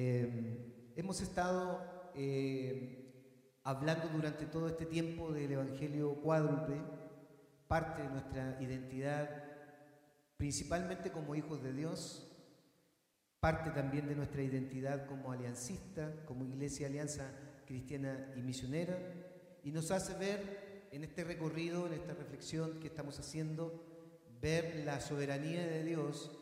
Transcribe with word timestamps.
Eh, 0.00 0.92
hemos 0.94 1.20
estado 1.20 2.12
eh, 2.14 3.58
hablando 3.64 4.06
durante 4.10 4.46
todo 4.46 4.68
este 4.68 4.86
tiempo 4.86 5.32
del 5.32 5.50
Evangelio 5.50 6.14
cuádruple, 6.22 6.76
parte 7.66 8.02
de 8.02 8.08
nuestra 8.08 8.62
identidad, 8.62 9.28
principalmente 10.36 11.10
como 11.10 11.34
hijos 11.34 11.64
de 11.64 11.72
Dios, 11.72 12.30
parte 13.40 13.70
también 13.70 14.06
de 14.06 14.14
nuestra 14.14 14.40
identidad 14.40 15.04
como 15.06 15.32
aliancista, 15.32 16.14
como 16.26 16.44
Iglesia 16.44 16.86
Alianza 16.86 17.32
Cristiana 17.66 18.32
y 18.36 18.42
Misionera, 18.42 19.00
y 19.64 19.72
nos 19.72 19.90
hace 19.90 20.14
ver 20.14 20.86
en 20.92 21.02
este 21.02 21.24
recorrido, 21.24 21.88
en 21.88 21.94
esta 21.94 22.14
reflexión 22.14 22.78
que 22.78 22.86
estamos 22.86 23.18
haciendo, 23.18 23.84
ver 24.40 24.84
la 24.84 25.00
soberanía 25.00 25.66
de 25.66 25.82
Dios, 25.82 26.38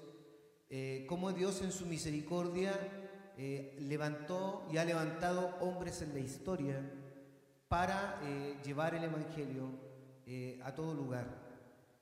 eh, 0.69 1.07
cómo 1.09 1.33
Dios 1.33 1.63
en 1.63 1.73
su 1.73 1.87
misericordia 1.87 3.06
eh, 3.37 3.77
levantó 3.81 4.67
y 4.73 4.79
ha 4.79 4.85
levantado 4.85 5.57
hombres 5.61 6.03
en 6.03 6.15
la 6.15 6.21
historia 6.21 6.81
para 7.69 8.21
eh, 8.23 8.57
llevar 8.65 8.95
el 8.95 9.05
Evangelio 9.05 9.87
a 10.65 10.75
todo 10.75 10.93
lugar. 10.93 11.25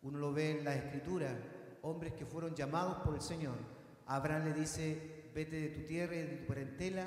Uno 0.01 0.19
lo 0.19 0.33
ve 0.33 0.59
en 0.59 0.65
la 0.65 0.75
Escritura, 0.75 1.37
hombres 1.83 2.15
que 2.15 2.25
fueron 2.25 2.55
llamados 2.55 2.97
por 3.05 3.15
el 3.15 3.21
Señor. 3.21 3.57
Abraham 4.07 4.47
le 4.47 4.55
dice, 4.55 5.31
vete 5.35 5.61
de 5.61 5.69
tu 5.69 5.83
tierra 5.83 6.15
y 6.15 6.19
de 6.21 6.37
tu 6.37 6.47
parentela 6.47 7.07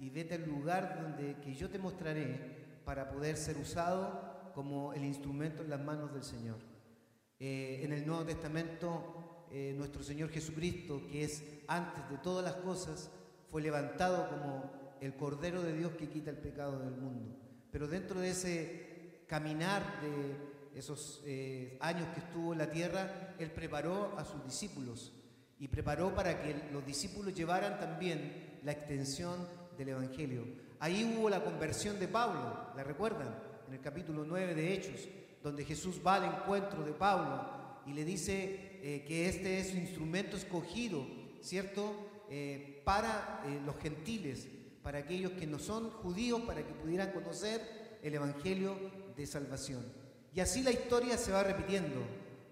y 0.00 0.10
vete 0.10 0.34
al 0.34 0.46
lugar 0.46 1.00
donde 1.02 1.36
que 1.40 1.54
yo 1.54 1.70
te 1.70 1.78
mostraré 1.78 2.80
para 2.84 3.10
poder 3.10 3.36
ser 3.36 3.56
usado 3.58 4.52
como 4.54 4.92
el 4.92 5.04
instrumento 5.04 5.62
en 5.62 5.70
las 5.70 5.80
manos 5.80 6.12
del 6.12 6.24
Señor. 6.24 6.58
Eh, 7.38 7.80
en 7.84 7.92
el 7.92 8.06
Nuevo 8.06 8.24
Testamento, 8.24 9.46
eh, 9.50 9.74
nuestro 9.76 10.02
Señor 10.02 10.30
Jesucristo, 10.30 11.06
que 11.10 11.24
es 11.24 11.42
antes 11.68 12.08
de 12.10 12.18
todas 12.18 12.44
las 12.44 12.56
cosas, 12.56 13.10
fue 13.50 13.62
levantado 13.62 14.28
como 14.28 14.96
el 15.00 15.14
Cordero 15.14 15.62
de 15.62 15.72
Dios 15.72 15.92
que 15.92 16.08
quita 16.08 16.30
el 16.30 16.36
pecado 16.36 16.78
del 16.78 16.92
mundo. 16.92 17.36
Pero 17.70 17.88
dentro 17.88 18.20
de 18.20 18.30
ese 18.30 19.24
caminar 19.26 20.00
de 20.00 20.78
esos 20.78 21.22
eh, 21.24 21.76
años 21.80 22.08
que 22.14 22.20
estuvo 22.20 22.52
en 22.52 22.58
la 22.58 22.70
tierra, 22.70 23.34
Él 23.38 23.50
preparó 23.50 24.14
a 24.18 24.24
sus 24.24 24.44
discípulos 24.44 25.12
y 25.58 25.68
preparó 25.68 26.14
para 26.14 26.42
que 26.42 26.68
los 26.72 26.84
discípulos 26.86 27.34
llevaran 27.34 27.78
también 27.78 28.58
la 28.62 28.72
extensión 28.72 29.46
del 29.76 29.90
Evangelio. 29.90 30.44
Ahí 30.78 31.14
hubo 31.16 31.28
la 31.28 31.44
conversión 31.44 31.98
de 31.98 32.08
Pablo, 32.08 32.72
¿la 32.76 32.84
recuerdan? 32.84 33.28
En 33.68 33.74
el 33.74 33.80
capítulo 33.80 34.24
9 34.24 34.54
de 34.54 34.74
Hechos, 34.74 35.08
donde 35.42 35.64
Jesús 35.64 36.00
va 36.04 36.16
al 36.16 36.24
encuentro 36.24 36.84
de 36.84 36.92
Pablo 36.92 37.82
y 37.86 37.92
le 37.92 38.04
dice 38.04 38.80
eh, 38.82 39.04
que 39.06 39.28
este 39.28 39.60
es 39.60 39.70
su 39.70 39.76
instrumento 39.76 40.36
escogido, 40.36 41.06
¿cierto? 41.40 42.24
Eh, 42.30 42.69
para 42.84 43.42
eh, 43.46 43.60
los 43.64 43.76
gentiles, 43.78 44.48
para 44.82 44.98
aquellos 44.98 45.32
que 45.32 45.46
no 45.46 45.58
son 45.58 45.90
judíos, 45.90 46.40
para 46.42 46.66
que 46.66 46.72
pudieran 46.72 47.12
conocer 47.12 47.98
el 48.02 48.14
Evangelio 48.14 48.76
de 49.16 49.26
salvación. 49.26 49.84
Y 50.34 50.40
así 50.40 50.62
la 50.62 50.70
historia 50.70 51.16
se 51.18 51.32
va 51.32 51.42
repitiendo. 51.42 52.00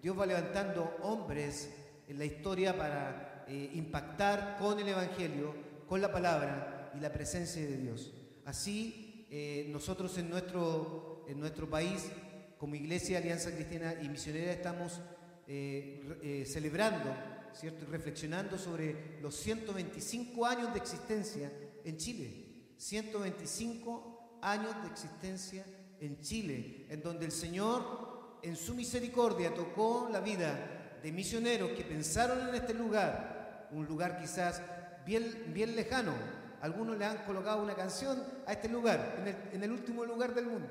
Dios 0.03 0.19
va 0.19 0.27
levantando 0.27 0.97
hombres 1.03 1.71
en 2.09 2.19
la 2.19 2.25
historia 2.25 2.77
para 2.77 3.47
impactar 3.49 4.57
con 4.59 4.79
el 4.79 4.89
Evangelio, 4.89 5.55
con 5.89 6.01
la 6.01 6.13
palabra 6.13 6.93
y 6.95 7.01
la 7.01 7.13
presencia 7.13 7.63
de 7.63 7.77
Dios. 7.77 8.13
Así 8.45 9.27
nosotros 9.71 10.17
en 10.19 10.29
nuestro, 10.29 11.25
en 11.29 11.41
nuestro 11.41 11.69
país 11.69 12.11
como 12.59 12.75
Iglesia 12.75 13.19
Alianza 13.19 13.53
Cristiana 13.53 13.95
y 14.03 14.09
Misionera 14.09 14.53
estamos 14.53 15.01
eh, 15.47 16.03
eh, 16.23 16.45
celebrando, 16.45 17.15
Y 17.63 17.69
reflexionando 17.69 18.57
sobre 18.57 19.19
los 19.21 19.35
125 19.37 20.47
años 20.47 20.73
de 20.73 20.79
existencia 20.79 21.53
en 21.85 21.97
Chile. 21.97 22.49
125 22.77 24.39
años 24.43 24.75
de 24.83 24.89
existencia 24.89 25.65
en 26.01 26.21
Chile, 26.21 26.87
en 26.89 27.03
donde 27.03 27.27
el 27.27 27.33
Señor, 27.33 28.39
en 28.43 28.57
su 28.57 28.75
misericordia, 28.75 29.53
tocó 29.53 30.09
la 30.13 30.21
vida 30.21 30.99
de 31.03 31.13
misioneros 31.13 31.71
que 31.73 31.85
pensaron 31.85 32.49
en 32.49 32.55
este 32.55 32.75
lugar, 32.75 33.69
un 33.73 33.87
lugar 33.87 34.19
quizás 34.21 34.63
bien, 35.05 35.53
bien 35.53 35.75
lejano. 35.75 36.13
Algunos 36.61 36.99
le 36.99 37.05
han 37.05 37.19
colocado 37.25 37.63
una 37.63 37.75
canción 37.75 38.23
a 38.47 38.53
este 38.53 38.69
lugar, 38.69 39.17
en 39.21 39.29
el, 39.29 39.37
en 39.53 39.63
el 39.63 39.73
último 39.73 40.05
lugar 40.05 40.35
del 40.35 40.47
mundo. 40.47 40.69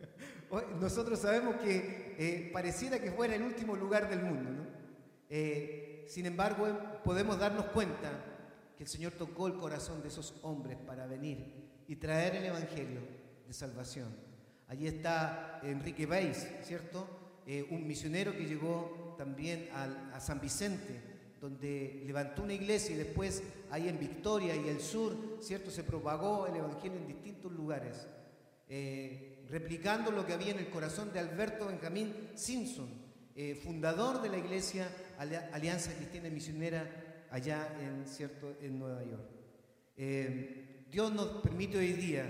Nosotros 0.80 1.18
sabemos 1.18 1.56
que 1.56 2.14
eh, 2.18 2.50
pareciera 2.52 3.00
que 3.00 3.10
fuera 3.10 3.34
el 3.34 3.42
último 3.42 3.74
lugar 3.76 4.08
del 4.08 4.22
mundo, 4.22 4.50
¿no? 4.50 4.66
Eh, 5.28 5.85
sin 6.06 6.26
embargo, 6.26 6.66
podemos 7.04 7.38
darnos 7.38 7.66
cuenta 7.66 8.10
que 8.76 8.84
el 8.84 8.88
Señor 8.88 9.12
tocó 9.12 9.46
el 9.46 9.54
corazón 9.54 10.02
de 10.02 10.08
esos 10.08 10.34
hombres 10.42 10.76
para 10.86 11.06
venir 11.06 11.54
y 11.88 11.96
traer 11.96 12.36
el 12.36 12.46
Evangelio 12.46 13.00
de 13.46 13.52
salvación. 13.52 14.08
Allí 14.68 14.86
está 14.86 15.60
Enrique 15.62 16.06
Beis, 16.06 16.46
¿cierto? 16.62 17.08
Eh, 17.46 17.66
un 17.70 17.86
misionero 17.86 18.32
que 18.32 18.44
llegó 18.44 19.14
también 19.16 19.68
a 19.72 20.18
San 20.20 20.40
Vicente, 20.40 21.00
donde 21.40 22.02
levantó 22.04 22.42
una 22.42 22.54
iglesia 22.54 22.94
y 22.94 22.98
después 22.98 23.42
ahí 23.70 23.88
en 23.88 24.00
Victoria 24.00 24.56
y 24.56 24.68
el 24.68 24.80
sur, 24.80 25.38
¿cierto? 25.40 25.70
Se 25.70 25.84
propagó 25.84 26.46
el 26.46 26.56
Evangelio 26.56 26.98
en 26.98 27.06
distintos 27.06 27.52
lugares 27.52 28.06
replicando 29.48 30.10
lo 30.10 30.26
que 30.26 30.32
había 30.32 30.52
en 30.52 30.58
el 30.58 30.70
corazón 30.70 31.12
de 31.12 31.20
Alberto 31.20 31.66
Benjamín 31.66 32.30
Simpson, 32.34 32.88
eh, 33.34 33.54
fundador 33.54 34.22
de 34.22 34.28
la 34.28 34.38
Iglesia 34.38 34.88
Alianza 35.18 35.94
Cristiana 35.94 36.30
Misionera 36.30 37.26
allá 37.30 37.68
en, 37.80 38.06
cierto, 38.06 38.56
en 38.60 38.78
Nueva 38.78 39.02
York. 39.04 39.28
Eh, 39.96 40.86
Dios 40.90 41.12
nos 41.12 41.42
permite 41.42 41.78
hoy 41.78 41.92
día 41.92 42.24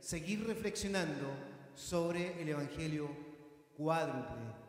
seguir 0.00 0.46
reflexionando 0.46 1.28
sobre 1.74 2.40
el 2.40 2.48
Evangelio 2.48 3.08
cuádruple. 3.76 4.60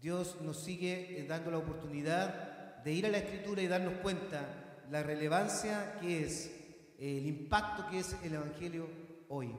Dios 0.00 0.38
nos 0.42 0.58
sigue 0.58 1.20
eh, 1.20 1.26
dando 1.26 1.50
la 1.50 1.58
oportunidad 1.58 2.82
de 2.82 2.92
ir 2.92 3.06
a 3.06 3.10
la 3.10 3.18
Escritura 3.18 3.62
y 3.62 3.68
darnos 3.68 3.94
cuenta 4.02 4.84
la 4.90 5.02
relevancia 5.02 5.98
que 6.00 6.24
es, 6.24 6.50
el 6.98 7.26
impacto 7.26 7.88
que 7.90 8.00
es 8.00 8.16
el 8.22 8.34
Evangelio 8.34 8.88
hoy. 9.28 9.54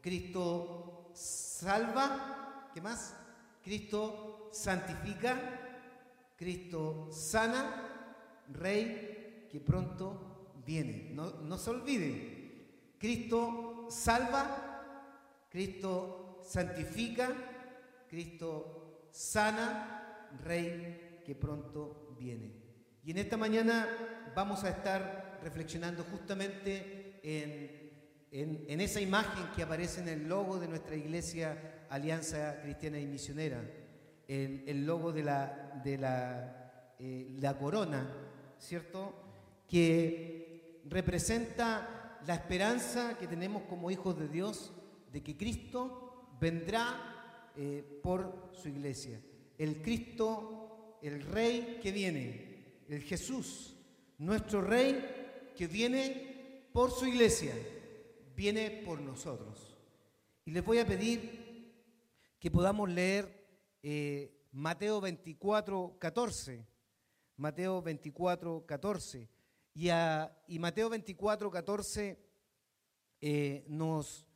Cristo 0.00 1.10
salva, 1.14 2.70
¿qué 2.74 2.80
más? 2.80 3.14
Cristo 3.62 4.50
santifica, 4.52 5.61
Cristo 6.42 7.08
sana, 7.12 8.42
Rey 8.52 9.46
que 9.48 9.60
pronto 9.60 10.52
viene. 10.66 11.10
No, 11.12 11.30
no 11.42 11.56
se 11.56 11.70
olvide, 11.70 12.96
Cristo 12.98 13.86
salva, 13.88 15.46
Cristo 15.48 16.40
santifica, 16.42 17.30
Cristo 18.08 19.06
sana, 19.12 20.28
Rey 20.44 21.20
que 21.24 21.36
pronto 21.36 22.16
viene. 22.18 22.50
Y 23.04 23.12
en 23.12 23.18
esta 23.18 23.36
mañana 23.36 23.86
vamos 24.34 24.64
a 24.64 24.70
estar 24.70 25.38
reflexionando 25.44 26.02
justamente 26.10 27.20
en 27.22 27.82
en, 28.32 28.80
esa 28.80 29.00
imagen 29.00 29.44
que 29.54 29.62
aparece 29.62 30.00
en 30.00 30.08
el 30.08 30.26
logo 30.26 30.58
de 30.58 30.66
nuestra 30.66 30.96
iglesia 30.96 31.86
Alianza 31.90 32.60
Cristiana 32.62 32.98
y 32.98 33.06
Misionera, 33.06 33.62
el, 34.32 34.86
logo 34.86 35.12
de, 35.12 35.22
la, 35.22 35.80
de 35.84 35.98
la, 35.98 36.94
eh, 36.98 37.28
la 37.40 37.58
corona, 37.58 38.10
¿cierto? 38.58 39.14
Que 39.68 40.80
representa 40.86 42.20
la 42.26 42.34
esperanza 42.34 43.18
que 43.18 43.26
tenemos 43.26 43.64
como 43.64 43.90
hijos 43.90 44.18
de 44.18 44.28
Dios 44.28 44.72
de 45.12 45.22
que 45.22 45.36
Cristo 45.36 46.28
vendrá 46.40 47.50
eh, 47.56 48.00
por 48.02 48.50
su 48.52 48.68
iglesia. 48.68 49.20
El 49.58 49.82
Cristo, 49.82 50.98
el 51.02 51.22
Rey 51.22 51.78
que 51.82 51.92
viene, 51.92 52.84
el 52.88 53.02
Jesús, 53.02 53.76
nuestro 54.18 54.62
Rey 54.62 55.52
que 55.56 55.66
viene 55.66 56.68
por 56.72 56.90
su 56.90 57.06
iglesia 57.06 57.52
viene 58.34 58.82
por 58.84 59.00
nosotros. 59.00 59.76
Y 60.44 60.50
les 60.52 60.64
voy 60.64 60.78
a 60.78 60.86
pedir 60.86 61.42
que 62.40 62.50
podamos 62.50 62.88
leer 62.88 63.41
eh, 63.82 64.32
Mateo 64.52 65.00
24, 65.00 65.96
14. 65.98 66.66
Mateo 67.36 67.82
24, 67.82 68.66
14. 68.66 69.28
Y, 69.74 69.88
y 70.48 70.58
Mateo 70.58 70.90
24, 70.90 71.50
14 71.50 72.18
eh, 73.20 73.64
nos, 73.68 74.26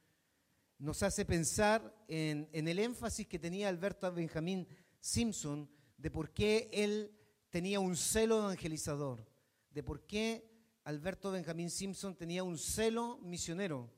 hace 1.03 1.25
pensar 1.25 1.95
en, 2.09 2.49
en 2.53 2.69
el 2.69 2.79
énfasis 2.79 3.27
que 3.27 3.39
tenía 3.39 3.69
Alberto 3.69 4.11
Benjamín 4.13 4.67
Simpson 5.01 5.69
de 5.97 6.11
por 6.11 6.31
qué 6.33 6.69
él 6.73 7.13
tenía 7.51 7.81
un 7.81 7.97
celo 7.97 8.39
evangelizador, 8.39 9.27
de 9.71 9.83
por 9.83 10.07
qué 10.07 10.49
Alberto 10.85 11.31
Benjamín 11.31 11.71
Simpson 11.71 12.15
tenía 12.15 12.43
un 12.45 12.59
celo 12.59 13.19
misionero. 13.19 13.91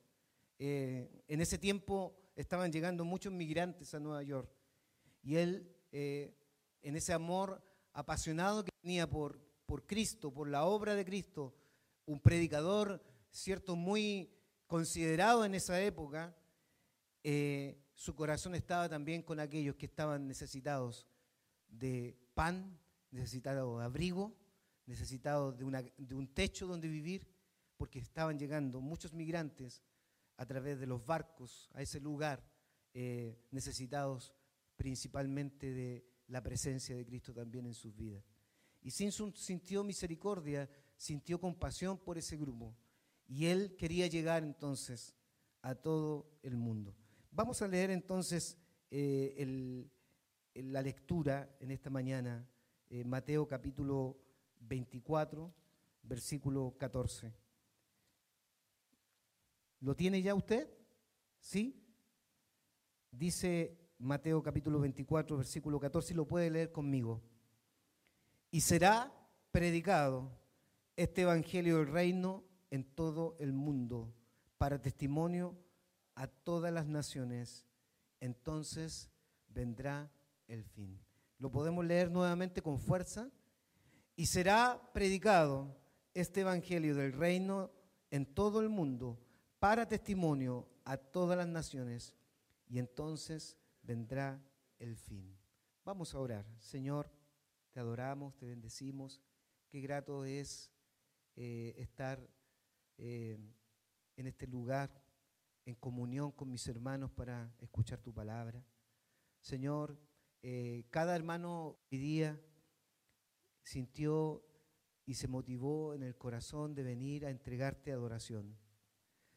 Eh, 0.59 1.23
en 1.29 1.41
ese 1.41 1.59
tiempo 1.59 2.17
estaban 2.35 2.73
llegando 2.73 3.05
muchos 3.05 3.33
migrantes 3.33 3.95
a 3.95 4.01
Nueva 4.01 4.23
York 4.23 4.58
y 5.29 5.37
él, 5.37 5.71
eh, 5.93 6.35
en 6.81 6.97
ese 6.97 7.13
amor 7.13 7.63
apasionado 7.93 8.65
que 8.65 8.71
tenía 8.81 9.07
por, 9.07 9.39
por 9.67 9.85
Cristo, 9.85 10.33
por 10.33 10.49
la 10.49 10.65
obra 10.65 10.95
de 10.95 11.05
Cristo, 11.05 11.55
un 12.07 12.19
predicador 12.19 13.05
cierto, 13.31 13.77
muy 13.77 14.33
considerado 14.67 15.45
en 15.45 15.55
esa 15.55 15.83
época, 15.83 16.35
eh, 17.23 17.79
su 17.93 18.15
corazón 18.15 18.55
estaba 18.55 18.89
también 18.89 19.21
con 19.21 19.39
aquellos 19.39 19.77
que 19.77 19.85
estaban 19.85 20.27
necesitados 20.27 21.07
de 21.69 22.17
pan, 22.33 22.81
necesitados 23.11 23.81
de 23.81 23.85
abrigo, 23.85 24.35
necesitados 24.87 25.59
de, 25.59 26.15
un 26.15 26.29
techo 26.33 26.67
donde 26.67 26.89
vivir, 26.89 27.29
porque 27.77 27.99
estaban 27.99 28.39
llegando 28.39 28.81
muchos 28.81 29.13
migrantes 29.13 29.83
a 30.39 30.47
través 30.47 30.81
de 30.81 30.87
los 30.87 31.05
barcos 31.05 31.69
a 31.75 31.83
ese 31.83 32.01
lugar, 32.01 32.43
eh, 32.95 33.39
necesitados 33.51 34.33
principalmente 34.79 35.75
de 35.75 36.07
la 36.29 36.43
presencia 36.43 36.97
de 36.97 37.05
Cristo 37.05 37.35
también 37.35 37.67
en 37.67 37.75
sus 37.75 37.95
vidas. 37.95 38.25
Y 38.81 38.91
Simpson 38.91 39.35
sintió 39.35 39.85
misericordia, 39.85 40.71
sintió 40.97 41.39
compasión 41.39 41.99
por 41.99 42.17
ese 42.17 42.37
grupo. 42.37 42.75
Y 43.27 43.47
él 43.47 43.77
quería 43.77 44.07
llegar 44.07 44.43
entonces 44.43 45.15
a 45.61 45.75
todo 45.75 46.31
el 46.43 46.57
mundo. 46.57 46.95
Vamos 47.31 47.61
a 47.61 47.69
leer 47.69 47.91
entonces 47.91 48.57
eh, 48.91 49.87
la 50.55 50.81
lectura 50.81 51.55
en 51.61 51.73
esta 51.73 51.91
mañana, 51.91 52.49
eh, 52.89 53.05
Mateo 53.05 53.47
capítulo 53.47 54.17
24, 54.61 55.53
versículo 56.03 56.75
14. 56.79 57.35
¿Lo 59.81 59.95
tiene 59.95 60.23
ya 60.23 60.35
usted? 60.35 60.73
¿Sí? 61.41 61.85
Dice 63.11 63.78
Mateo 63.99 64.43
capítulo 64.43 64.79
24, 64.79 65.37
versículo 65.37 65.81
14, 65.81 66.13
y 66.13 66.17
lo 66.17 66.27
puede 66.27 66.51
leer 66.51 66.71
conmigo. 66.71 67.21
Y 68.51 68.61
será 68.61 69.13
predicado 69.51 70.31
este 70.97 71.23
Evangelio 71.23 71.79
del 71.79 71.89
Reino 71.89 72.45
en 72.71 72.85
todo 72.85 73.37
el 73.41 73.53
mundo 73.53 74.15
para 74.57 74.81
testimonio 74.81 75.57
a 76.15 76.29
todas 76.29 76.73
las 76.73 76.87
naciones. 76.87 77.67
Entonces 78.21 79.11
vendrá 79.49 80.11
el 80.47 80.65
fin. 80.65 81.01
Lo 81.39 81.51
podemos 81.51 81.85
leer 81.85 82.11
nuevamente 82.11 82.63
con 82.63 82.79
fuerza. 82.79 83.31
Y 84.17 84.27
será 84.27 84.81
predicado 84.93 85.77
este 86.15 86.41
Evangelio 86.41 86.95
del 86.95 87.13
Reino 87.13 87.71
en 88.11 88.27
todo 88.27 88.61
el 88.61 88.69
mundo 88.69 89.19
para 89.59 89.87
testimonio 89.87 90.69
a 90.85 90.97
todas 90.97 91.37
las 91.37 91.49
naciones. 91.49 92.15
Y 92.69 92.79
entonces 92.79 93.57
vendrá 93.89 94.39
el 94.79 94.99
fin. 94.99 95.35
Vamos 95.83 96.15
a 96.15 96.21
orar. 96.21 96.45
Señor, 96.59 97.11
te 97.71 97.81
adoramos, 97.81 98.37
te 98.37 98.45
bendecimos. 98.45 99.23
Qué 99.71 99.81
grato 99.81 100.27
es 100.27 100.71
eh, 101.37 101.75
estar 101.79 102.21
eh, 102.99 103.39
en 104.15 104.27
este 104.27 104.47
lugar, 104.47 105.03
en 105.65 105.75
comunión 105.77 106.33
con 106.33 106.51
mis 106.51 106.69
hermanos 106.69 107.11
para 107.13 107.51
escuchar 107.61 108.03
tu 108.03 108.13
palabra. 108.13 108.63
Señor, 109.41 109.99
eh, 110.43 110.85
cada 110.91 111.17
hermano 111.17 111.79
hoy 111.91 111.99
día 111.99 112.39
sintió 113.63 114.45
y 115.07 115.15
se 115.15 115.29
motivó 115.29 115.95
en 115.95 116.03
el 116.03 116.15
corazón 116.15 116.75
de 116.75 116.83
venir 116.83 117.25
a 117.25 117.31
entregarte 117.31 117.91
adoración. 117.91 118.59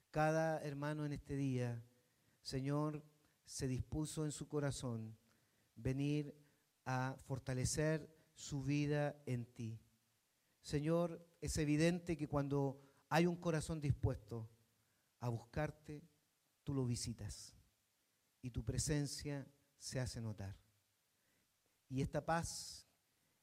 Cada 0.09 0.62
hermano 0.62 1.06
en 1.06 1.13
este 1.13 1.38
día, 1.38 1.86
Señor, 2.42 3.01
se 3.51 3.68
dispuso 3.68 4.24
en 4.24 4.31
su 4.31 4.48
corazón 4.48 5.18
venir 5.75 6.33
a 6.86 7.18
fortalecer 7.25 8.09
su 8.33 8.63
vida 8.63 9.21
en 9.25 9.45
ti. 9.45 9.77
Señor, 10.62 11.27
es 11.42 11.57
evidente 11.57 12.15
que 12.15 12.30
cuando 12.30 12.81
hay 13.09 13.25
un 13.25 13.36
corazón 13.36 13.81
dispuesto 13.81 14.50
a 15.19 15.27
buscarte, 15.27 16.01
tú 16.63 16.74
lo 16.74 16.86
visitas 16.86 17.53
y 18.42 18.51
tu 18.51 18.63
presencia 18.63 19.45
se 19.77 20.00
hace 20.00 20.21
notar. 20.21 20.57
Y 21.89 22.01
esta 22.01 22.25
paz 22.25 22.88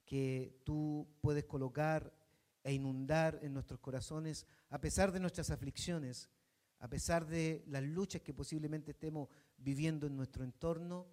que 0.06 0.58
tú 0.64 1.06
puedes 1.20 1.44
colocar 1.44 2.18
e 2.64 2.72
inundar 2.72 3.40
en 3.42 3.52
nuestros 3.52 3.78
corazones, 3.78 4.46
a 4.70 4.80
pesar 4.80 5.12
de 5.12 5.20
nuestras 5.20 5.50
aflicciones, 5.50 6.30
a 6.80 6.88
pesar 6.88 7.26
de 7.26 7.64
las 7.66 7.82
luchas 7.82 8.22
que 8.22 8.34
posiblemente 8.34 8.92
estemos 8.92 9.28
viviendo 9.56 10.06
en 10.06 10.16
nuestro 10.16 10.44
entorno, 10.44 11.06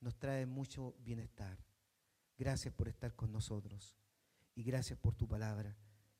nos 0.00 0.18
trae 0.18 0.46
mucho 0.46 0.94
bienestar. 1.00 1.58
Gracias 2.36 2.72
por 2.74 2.88
estar 2.88 3.14
con 3.14 3.32
nosotros 3.32 3.96
y 4.54 4.62
gracias 4.62 4.98
por 4.98 5.14
tu 5.14 5.28
palabra 5.28 5.76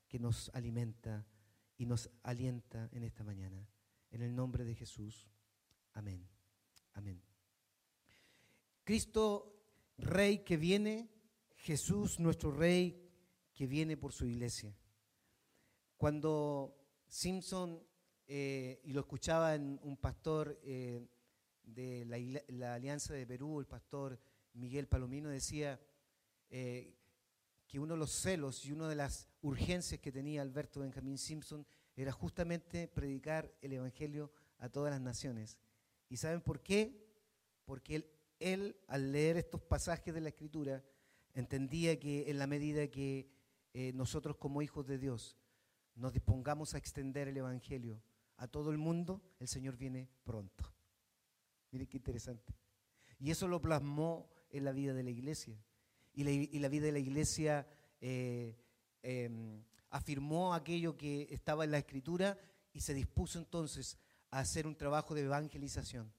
que 0.07 0.19
nos 0.19 0.49
alimenta 0.53 1.25
y 1.77 1.85
nos 1.85 2.09
alienta 2.23 2.89
en 2.91 3.03
esta 3.03 3.23
mañana. 3.23 3.67
En 4.11 4.21
el 4.21 4.35
nombre 4.35 4.63
de 4.63 4.75
Jesús. 4.75 5.27
Amén. 5.93 6.27
Amén. 6.93 7.21
Cristo, 8.83 9.51
Rey 9.97 10.39
que 10.39 10.57
viene, 10.57 11.09
Jesús, 11.55 12.19
nuestro 12.19 12.51
Rey, 12.51 13.01
que 13.53 13.67
viene 13.67 13.97
por 13.97 14.13
su 14.13 14.25
iglesia. 14.25 14.77
Cuando 15.97 16.77
Simpson, 17.07 17.81
eh, 18.27 18.81
y 18.83 18.93
lo 18.93 19.01
escuchaba 19.01 19.53
en 19.53 19.79
un 19.83 19.97
pastor 19.97 20.59
eh, 20.63 21.05
de 21.63 22.05
la, 22.05 22.73
Alianza 22.73 23.13
de 23.13 23.27
Perú, 23.27 23.59
el 23.59 23.67
pastor 23.67 24.19
Miguel 24.53 24.87
Palomino, 24.87 25.29
decía 25.29 25.79
eh, 26.49 26.95
que 27.67 27.79
uno 27.79 27.93
de 27.93 27.99
los 27.99 28.11
celos 28.11 28.65
y 28.65 28.71
una 28.71 28.87
de 28.89 28.95
las 28.95 29.29
urgencias 29.41 29.99
que 29.99 30.11
tenía 30.11 30.41
Alberto 30.41 30.79
Benjamín 30.79 31.19
Simpson 31.19 31.67
era 31.95 32.11
justamente 32.11 32.87
predicar 32.87 33.53
el 33.61 33.73
Evangelio 33.73 34.31
a 34.57 34.69
todas 34.69 34.91
las 34.91 35.01
naciones. 35.01 35.59
¿Y 36.09 36.17
saben 36.17 36.41
por 36.41 36.61
qué? 36.61 37.05
Porque 37.63 38.09
él, 38.39 38.77
al 38.87 39.11
leer 39.11 39.37
estos 39.37 39.61
pasajes 39.61 40.13
de 40.13 40.21
la 40.21 40.29
Escritura, 40.29 40.83
entendía 41.33 41.99
que 41.99 42.29
en 42.29 42.39
la 42.39 42.47
medida 42.47 42.87
que 42.87 43.29
nosotros 43.93 44.37
como 44.37 44.61
hijos 44.61 44.87
de 44.87 44.97
Dios 44.97 45.37
nos 45.95 46.13
dispongamos 46.13 46.73
a 46.73 46.77
extender 46.77 47.27
el 47.27 47.37
Evangelio 47.37 48.01
a 48.37 48.47
todo 48.47 48.71
el 48.71 48.77
mundo, 48.77 49.21
el 49.39 49.47
Señor 49.47 49.77
viene 49.77 50.09
pronto. 50.23 50.71
Miren 51.71 51.87
qué 51.87 51.97
interesante. 51.97 52.53
Y 53.19 53.31
eso 53.31 53.47
lo 53.47 53.61
plasmó 53.61 54.29
en 54.49 54.65
la 54.65 54.71
vida 54.71 54.93
de 54.93 55.03
la 55.03 55.09
iglesia. 55.09 55.57
Y 56.13 56.23
la, 56.59 56.69
vida 56.69 56.85
de 56.85 56.91
la 56.93 56.99
iglesia 56.99 57.67
eh, 57.99 58.55
em, 59.01 59.63
afirmó 59.89 60.53
aquello 60.53 60.95
que 60.95 61.27
estaba 61.29 61.65
en 61.65 61.71
la 61.71 61.77
escritura 61.77 62.37
y 62.71 62.81
se 62.81 62.93
dispuso 62.93 63.37
entonces 63.37 63.97
a 64.31 64.39
hacer 64.39 64.67
un 64.67 64.75
trabajo 64.75 65.13
de 65.13 65.21
evangelización, 65.21 66.11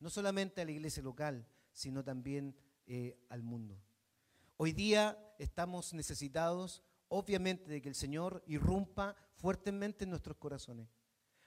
no 0.00 0.10
solamente 0.10 0.60
a 0.60 0.64
la 0.64 0.72
iglesia 0.72 1.02
local, 1.02 1.46
sino 1.72 2.02
también 2.02 2.54
eh, 2.86 3.18
al 3.28 3.42
mundo. 3.42 3.78
Hoy 4.56 4.72
día 4.72 5.18
estamos 5.38 5.92
necesitados, 5.94 6.82
obviamente, 7.08 7.70
de 7.70 7.80
que 7.80 7.88
el 7.88 7.94
Señor 7.94 8.42
irrumpa 8.46 9.16
fuertemente 9.34 10.04
en 10.04 10.10
nuestros 10.10 10.36
corazones, 10.36 10.88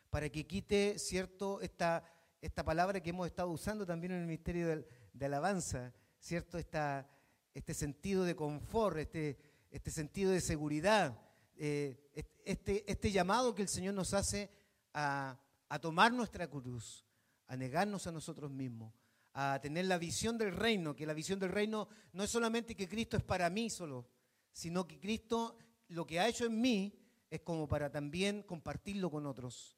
para 0.09 0.29
que 0.29 0.45
quite, 0.45 0.97
cierto, 1.00 1.62
esta, 1.62 2.03
esta 2.41 2.63
palabra 2.63 3.01
que 3.01 3.09
hemos 3.09 3.27
estado 3.27 3.50
usando 3.50 3.85
también 3.85 4.13
en 4.13 4.21
el 4.21 4.27
ministerio 4.27 4.67
de, 5.13 5.25
alabanza, 5.25 5.93
cierto, 6.19 6.57
esta, 6.57 7.09
este 7.53 7.74
sentido 7.74 8.24
de 8.24 8.35
confort, 8.35 8.97
este, 8.97 9.38
este 9.71 9.91
sentido 9.91 10.31
de 10.31 10.41
seguridad, 10.41 11.19
eh, 11.57 12.12
este, 12.43 12.89
este 12.89 13.12
llamado 13.12 13.55
que 13.55 13.62
el 13.62 13.67
Señor 13.67 13.93
nos 13.93 14.13
hace 14.13 14.50
a, 14.93 15.39
tomar 15.81 16.13
nuestra 16.13 16.47
cruz, 16.50 17.05
a 17.47 17.57
negarnos 17.57 18.07
a 18.07 18.12
nosotros 18.12 18.51
mismos, 18.51 18.93
a 19.33 19.59
tener 19.62 19.85
la 19.85 19.97
visión 19.97 20.38
del 20.38 20.55
reino, 20.55 20.95
que 20.95 21.05
la 21.05 21.13
visión 21.13 21.39
del 21.39 21.51
reino 21.51 21.89
no 22.13 22.24
es 22.24 22.29
solamente 22.29 22.75
que 22.75 22.88
Cristo 22.88 23.17
es 23.17 23.24
para 23.24 23.50
mí 23.50 23.69
solo, 23.69 24.07
sino 24.53 24.88
que 24.88 25.00
Cristo 25.00 25.57
lo 25.89 26.05
que 26.05 26.19
ha 26.19 26.27
hecho 26.27 26.45
en 26.45 26.62
mí 26.62 26.97
es 27.29 27.41
como 27.41 27.67
para 27.67 27.91
también 27.91 28.43
compartirlo 28.43 29.12
con 29.12 29.25
otros 29.25 29.75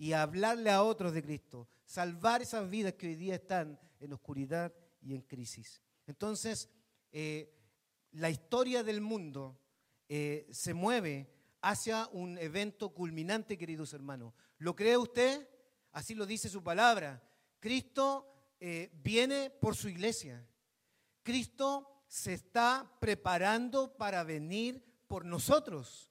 y 0.00 0.14
hablarle 0.14 0.70
a 0.70 0.82
otros 0.82 1.12
de 1.12 1.22
Cristo, 1.22 1.68
salvar 1.84 2.40
esas 2.40 2.70
vidas 2.70 2.94
que 2.94 3.06
hoy 3.06 3.16
día 3.16 3.34
están 3.34 3.78
en 3.98 4.14
oscuridad 4.14 4.72
y 5.02 5.14
en 5.14 5.20
crisis. 5.20 5.82
Entonces, 6.06 6.70
eh, 7.12 7.54
la 8.12 8.30
historia 8.30 8.82
del 8.82 9.02
mundo 9.02 9.60
eh, 10.08 10.48
se 10.52 10.72
mueve 10.72 11.30
hacia 11.60 12.08
un 12.12 12.38
evento 12.38 12.94
culminante, 12.94 13.58
queridos 13.58 13.92
hermanos. 13.92 14.32
¿Lo 14.56 14.74
cree 14.74 14.96
usted? 14.96 15.46
Así 15.92 16.14
lo 16.14 16.24
dice 16.24 16.48
su 16.48 16.62
palabra. 16.62 17.22
Cristo 17.58 18.54
eh, 18.58 18.90
viene 19.02 19.50
por 19.50 19.76
su 19.76 19.90
iglesia. 19.90 20.48
Cristo 21.22 22.04
se 22.08 22.32
está 22.32 22.90
preparando 23.00 23.98
para 23.98 24.24
venir 24.24 24.82
por 25.06 25.26
nosotros. 25.26 26.10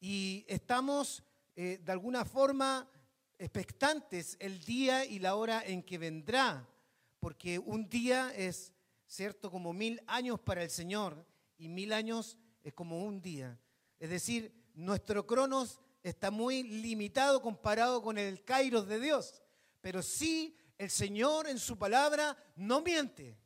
Y 0.00 0.44
estamos 0.48 1.22
de 1.54 1.90
alguna 1.90 2.24
forma 2.24 2.88
expectantes 3.38 4.36
el 4.40 4.60
día 4.64 5.04
y 5.04 5.18
la 5.18 5.36
hora 5.36 5.64
en 5.64 5.82
que 5.82 5.98
vendrá. 5.98 6.68
Porque 7.20 7.58
un 7.58 7.88
día 7.88 8.32
es, 8.34 8.72
cierto, 9.06 9.50
como 9.50 9.72
mil 9.72 10.02
años 10.06 10.40
para 10.40 10.62
el 10.62 10.70
Señor 10.70 11.24
y 11.56 11.68
mil 11.68 11.92
años 11.92 12.36
es 12.62 12.74
como 12.74 13.04
un 13.04 13.20
día. 13.20 13.58
Es 13.98 14.10
decir, 14.10 14.52
nuestro 14.74 15.26
cronos 15.26 15.80
está 16.02 16.30
muy 16.30 16.62
limitado 16.62 17.42
comparado 17.42 18.02
con 18.02 18.18
el 18.18 18.44
kairos 18.44 18.86
de 18.86 19.00
Dios. 19.00 19.42
Pero 19.80 20.02
sí, 20.02 20.56
el 20.76 20.90
Señor 20.90 21.48
en 21.48 21.58
su 21.58 21.76
palabra 21.76 22.36
no 22.56 22.80
miente, 22.80 23.36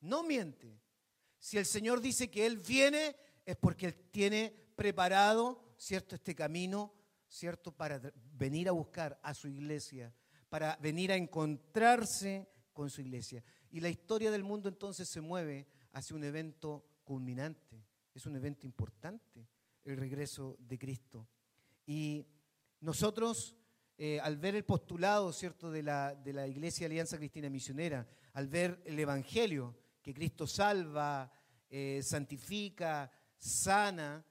no 0.00 0.22
miente. 0.22 0.80
Si 1.38 1.58
el 1.58 1.66
Señor 1.66 2.00
dice 2.00 2.30
que 2.30 2.46
Él 2.46 2.58
viene, 2.58 3.16
es 3.44 3.56
porque 3.56 3.86
Él 3.86 3.94
tiene 4.10 4.54
preparado, 4.76 5.74
¿cierto?, 5.76 6.14
este 6.14 6.34
camino, 6.34 6.92
¿cierto?, 7.32 7.72
para 7.72 7.98
venir 8.34 8.68
a 8.68 8.72
buscar 8.72 9.18
a 9.22 9.32
su 9.32 9.48
iglesia, 9.48 10.14
para 10.50 10.76
venir 10.76 11.10
a 11.10 11.16
encontrarse 11.16 12.46
con 12.74 12.90
su 12.90 13.00
iglesia. 13.00 13.42
Y 13.70 13.80
la 13.80 13.88
historia 13.88 14.30
del 14.30 14.44
mundo 14.44 14.68
entonces 14.68 15.08
se 15.08 15.22
mueve 15.22 15.66
hacia 15.92 16.14
un 16.14 16.24
evento 16.24 16.84
culminante, 17.04 17.86
es 18.14 18.26
un 18.26 18.36
evento 18.36 18.66
importante, 18.66 19.48
el 19.82 19.96
regreso 19.96 20.58
de 20.60 20.78
Cristo. 20.78 21.26
Y 21.86 22.26
nosotros, 22.80 23.56
eh, 23.96 24.20
al 24.20 24.36
ver 24.36 24.54
el 24.54 24.66
postulado, 24.66 25.32
¿cierto?, 25.32 25.70
de 25.70 25.82
la, 25.82 26.14
de 26.14 26.34
la 26.34 26.46
Iglesia 26.46 26.84
Alianza 26.84 27.16
Cristina 27.16 27.48
Misionera, 27.48 28.06
al 28.34 28.46
ver 28.46 28.82
el 28.84 28.98
Evangelio, 28.98 29.74
que 30.02 30.12
Cristo 30.12 30.46
salva, 30.46 31.32
eh, 31.70 32.02
santifica, 32.02 33.10
sana, 33.38 34.22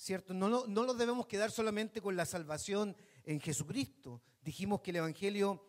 ¿cierto? 0.00 0.32
No, 0.32 0.48
no, 0.48 0.66
no 0.66 0.86
nos 0.86 0.96
debemos 0.96 1.26
quedar 1.26 1.50
solamente 1.50 2.00
con 2.00 2.16
la 2.16 2.24
salvación 2.24 2.96
en 3.24 3.38
Jesucristo. 3.38 4.22
Dijimos 4.40 4.80
que 4.80 4.92
el 4.92 4.96
Evangelio 4.96 5.62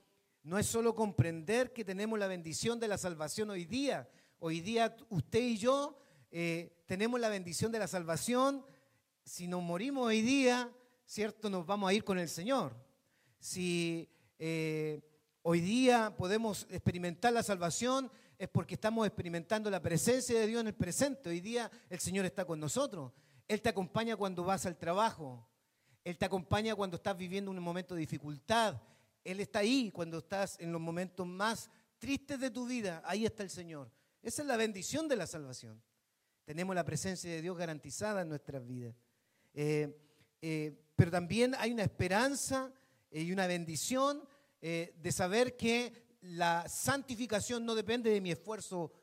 no 0.44 0.58
es 0.58 0.66
solo 0.68 0.96
comprender 0.96 1.74
que 1.74 1.84
tenemos 1.84 2.18
la 2.18 2.28
bendición 2.28 2.80
de 2.80 2.88
la 2.88 2.98
salvación 2.98 3.50
hoy 3.50 3.66
día. 3.66 4.10
Hoy 4.40 4.62
día 4.62 4.96
usted 5.10 5.42
y 5.42 5.58
yo 5.58 6.00
eh, 6.32 6.82
tenemos 6.86 7.20
la 7.20 7.28
bendición 7.28 7.74
de 7.74 7.80
la 7.80 7.88
salvación. 7.88 8.66
Si 9.26 9.48
nos 9.48 9.62
morimos 9.62 10.08
hoy 10.08 10.22
día, 10.22 10.72
¿cierto? 11.06 11.50
Nos 11.50 11.66
vamos 11.66 11.90
a 11.90 11.94
ir 11.94 12.06
con 12.06 12.18
el 12.18 12.30
Señor. 12.30 12.74
Si 13.38 14.10
eh, 14.40 15.02
hoy 15.42 15.60
día 15.60 16.16
podemos 16.16 16.68
experimentar 16.70 17.34
la 17.34 17.44
salvación, 17.44 18.10
es 18.40 18.48
porque 18.48 18.76
estamos 18.76 19.06
experimentando 19.06 19.70
la 19.70 19.82
presencia 19.82 20.40
de 20.40 20.48
Dios 20.48 20.62
en 20.62 20.68
el 20.68 20.74
presente. 20.74 21.30
Hoy 21.30 21.42
día 21.42 21.70
el 21.90 22.00
Señor 22.00 22.24
está 22.24 22.46
con 22.46 22.62
nosotros. 22.62 23.12
Él 23.52 23.62
te 23.62 23.68
acompaña 23.68 24.16
cuando 24.16 24.46
vas 24.46 24.66
al 24.66 24.78
trabajo. 24.78 25.46
Él 26.06 26.18
te 26.18 26.24
acompaña 26.24 26.74
cuando 26.74 26.96
estás 26.96 27.18
viviendo 27.18 27.52
un 27.52 27.60
momento 27.60 27.96
de 27.96 28.00
dificultad. 28.00 28.82
Él 29.26 29.42
está 29.42 29.60
ahí 29.60 29.92
cuando 29.92 30.20
estás 30.20 30.58
en 30.62 30.72
los 30.72 30.80
momentos 30.80 31.28
más 31.28 31.70
tristes 32.00 32.40
de 32.40 32.50
tu 32.50 32.66
vida. 32.66 33.04
Ahí 33.06 33.26
está 33.26 33.44
el 33.44 33.50
Señor. 33.50 33.92
Esa 34.22 34.44
es 34.44 34.48
la 34.48 34.56
bendición 34.56 35.10
de 35.10 35.18
la 35.18 35.28
salvación. 35.28 35.84
Tenemos 36.46 36.74
la 36.74 36.86
presencia 36.86 37.30
de 37.30 37.42
Dios 37.42 37.58
garantizada 37.58 38.22
en 38.22 38.30
nuestras 38.30 38.66
vidas. 38.66 38.96
Eh, 39.54 40.00
eh, 40.42 40.86
pero 40.96 41.12
también 41.12 41.54
hay 41.60 41.74
una 41.74 41.84
esperanza 41.84 42.72
y 43.12 43.34
una 43.34 43.48
bendición 43.48 44.26
eh, 44.62 44.96
de 44.98 45.12
saber 45.12 45.58
que 45.58 46.16
la 46.22 46.70
santificación 46.70 47.66
no 47.66 47.76
depende 47.76 48.12
de 48.12 48.22
mi 48.22 48.32
esfuerzo 48.32 48.94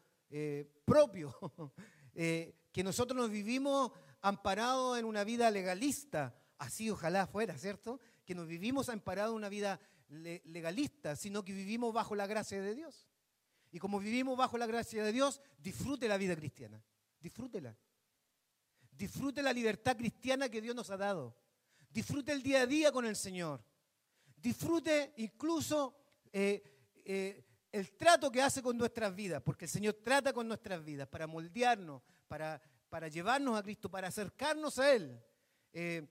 propio, 0.87 1.37
que 2.15 2.83
nosotros 2.83 3.15
nos 3.15 3.31
vivimos 3.31 3.93
amparados 4.29 4.99
en 4.99 5.05
una 5.05 5.25
vida 5.25 5.51
legalista, 5.51 6.35
así 6.59 6.91
ojalá 6.91 7.27
fuera, 7.27 7.57
¿cierto? 7.59 8.01
Que 8.25 8.35
nos 8.35 8.47
vivimos 8.47 8.89
amparados 8.89 9.33
en 9.33 9.37
una 9.37 9.49
vida 9.49 9.81
legalista, 10.09 11.17
sino 11.17 11.45
que 11.45 11.53
vivimos 11.53 11.93
bajo 11.93 12.15
la 12.15 12.27
gracia 12.27 12.61
de 12.61 12.75
Dios. 12.75 13.09
Y 13.71 13.79
como 13.79 14.01
vivimos 14.01 14.37
bajo 14.37 14.57
la 14.57 14.67
gracia 14.67 15.05
de 15.05 15.13
Dios, 15.13 15.41
disfrute 15.59 16.09
la 16.09 16.17
vida 16.17 16.35
cristiana, 16.35 16.83
disfrútela. 17.21 17.77
Disfrute 18.91 19.43
la 19.43 19.53
libertad 19.53 19.97
cristiana 19.97 20.49
que 20.49 20.61
Dios 20.61 20.75
nos 20.75 20.91
ha 20.91 20.97
dado. 20.97 21.37
Disfrute 21.89 22.33
el 22.33 22.43
día 22.43 22.63
a 22.63 22.67
día 22.67 22.91
con 22.91 23.07
el 23.07 23.15
Señor. 23.15 23.63
Disfrute 24.37 25.15
incluso 25.19 25.97
eh, 26.33 26.63
eh, 27.05 27.45
el 27.71 27.93
trato 27.97 28.31
que 28.31 28.43
hace 28.43 28.61
con 28.61 28.77
nuestras 28.77 29.15
vidas, 29.15 29.41
porque 29.43 29.67
el 29.67 29.71
Señor 29.71 29.95
trata 30.03 30.33
con 30.33 30.49
nuestras 30.49 30.85
vidas 30.85 31.07
para 31.07 31.29
moldearnos, 31.29 32.03
para, 32.27 32.61
para 32.89 33.09
llevarnos 33.09 33.59
a 33.59 33.63
Cristo, 33.63 33.91
para 33.91 34.09
acercarnos 34.09 34.79
a 34.79 34.93
Él. 34.93 35.23
Eh, 35.73 36.07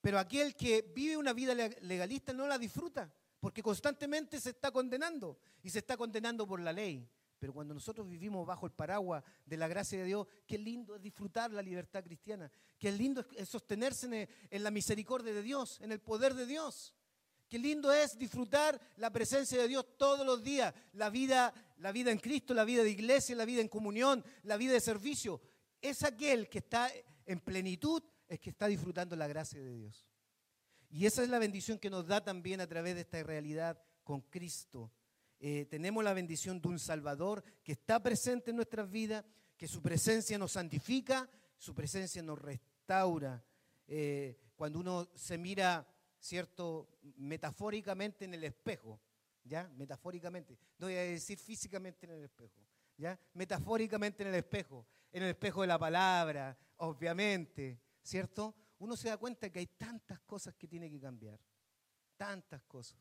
pero 0.00 0.18
aquel 0.18 0.54
que 0.54 0.82
vive 0.94 1.16
una 1.16 1.32
vida 1.32 1.54
legalista 1.54 2.32
no 2.32 2.46
la 2.46 2.58
disfruta, 2.58 3.12
porque 3.38 3.62
constantemente 3.62 4.40
se 4.40 4.50
está 4.50 4.70
condenando 4.70 5.38
y 5.62 5.70
se 5.70 5.78
está 5.78 5.96
condenando 5.96 6.46
por 6.46 6.60
la 6.60 6.72
ley. 6.72 7.06
Pero 7.38 7.54
cuando 7.54 7.72
nosotros 7.72 8.06
vivimos 8.08 8.46
bajo 8.46 8.66
el 8.66 8.72
paraguas 8.72 9.24
de 9.46 9.56
la 9.56 9.66
gracia 9.66 9.98
de 9.98 10.04
Dios, 10.04 10.26
qué 10.46 10.58
lindo 10.58 10.94
es 10.94 11.02
disfrutar 11.02 11.50
la 11.52 11.62
libertad 11.62 12.04
cristiana, 12.04 12.50
qué 12.78 12.92
lindo 12.92 13.24
es 13.34 13.48
sostenerse 13.48 14.28
en 14.50 14.62
la 14.62 14.70
misericordia 14.70 15.32
de 15.32 15.42
Dios, 15.42 15.80
en 15.80 15.92
el 15.92 16.00
poder 16.00 16.34
de 16.34 16.46
Dios. 16.46 16.94
Qué 17.48 17.58
lindo 17.58 17.92
es 17.92 18.16
disfrutar 18.16 18.80
la 18.96 19.10
presencia 19.10 19.60
de 19.60 19.66
Dios 19.66 19.84
todos 19.96 20.24
los 20.24 20.40
días, 20.40 20.72
la 20.92 21.10
vida, 21.10 21.52
la 21.78 21.90
vida 21.90 22.12
en 22.12 22.18
Cristo, 22.18 22.54
la 22.54 22.64
vida 22.64 22.84
de 22.84 22.90
iglesia, 22.90 23.34
la 23.34 23.44
vida 23.44 23.60
en 23.60 23.68
comunión, 23.68 24.24
la 24.44 24.56
vida 24.56 24.74
de 24.74 24.80
servicio. 24.80 25.40
Es 25.80 26.02
aquel 26.02 26.48
que 26.48 26.58
está 26.58 26.90
en 27.26 27.40
plenitud, 27.40 28.02
es 28.28 28.38
que 28.38 28.50
está 28.50 28.66
disfrutando 28.66 29.16
la 29.16 29.26
gracia 29.26 29.60
de 29.60 29.74
Dios. 29.74 30.06
Y 30.90 31.06
esa 31.06 31.22
es 31.22 31.28
la 31.28 31.38
bendición 31.38 31.78
que 31.78 31.90
nos 31.90 32.06
da 32.06 32.22
también 32.22 32.60
a 32.60 32.66
través 32.66 32.94
de 32.94 33.02
esta 33.02 33.22
realidad 33.22 33.80
con 34.02 34.20
Cristo. 34.22 34.92
Eh, 35.38 35.66
tenemos 35.70 36.02
la 36.04 36.12
bendición 36.12 36.60
de 36.60 36.68
un 36.68 36.78
Salvador 36.78 37.42
que 37.62 37.72
está 37.72 38.02
presente 38.02 38.50
en 38.50 38.56
nuestras 38.56 38.90
vidas, 38.90 39.24
que 39.56 39.68
su 39.68 39.80
presencia 39.80 40.36
nos 40.36 40.52
santifica, 40.52 41.28
su 41.56 41.74
presencia 41.74 42.22
nos 42.22 42.38
restaura. 42.38 43.42
Eh, 43.86 44.38
cuando 44.56 44.80
uno 44.80 45.08
se 45.14 45.38
mira, 45.38 45.86
¿cierto?, 46.18 46.98
metafóricamente 47.16 48.24
en 48.24 48.34
el 48.34 48.44
espejo, 48.44 49.00
¿ya? 49.44 49.68
Metafóricamente, 49.76 50.58
no 50.78 50.86
voy 50.86 50.96
a 50.96 51.02
decir 51.02 51.38
físicamente 51.38 52.06
en 52.06 52.12
el 52.12 52.24
espejo, 52.24 52.60
¿ya? 52.96 53.18
Metafóricamente 53.34 54.22
en 54.22 54.28
el 54.30 54.34
espejo, 54.34 54.86
en 55.12 55.22
el 55.22 55.30
espejo 55.30 55.62
de 55.62 55.66
la 55.66 55.78
palabra, 55.78 56.56
obviamente, 56.76 57.80
¿cierto? 58.02 58.54
Uno 58.78 58.96
se 58.96 59.08
da 59.08 59.16
cuenta 59.16 59.50
que 59.50 59.58
hay 59.58 59.66
tantas 59.66 60.20
cosas 60.20 60.54
que 60.54 60.66
tiene 60.66 60.90
que 60.90 61.00
cambiar, 61.00 61.38
tantas 62.16 62.62
cosas 62.62 62.98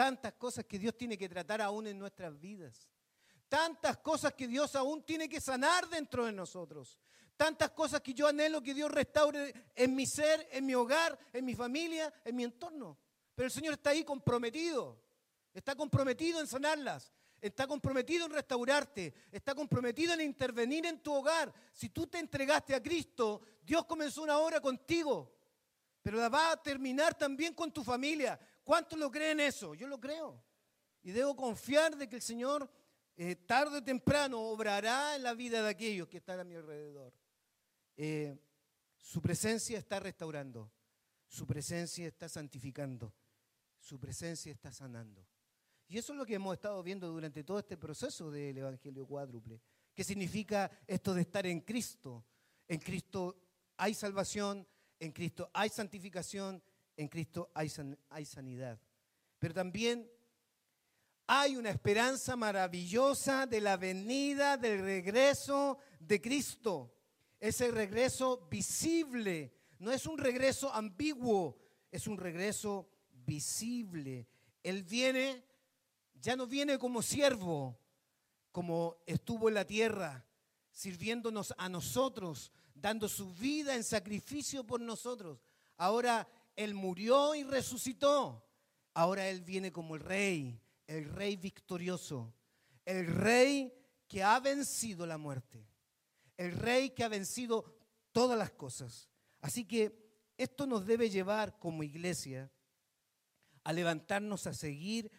tantas 0.00 0.32
cosas 0.32 0.64
que 0.64 0.78
Dios 0.78 0.96
tiene 0.96 1.18
que 1.18 1.28
tratar 1.28 1.60
aún 1.60 1.86
en 1.86 1.98
nuestras 1.98 2.40
vidas, 2.40 2.88
tantas 3.50 3.98
cosas 3.98 4.32
que 4.32 4.48
Dios 4.48 4.74
aún 4.74 5.02
tiene 5.02 5.28
que 5.28 5.42
sanar 5.42 5.90
dentro 5.90 6.24
de 6.24 6.32
nosotros, 6.32 6.98
tantas 7.36 7.70
cosas 7.72 8.00
que 8.00 8.14
yo 8.14 8.26
anhelo 8.26 8.62
que 8.62 8.72
Dios 8.72 8.90
restaure 8.90 9.52
en 9.74 9.94
mi 9.94 10.06
ser, 10.06 10.48
en 10.52 10.64
mi 10.64 10.74
hogar, 10.74 11.18
en 11.34 11.44
mi 11.44 11.54
familia, 11.54 12.10
en 12.24 12.34
mi 12.34 12.44
entorno. 12.44 12.98
Pero 13.34 13.46
el 13.48 13.52
Señor 13.52 13.74
está 13.74 13.90
ahí 13.90 14.04
comprometido, 14.04 14.98
está 15.52 15.74
comprometido 15.74 16.40
en 16.40 16.46
sanarlas, 16.46 17.12
está 17.40 17.66
comprometido 17.66 18.26
en 18.26 18.32
restaurarte, 18.32 19.14
está 19.32 19.54
comprometido 19.54 20.14
en 20.14 20.20
intervenir 20.20 20.86
en 20.86 21.02
tu 21.02 21.12
hogar. 21.12 21.52
Si 21.72 21.88
tú 21.88 22.06
te 22.06 22.18
entregaste 22.18 22.74
a 22.74 22.82
Cristo, 22.82 23.40
Dios 23.62 23.84
comenzó 23.86 24.22
una 24.22 24.38
obra 24.38 24.60
contigo, 24.60 25.34
pero 26.02 26.18
la 26.18 26.28
va 26.28 26.52
a 26.52 26.62
terminar 26.62 27.14
también 27.14 27.54
con 27.54 27.72
tu 27.72 27.84
familia, 27.84 28.38
¿Cuántos 28.70 29.00
lo 29.00 29.10
creen 29.10 29.40
eso? 29.40 29.74
Yo 29.74 29.88
lo 29.88 29.98
creo. 29.98 30.40
Y 31.02 31.10
debo 31.10 31.34
confiar 31.34 31.96
de 31.96 32.08
que 32.08 32.14
el 32.14 32.22
Señor 32.22 32.70
eh, 33.16 33.34
tarde 33.34 33.78
o 33.78 33.82
temprano 33.82 34.38
obrará 34.40 35.16
en 35.16 35.24
la 35.24 35.34
vida 35.34 35.60
de 35.60 35.70
aquellos 35.70 36.06
que 36.06 36.18
están 36.18 36.38
a 36.38 36.44
mi 36.44 36.54
alrededor. 36.54 37.12
Eh, 37.96 38.38
su 38.96 39.20
presencia 39.20 39.76
está 39.76 39.98
restaurando, 39.98 40.70
su 41.26 41.48
presencia 41.48 42.06
está 42.06 42.28
santificando, 42.28 43.12
su 43.80 43.98
presencia 43.98 44.52
está 44.52 44.72
sanando. 44.72 45.26
Y 45.90 45.98
eso 45.98 46.12
es 46.12 46.18
lo 46.20 46.24
que 46.24 46.34
hemos 46.34 46.54
estado 46.54 46.80
viendo 46.84 47.08
durante 47.08 47.42
todo 47.42 47.58
este 47.58 47.76
proceso 47.76 48.30
del 48.30 48.56
Evangelio 48.56 49.04
cuádruple. 49.08 49.60
¿Qué 49.92 50.04
significa 50.04 50.70
esto 50.86 51.12
de 51.12 51.22
estar 51.22 51.44
en 51.48 51.62
Cristo? 51.62 52.24
En 52.68 52.78
Cristo 52.78 53.36
hay 53.76 53.94
salvación, 53.94 54.64
en 55.00 55.10
Cristo 55.10 55.50
hay 55.52 55.68
santificación, 55.68 56.62
en 56.96 57.08
Cristo 57.08 57.50
hay, 57.54 57.68
sanidad. 58.24 58.78
Pero 59.40 59.52
también 59.52 60.08
hay 61.26 61.56
una 61.56 61.70
esperanza 61.70 62.36
maravillosa 62.36 63.46
de 63.46 63.60
la 63.60 63.76
venida, 63.76 64.56
del 64.56 64.82
regreso 64.82 65.78
de 65.98 66.20
Cristo. 66.20 66.94
Ese 67.40 67.72
regreso 67.72 68.46
visible, 68.48 69.52
no 69.80 69.90
es 69.90 70.06
un 70.06 70.18
regreso 70.18 70.72
ambiguo, 70.72 71.58
es 71.90 72.06
un 72.06 72.16
regreso 72.16 72.88
visible. 73.10 74.28
Él 74.62 74.84
viene, 74.84 75.49
ya 76.20 76.36
no 76.36 76.46
viene 76.46 76.78
como 76.78 77.02
siervo, 77.02 77.78
como 78.52 78.96
estuvo 79.06 79.48
en 79.48 79.54
la 79.54 79.66
tierra, 79.66 80.26
sirviéndonos 80.70 81.54
a 81.56 81.68
nosotros, 81.68 82.52
dando 82.74 83.08
su 83.08 83.32
vida 83.34 83.74
en 83.74 83.84
sacrificio 83.84 84.64
por 84.64 84.80
nosotros. 84.80 85.40
Ahora 85.76 86.28
él 86.56 86.74
murió 86.74 87.34
y 87.34 87.42
resucitó. 87.42 88.46
Ahora 88.92 89.28
Él 89.28 89.40
viene 89.40 89.72
como 89.72 89.94
el 89.94 90.02
rey, 90.02 90.60
el 90.86 91.06
rey 91.06 91.36
victorioso, 91.36 92.34
el 92.84 93.06
rey 93.06 93.72
que 94.08 94.22
ha 94.22 94.38
vencido 94.40 95.06
la 95.06 95.16
muerte, 95.16 95.66
el 96.36 96.52
rey 96.52 96.90
que 96.90 97.04
ha 97.04 97.08
vencido 97.08 97.64
todas 98.12 98.36
las 98.36 98.50
cosas. 98.50 99.08
Así 99.40 99.64
que 99.64 99.96
esto 100.36 100.66
nos 100.66 100.84
debe 100.86 101.08
llevar 101.08 101.58
como 101.58 101.82
iglesia 101.82 102.50
a 103.62 103.72
levantarnos 103.72 104.46
a 104.46 104.52
seguir 104.52 105.10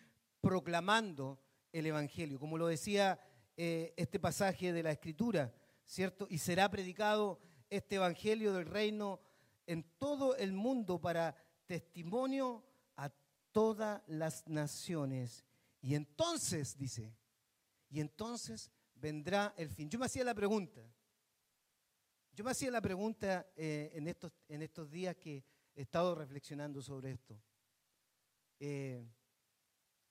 proclamando 0.42 1.40
el 1.72 1.86
Evangelio, 1.86 2.40
como 2.40 2.58
lo 2.58 2.68
decía 2.68 3.20
eh, 3.56 3.94
este 3.96 4.20
pasaje 4.20 4.74
de 4.74 4.84
la 4.84 4.92
Escritura, 4.92 5.54
¿cierto? 5.86 6.28
Y 6.30 6.40
será 6.40 6.70
predicado 6.70 7.40
este 7.70 7.96
Evangelio 7.96 8.54
del 8.54 8.66
reino 8.66 9.22
en 9.68 9.84
todo 9.98 10.36
el 10.36 10.52
mundo 10.52 11.00
para 11.00 11.36
testimonio 11.66 12.66
a 12.98 13.10
todas 13.52 14.02
las 14.08 14.48
naciones. 14.48 15.46
Y 15.82 15.96
entonces, 15.96 16.78
dice, 16.78 17.16
y 17.90 18.00
entonces 18.00 18.72
vendrá 18.96 19.54
el 19.58 19.70
fin. 19.70 19.90
Yo 19.90 20.00
me 20.00 20.06
hacía 20.06 20.24
la 20.24 20.36
pregunta, 20.36 20.82
yo 22.34 22.44
me 22.44 22.52
hacía 22.52 22.72
la 22.72 22.82
pregunta 22.82 23.52
eh, 23.56 23.92
en, 23.94 24.08
estos, 24.08 24.32
en 24.48 24.62
estos 24.62 24.90
días 24.90 25.16
que 25.18 25.44
he 25.76 25.82
estado 25.82 26.16
reflexionando 26.16 26.82
sobre 26.82 27.12
esto. 27.12 27.40
Eh, 28.60 29.06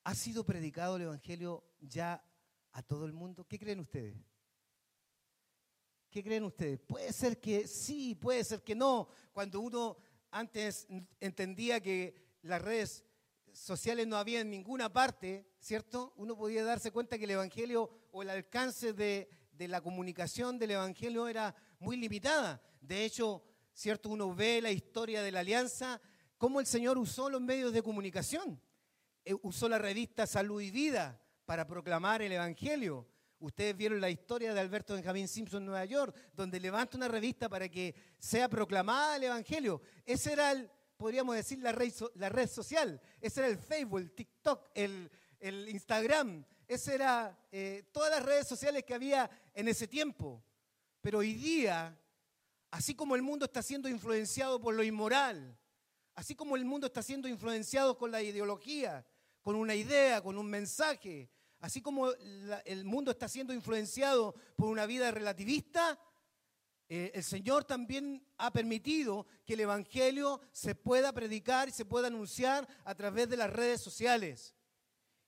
¿Ha 0.05 0.15
sido 0.15 0.45
predicado 0.45 0.97
el 0.97 1.03
Evangelio 1.03 1.63
ya 1.81 2.25
a 2.73 2.83
todo 2.83 3.05
el 3.05 3.13
mundo? 3.13 3.45
¿Qué 3.47 3.59
creen 3.59 3.81
ustedes? 3.81 4.17
¿Qué 6.11 6.25
creen 6.25 6.45
ustedes? 6.45 6.81
Puede 6.81 7.13
ser 7.13 7.39
que 7.39 7.69
sí, 7.69 8.15
puede 8.15 8.43
ser 8.43 8.63
que 8.63 8.75
no. 8.75 9.09
Cuando 9.33 9.61
uno 9.61 9.99
antes 10.31 10.87
entendía 11.21 11.81
que 11.81 12.15
las 12.43 12.63
redes 12.63 13.05
sociales 13.53 14.07
no 14.07 14.17
había 14.17 14.41
en 14.41 14.51
ninguna 14.51 14.93
parte, 14.93 15.47
¿cierto? 15.61 16.13
Uno 16.17 16.37
podía 16.37 16.65
darse 16.65 16.91
cuenta 16.91 17.19
que 17.19 17.25
el 17.25 17.33
Evangelio 17.33 17.91
o 18.11 18.23
el 18.23 18.31
alcance 18.31 18.93
de, 18.93 19.29
de 19.53 19.69
la 19.69 19.81
comunicación 19.81 20.59
del 20.59 20.73
Evangelio 20.73 21.29
era 21.29 21.55
muy 21.79 21.97
limitada. 21.97 22.63
De 22.81 23.05
hecho, 23.05 23.45
¿cierto? 23.75 24.09
Uno 24.09 24.35
ve 24.35 24.61
la 24.63 24.73
historia 24.73 25.23
de 25.23 25.31
la 25.31 25.41
alianza, 25.41 26.01
cómo 26.39 26.59
el 26.59 26.67
Señor 26.67 26.99
usó 26.99 27.29
los 27.29 27.41
medios 27.41 27.73
de 27.73 27.83
comunicación. 27.83 28.61
Eh, 29.25 29.35
usó 29.43 29.69
la 29.69 29.79
revista 29.79 30.27
Salud 30.27 30.61
y 30.61 30.71
Vida 30.71 31.21
para 31.45 31.67
proclamar 31.67 32.23
el 32.23 32.33
Evangelio. 32.33 33.07
Ustedes 33.39 33.77
vieron 33.77 34.01
la 34.01 34.11
historia 34.11 34.53
de 34.53 34.61
Alberto 34.61 34.95
Benjamín 34.95 35.27
Simpson 35.27 35.63
en 35.63 35.67
Nueva 35.67 35.85
York, 35.85 36.15
donde 36.35 36.61
levanta 36.61 36.97
una 36.97 37.09
revista 37.09 37.49
para 37.49 37.69
que 37.69 37.95
sea 38.19 38.49
proclamada 38.49 39.17
el 39.17 39.25
Evangelio. 39.25 39.81
Ese 40.05 40.33
era 40.33 40.55
podríamos 41.01 41.35
decir, 41.35 41.59
la 41.61 41.73
red, 41.73 41.91
la 42.17 42.29
red 42.29 42.47
social. 42.47 43.01
Ese 43.23 43.41
era 43.41 43.49
el 43.49 43.57
Facebook, 43.57 44.01
el 44.01 44.13
TikTok, 44.13 44.69
el, 44.75 45.11
Instagram. 45.41 46.45
Ese 46.69 46.95
era 46.95 47.39
eh, 47.51 47.85
todas 47.91 48.11
las 48.11 48.23
redes 48.23 48.47
sociales 48.47 48.85
que 48.85 48.93
había 48.93 49.29
en 49.55 49.67
ese 49.67 49.89
tiempo. 49.89 50.45
Pero 51.01 51.21
hoy 51.21 51.33
día, 51.33 51.99
así 52.71 52.95
como 52.95 53.17
el 53.17 53.23
mundo 53.23 53.47
está 53.47 53.63
siendo 53.63 53.89
influenciado 53.89 54.61
por 54.61 54.75
lo 54.75 54.83
inmoral, 54.83 55.59
así 56.15 56.35
como 56.35 56.55
el 56.55 56.67
mundo 56.67 56.87
está 56.89 57.03
siendo 57.03 57.29
influenciado 57.29 57.97
con 57.97 58.11
la 58.11 58.21
ideología, 58.21 59.07
con 59.43 59.57
una 59.57 59.75
idea, 59.75 60.23
con 60.23 60.39
un 60.39 60.47
mensaje, 60.47 61.31
así 61.61 61.81
como 61.81 62.11
el 62.65 62.85
mundo 62.85 63.11
está 63.11 63.29
siendo 63.29 63.53
influenciado 63.53 64.35
por 64.57 64.69
una 64.69 64.87
vida 64.87 65.11
relativista, 65.11 65.99
eh, 66.93 67.13
el 67.15 67.23
Señor 67.23 67.65
también 67.65 68.21
ha 68.37 68.53
permitido 68.53 69.25
que 69.47 69.55
el 69.55 69.61
Evangelio 69.61 70.41
se 70.51 70.75
pueda 70.75 71.13
predicar 71.13 71.69
y 71.69 71.73
se 71.73 71.85
pueda 71.85 72.09
anunciar 72.09 72.67
a 72.85 72.97
través 72.97 73.29
de 73.29 73.37
las 73.37 73.49
redes 73.49 73.81
sociales. 73.81 74.57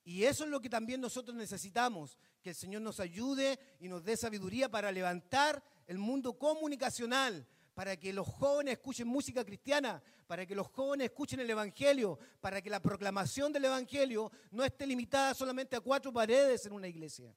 Y 0.02 0.24
eso 0.24 0.42
es 0.42 0.50
lo 0.50 0.60
que 0.60 0.68
también 0.68 1.00
nosotros 1.00 1.36
necesitamos, 1.36 2.18
que 2.42 2.50
el 2.50 2.56
Señor 2.56 2.82
nos 2.82 2.98
ayude 2.98 3.60
y 3.78 3.88
nos 3.88 4.02
dé 4.02 4.16
sabiduría 4.16 4.68
para 4.68 4.90
levantar 4.90 5.62
el 5.86 5.98
mundo 5.98 6.36
comunicacional, 6.36 7.46
para 7.82 7.96
que 7.96 8.12
los 8.12 8.28
jóvenes 8.28 8.74
escuchen 8.74 9.08
música 9.08 9.44
cristiana, 9.44 10.00
para 10.28 10.46
que 10.46 10.54
los 10.54 10.68
jóvenes 10.68 11.06
escuchen 11.06 11.40
el 11.40 11.50
Evangelio, 11.50 12.16
para 12.40 12.62
que 12.62 12.70
la 12.70 12.80
proclamación 12.80 13.52
del 13.52 13.64
Evangelio 13.64 14.30
no 14.52 14.62
esté 14.62 14.86
limitada 14.86 15.34
solamente 15.34 15.74
a 15.74 15.80
cuatro 15.80 16.12
paredes 16.12 16.64
en 16.64 16.74
una 16.74 16.86
iglesia. 16.86 17.34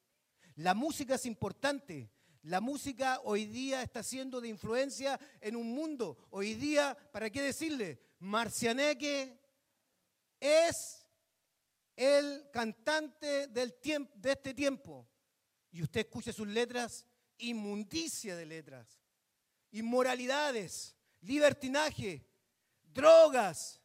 La 0.58 0.76
música 0.76 1.15
es 1.15 1.26
importante. 1.26 2.12
La 2.43 2.62
música 2.62 3.22
hoy 3.24 3.48
día 3.48 3.82
está 3.82 4.04
siendo 4.04 4.39
de 4.39 4.50
influencia 4.50 5.20
en 5.41 5.56
un 5.56 5.74
mundo. 5.74 6.15
Hoy 6.30 6.54
día, 6.54 6.96
¿para 7.12 7.32
qué 7.32 7.41
decirle? 7.41 8.00
Marcianeque 8.20 9.39
es 10.39 11.10
el 11.96 12.52
cantante 12.54 13.48
del 13.48 13.74
de 13.82 14.32
este 14.32 14.54
tiempo. 14.54 15.08
Y 15.72 15.82
usted 15.82 16.02
escucha 16.02 16.32
sus 16.32 16.48
letras, 16.48 17.08
inmundicia 17.39 18.36
de 18.36 18.46
letras 18.46 19.05
inmoralidades, 19.76 20.96
libertinaje, 21.22 22.26
drogas, 22.94 23.82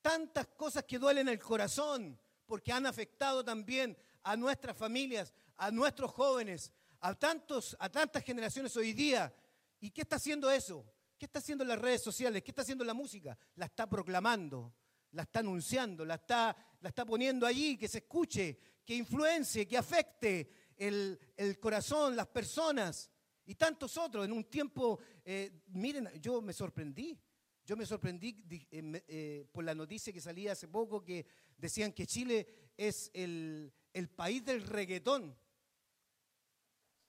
tantas 0.00 0.46
cosas 0.46 0.84
que 0.84 0.98
duelen 0.98 1.28
el 1.28 1.38
corazón 1.38 2.18
porque 2.46 2.72
han 2.72 2.86
afectado 2.86 3.44
también 3.44 3.96
a 4.22 4.34
nuestras 4.36 4.76
familias, 4.76 5.34
a 5.56 5.70
nuestros 5.70 6.10
jóvenes, 6.10 6.72
a, 7.00 7.14
tantos, 7.14 7.76
a 7.78 7.90
tantas 7.90 8.24
generaciones 8.24 8.74
hoy 8.76 8.94
día. 8.94 9.32
¿Y 9.78 9.90
qué 9.90 10.02
está 10.02 10.16
haciendo 10.16 10.50
eso? 10.50 10.86
¿Qué 11.18 11.26
está 11.26 11.38
haciendo 11.38 11.64
las 11.64 11.78
redes 11.78 12.02
sociales? 12.02 12.42
¿Qué 12.42 12.50
está 12.50 12.62
haciendo 12.62 12.84
la 12.84 12.94
música? 12.94 13.36
La 13.56 13.66
está 13.66 13.86
proclamando, 13.86 14.74
la 15.12 15.22
está 15.22 15.40
anunciando, 15.40 16.04
la 16.06 16.14
está, 16.14 16.56
la 16.80 16.88
está 16.88 17.04
poniendo 17.04 17.46
allí, 17.46 17.76
que 17.76 17.88
se 17.88 17.98
escuche, 17.98 18.58
que 18.86 18.94
influencie, 18.94 19.68
que 19.68 19.76
afecte 19.76 20.50
el, 20.78 21.20
el 21.36 21.58
corazón, 21.60 22.16
las 22.16 22.28
personas 22.28 23.10
y 23.50 23.56
tantos 23.56 23.96
otros. 23.96 24.24
En 24.24 24.32
un 24.32 24.44
tiempo, 24.44 25.00
eh, 25.24 25.64
miren, 25.72 26.08
yo 26.20 26.40
me 26.40 26.52
sorprendí. 26.52 27.18
Yo 27.64 27.76
me 27.76 27.84
sorprendí 27.84 28.44
eh, 28.70 29.04
eh, 29.08 29.48
por 29.50 29.64
la 29.64 29.74
noticia 29.74 30.12
que 30.12 30.20
salía 30.20 30.52
hace 30.52 30.68
poco 30.68 31.02
que 31.02 31.26
decían 31.56 31.92
que 31.92 32.06
Chile 32.06 32.46
es 32.76 33.10
el, 33.12 33.72
el 33.92 34.08
país 34.08 34.44
del 34.44 34.62
reggaetón. 34.62 35.36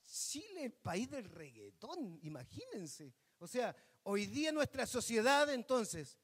Chile, 0.04 0.66
el 0.66 0.74
país 0.74 1.12
del 1.12 1.26
reggaetón, 1.26 2.20
imagínense. 2.24 3.14
O 3.38 3.46
sea, 3.46 3.76
hoy 4.04 4.26
día 4.26 4.52
nuestra 4.52 4.88
sociedad 4.88 5.54
entonces 5.54 6.18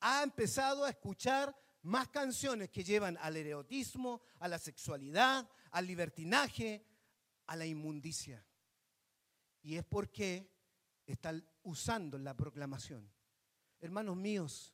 ha 0.00 0.22
empezado 0.22 0.84
a 0.86 0.90
escuchar 0.90 1.54
más 1.82 2.08
canciones 2.08 2.70
que 2.70 2.82
llevan 2.82 3.18
al 3.20 3.36
erotismo, 3.36 4.22
a 4.38 4.48
la 4.48 4.58
sexualidad, 4.58 5.46
al 5.72 5.86
libertinaje, 5.86 6.82
a 7.46 7.56
la 7.56 7.66
inmundicia. 7.66 8.45
Y 9.66 9.76
es 9.76 9.84
porque 9.84 10.48
están 11.04 11.44
usando 11.64 12.16
la 12.18 12.34
proclamación. 12.34 13.12
Hermanos 13.80 14.16
míos, 14.16 14.72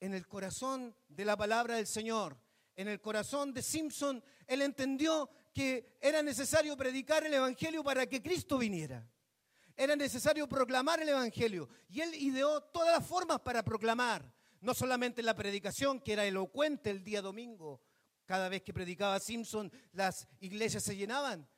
en 0.00 0.12
el 0.12 0.26
corazón 0.26 0.92
de 1.06 1.24
la 1.24 1.36
palabra 1.36 1.76
del 1.76 1.86
Señor, 1.86 2.36
en 2.74 2.88
el 2.88 3.00
corazón 3.00 3.54
de 3.54 3.62
Simpson, 3.62 4.20
él 4.48 4.62
entendió 4.62 5.30
que 5.54 5.98
era 6.00 6.20
necesario 6.20 6.76
predicar 6.76 7.24
el 7.24 7.34
Evangelio 7.34 7.84
para 7.84 8.08
que 8.08 8.20
Cristo 8.20 8.58
viniera. 8.58 9.08
Era 9.76 9.94
necesario 9.94 10.48
proclamar 10.48 11.00
el 11.00 11.10
Evangelio. 11.10 11.68
Y 11.88 12.00
él 12.00 12.12
ideó 12.16 12.60
todas 12.60 12.98
las 12.98 13.06
formas 13.06 13.38
para 13.38 13.62
proclamar. 13.62 14.34
No 14.62 14.74
solamente 14.74 15.22
la 15.22 15.36
predicación, 15.36 16.00
que 16.00 16.14
era 16.14 16.26
elocuente 16.26 16.90
el 16.90 17.04
día 17.04 17.22
domingo. 17.22 17.80
Cada 18.26 18.48
vez 18.48 18.62
que 18.62 18.74
predicaba 18.74 19.20
Simpson, 19.20 19.70
las 19.92 20.26
iglesias 20.40 20.82
se 20.82 20.96
llenaban 20.96 21.48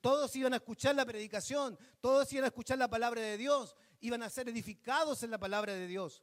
todos 0.00 0.34
iban 0.36 0.52
a 0.52 0.56
escuchar 0.56 0.94
la 0.94 1.04
predicación, 1.04 1.78
todos 2.00 2.32
iban 2.32 2.44
a 2.44 2.48
escuchar 2.48 2.78
la 2.78 2.88
palabra 2.88 3.20
de 3.20 3.36
Dios, 3.36 3.76
iban 4.00 4.22
a 4.22 4.30
ser 4.30 4.48
edificados 4.48 5.22
en 5.22 5.30
la 5.30 5.38
palabra 5.38 5.74
de 5.74 5.86
Dios. 5.86 6.22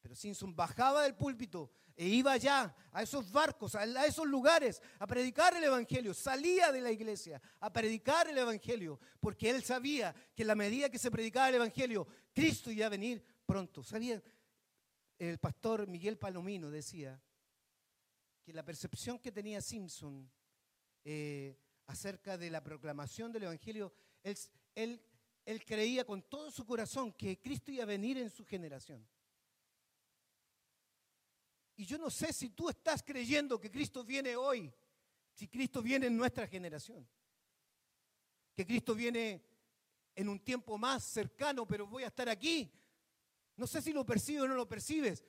Pero 0.00 0.14
Simpson 0.14 0.54
bajaba 0.54 1.04
del 1.04 1.14
púlpito 1.14 1.70
e 1.94 2.06
iba 2.06 2.32
allá, 2.32 2.74
a 2.90 3.02
esos 3.02 3.30
barcos, 3.30 3.74
a 3.74 4.06
esos 4.06 4.26
lugares, 4.26 4.82
a 4.98 5.06
predicar 5.06 5.54
el 5.54 5.64
Evangelio. 5.64 6.14
Salía 6.14 6.72
de 6.72 6.80
la 6.80 6.90
iglesia 6.90 7.40
a 7.60 7.72
predicar 7.72 8.28
el 8.28 8.38
Evangelio, 8.38 8.98
porque 9.20 9.50
él 9.50 9.62
sabía 9.62 10.14
que 10.34 10.42
en 10.42 10.48
la 10.48 10.54
medida 10.54 10.90
que 10.90 10.98
se 10.98 11.10
predicaba 11.10 11.48
el 11.48 11.56
Evangelio, 11.56 12.06
Cristo 12.32 12.70
iba 12.70 12.86
a 12.86 12.90
venir 12.90 13.24
pronto. 13.46 13.82
¿Sabían? 13.82 14.22
El 15.18 15.38
pastor 15.38 15.86
Miguel 15.86 16.18
Palomino 16.18 16.70
decía 16.70 17.22
que 18.42 18.52
la 18.52 18.64
percepción 18.64 19.18
que 19.20 19.30
tenía 19.30 19.60
Simpson 19.60 20.28
eh, 21.04 21.56
acerca 21.86 22.38
de 22.38 22.50
la 22.50 22.62
proclamación 22.62 23.32
del 23.32 23.44
Evangelio, 23.44 23.92
él, 24.22 25.00
él, 25.44 25.64
creía 25.64 26.04
con 26.04 26.22
todo 26.22 26.50
su 26.50 26.64
corazón 26.64 27.12
que 27.12 27.40
Cristo 27.40 27.70
iba 27.70 27.82
a 27.82 27.86
venir 27.86 28.18
en 28.18 28.30
su 28.30 28.44
generación. 28.44 29.06
Y 31.76 31.84
yo 31.84 31.98
no 31.98 32.10
sé 32.10 32.32
si 32.32 32.50
tú 32.50 32.68
estás 32.68 33.02
creyendo 33.02 33.58
que 33.58 33.70
Cristo 33.70 34.04
viene 34.04 34.36
hoy, 34.36 34.72
si 35.32 35.48
Cristo 35.48 35.82
viene 35.82 36.06
en 36.06 36.16
nuestra 36.16 36.46
generación, 36.46 37.08
que 38.54 38.66
Cristo 38.66 38.94
viene 38.94 39.42
en 40.14 40.28
un 40.28 40.40
tiempo 40.40 40.76
más 40.78 41.04
cercano, 41.04 41.66
pero 41.66 41.86
voy 41.86 42.04
a 42.04 42.08
estar 42.08 42.28
aquí. 42.28 42.70
No 43.56 43.66
sé 43.66 43.82
si 43.82 43.92
lo 43.92 44.04
percibes 44.04 44.42
o 44.42 44.48
no 44.48 44.54
lo 44.54 44.68
percibes. 44.68 45.24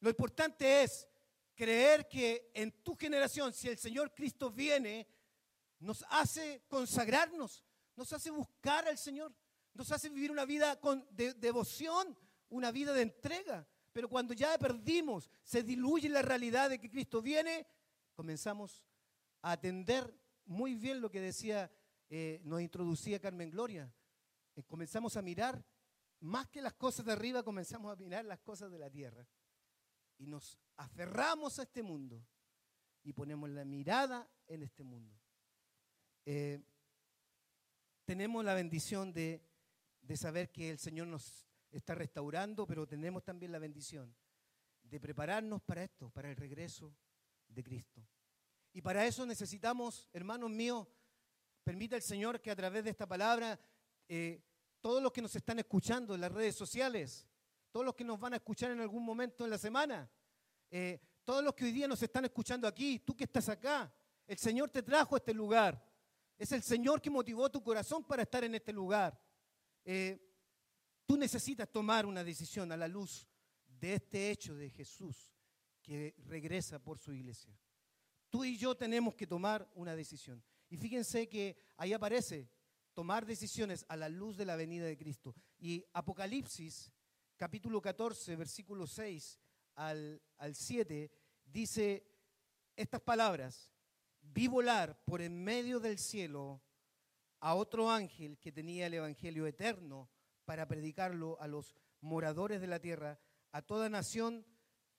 Lo 0.00 0.10
importante 0.10 0.82
es 0.82 1.08
creer 1.54 2.08
que 2.08 2.50
en 2.54 2.70
tu 2.82 2.94
generación, 2.94 3.52
si 3.52 3.68
el 3.68 3.78
Señor 3.78 4.14
Cristo 4.14 4.50
viene, 4.50 5.06
nos 5.80 6.04
hace 6.10 6.64
consagrarnos, 6.68 7.64
nos 7.96 8.12
hace 8.12 8.30
buscar 8.30 8.86
al 8.88 8.98
Señor, 8.98 9.34
nos 9.74 9.90
hace 9.92 10.08
vivir 10.08 10.30
una 10.30 10.44
vida 10.44 10.80
con, 10.80 11.06
de 11.10 11.34
devoción, 11.34 12.16
una 12.48 12.70
vida 12.70 12.92
de 12.92 13.02
entrega. 13.02 13.66
Pero 13.92 14.08
cuando 14.08 14.34
ya 14.34 14.56
perdimos, 14.58 15.30
se 15.42 15.62
diluye 15.62 16.08
la 16.08 16.22
realidad 16.22 16.70
de 16.70 16.78
que 16.78 16.90
Cristo 16.90 17.22
viene, 17.22 17.66
comenzamos 18.14 18.84
a 19.42 19.52
atender 19.52 20.16
muy 20.46 20.74
bien 20.74 21.00
lo 21.00 21.10
que 21.10 21.20
decía, 21.20 21.70
eh, 22.08 22.40
nos 22.44 22.60
introducía 22.60 23.20
Carmen 23.20 23.50
Gloria. 23.50 23.92
Eh, 24.56 24.62
comenzamos 24.64 25.16
a 25.16 25.22
mirar, 25.22 25.64
más 26.20 26.48
que 26.48 26.60
las 26.60 26.74
cosas 26.74 27.06
de 27.06 27.12
arriba, 27.12 27.42
comenzamos 27.42 27.92
a 27.92 27.96
mirar 27.96 28.24
las 28.24 28.40
cosas 28.40 28.70
de 28.70 28.78
la 28.78 28.90
tierra. 28.90 29.26
Y 30.18 30.26
nos 30.26 30.58
aferramos 30.76 31.58
a 31.58 31.62
este 31.62 31.82
mundo 31.82 32.24
y 33.04 33.12
ponemos 33.12 33.48
la 33.50 33.64
mirada 33.64 34.28
en 34.46 34.62
este 34.62 34.82
mundo. 34.82 35.16
Eh, 36.30 36.60
tenemos 38.04 38.44
la 38.44 38.52
bendición 38.52 39.14
de, 39.14 39.40
saber 40.14 40.52
que 40.52 40.68
el 40.68 40.78
Señor 40.78 41.06
nos 41.06 41.48
está 41.70 41.94
restaurando, 41.94 42.66
pero 42.66 42.86
tenemos 42.86 43.24
también 43.24 43.50
la 43.50 43.58
bendición 43.58 44.14
de 44.82 45.00
prepararnos 45.00 45.62
para 45.62 45.84
esto, 45.84 46.10
para 46.10 46.28
el 46.28 46.36
regreso 46.36 46.94
de 47.48 47.64
Cristo. 47.64 48.06
Y 48.74 48.82
para 48.82 49.06
eso 49.06 49.24
necesitamos, 49.24 50.10
hermanos 50.12 50.50
míos, 50.50 50.86
permita 51.64 51.96
el 51.96 52.02
Señor 52.02 52.42
que 52.42 52.50
a 52.50 52.56
través 52.56 52.84
de 52.84 52.90
esta 52.90 53.06
palabra, 53.06 53.58
eh, 54.06 54.42
todos 54.82 55.02
los 55.02 55.12
que 55.12 55.22
nos 55.22 55.34
están 55.34 55.58
escuchando 55.60 56.14
en 56.14 56.20
las 56.20 56.32
redes 56.32 56.54
sociales, 56.54 57.26
todos 57.70 57.86
los 57.86 57.94
que 57.94 58.04
nos 58.04 58.20
van 58.20 58.34
a 58.34 58.36
escuchar 58.36 58.70
en 58.70 58.80
algún 58.80 59.02
momento 59.02 59.44
en 59.44 59.50
la 59.50 59.56
semana, 59.56 60.10
eh, 60.70 61.00
todos 61.24 61.42
los 61.42 61.54
que 61.54 61.64
hoy 61.64 61.72
día 61.72 61.88
nos 61.88 62.02
están 62.02 62.26
escuchando 62.26 62.68
aquí, 62.68 62.98
tú 62.98 63.16
que 63.16 63.24
estás 63.24 63.48
acá, 63.48 63.90
el 64.26 64.36
Señor 64.36 64.68
te 64.68 64.82
trajo 64.82 65.14
a 65.14 65.18
este 65.18 65.32
lugar. 65.32 65.87
Es 66.38 66.52
el 66.52 66.62
Señor 66.62 67.02
que 67.02 67.10
motivó 67.10 67.50
tu 67.50 67.60
corazón 67.62 68.04
para 68.04 68.22
estar 68.22 68.44
en 68.44 68.54
este 68.54 68.72
lugar. 68.72 69.20
Eh, 69.84 70.16
tú 71.04 71.16
necesitas 71.16 71.68
tomar 71.68 72.06
una 72.06 72.22
decisión 72.22 72.70
a 72.70 72.76
la 72.76 72.86
luz 72.86 73.26
de 73.66 73.94
este 73.94 74.30
hecho 74.30 74.54
de 74.54 74.70
Jesús 74.70 75.34
que 75.82 76.14
regresa 76.26 76.78
por 76.78 76.98
su 76.98 77.12
iglesia. 77.12 77.58
Tú 78.30 78.44
y 78.44 78.56
yo 78.56 78.76
tenemos 78.76 79.16
que 79.16 79.26
tomar 79.26 79.68
una 79.74 79.96
decisión. 79.96 80.42
Y 80.68 80.76
fíjense 80.76 81.28
que 81.28 81.56
ahí 81.76 81.92
aparece 81.92 82.48
tomar 82.94 83.26
decisiones 83.26 83.84
a 83.88 83.96
la 83.96 84.08
luz 84.08 84.36
de 84.36 84.44
la 84.44 84.54
venida 84.54 84.84
de 84.84 84.96
Cristo. 84.96 85.34
Y 85.58 85.84
Apocalipsis, 85.92 86.92
capítulo 87.36 87.80
14, 87.80 88.36
versículo 88.36 88.86
6 88.86 89.40
al, 89.74 90.22
al 90.36 90.54
7, 90.54 91.10
dice 91.46 92.06
estas 92.76 93.00
palabras. 93.00 93.72
Vi 94.30 94.46
volar 94.46 94.98
por 95.04 95.20
en 95.20 95.42
medio 95.42 95.80
del 95.80 95.98
cielo 95.98 96.62
a 97.40 97.54
otro 97.54 97.90
ángel 97.90 98.38
que 98.38 98.52
tenía 98.52 98.86
el 98.86 98.94
Evangelio 98.94 99.46
eterno 99.46 100.08
para 100.44 100.66
predicarlo 100.66 101.40
a 101.40 101.46
los 101.46 101.74
moradores 102.00 102.60
de 102.60 102.66
la 102.66 102.78
tierra, 102.78 103.18
a 103.52 103.62
toda 103.62 103.88
nación, 103.88 104.46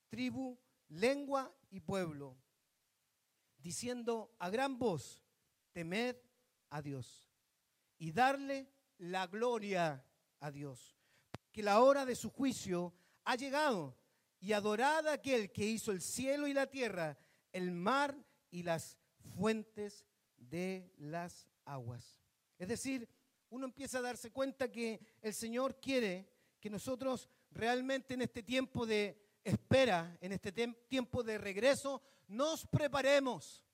tribu, 0.08 0.58
lengua 0.88 1.54
y 1.70 1.80
pueblo 1.80 2.36
diciendo 3.62 4.34
a 4.38 4.50
gran 4.50 4.78
voz, 4.78 5.22
temed 5.72 6.16
a 6.70 6.82
Dios 6.82 7.30
y 7.98 8.12
darle 8.12 8.68
la 8.98 9.26
gloria 9.26 10.04
a 10.40 10.50
Dios, 10.50 10.98
que 11.52 11.62
la 11.62 11.80
hora 11.80 12.04
de 12.06 12.16
su 12.16 12.30
juicio 12.30 12.94
ha 13.24 13.36
llegado 13.36 13.96
y 14.40 14.52
adorad 14.52 15.06
a 15.06 15.14
aquel 15.14 15.52
que 15.52 15.66
hizo 15.66 15.92
el 15.92 16.00
cielo 16.00 16.46
y 16.46 16.54
la 16.54 16.66
tierra, 16.66 17.18
el 17.52 17.70
mar 17.70 18.16
y 18.50 18.62
las 18.62 18.98
fuentes 19.36 20.04
de 20.36 20.92
las 20.98 21.48
aguas. 21.64 22.18
Es 22.58 22.68
decir, 22.68 23.08
uno 23.50 23.66
empieza 23.66 23.98
a 23.98 24.02
darse 24.02 24.30
cuenta 24.30 24.70
que 24.70 25.00
el 25.22 25.34
Señor 25.34 25.80
quiere 25.80 26.28
que 26.60 26.70
nosotros 26.70 27.28
realmente 27.50 28.14
en 28.14 28.22
este 28.22 28.42
tiempo 28.42 28.86
de 28.86 29.20
espera, 29.42 30.16
en 30.20 30.32
este 30.32 30.52
tiempo 30.52 31.22
de 31.22 31.38
regreso, 31.38 32.02
nos 32.28 32.66
preparemos, 32.66 33.64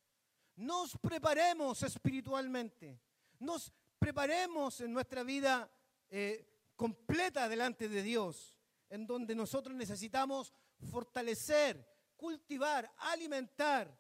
nos 0.57 0.97
preparemos 0.99 1.83
espiritualmente, 1.83 2.99
nos 3.39 3.73
preparemos 3.99 4.81
en 4.81 4.93
nuestra 4.93 5.23
vida 5.23 5.71
eh, 6.09 6.71
completa 6.77 7.49
delante 7.49 7.89
de 7.89 8.03
Dios, 8.03 8.57
en 8.89 9.07
donde 9.07 9.35
nosotros 9.35 9.75
necesitamos 9.75 10.55
fortalecer, 10.91 11.87
cultivar, 12.17 12.91
alimentar 12.99 13.95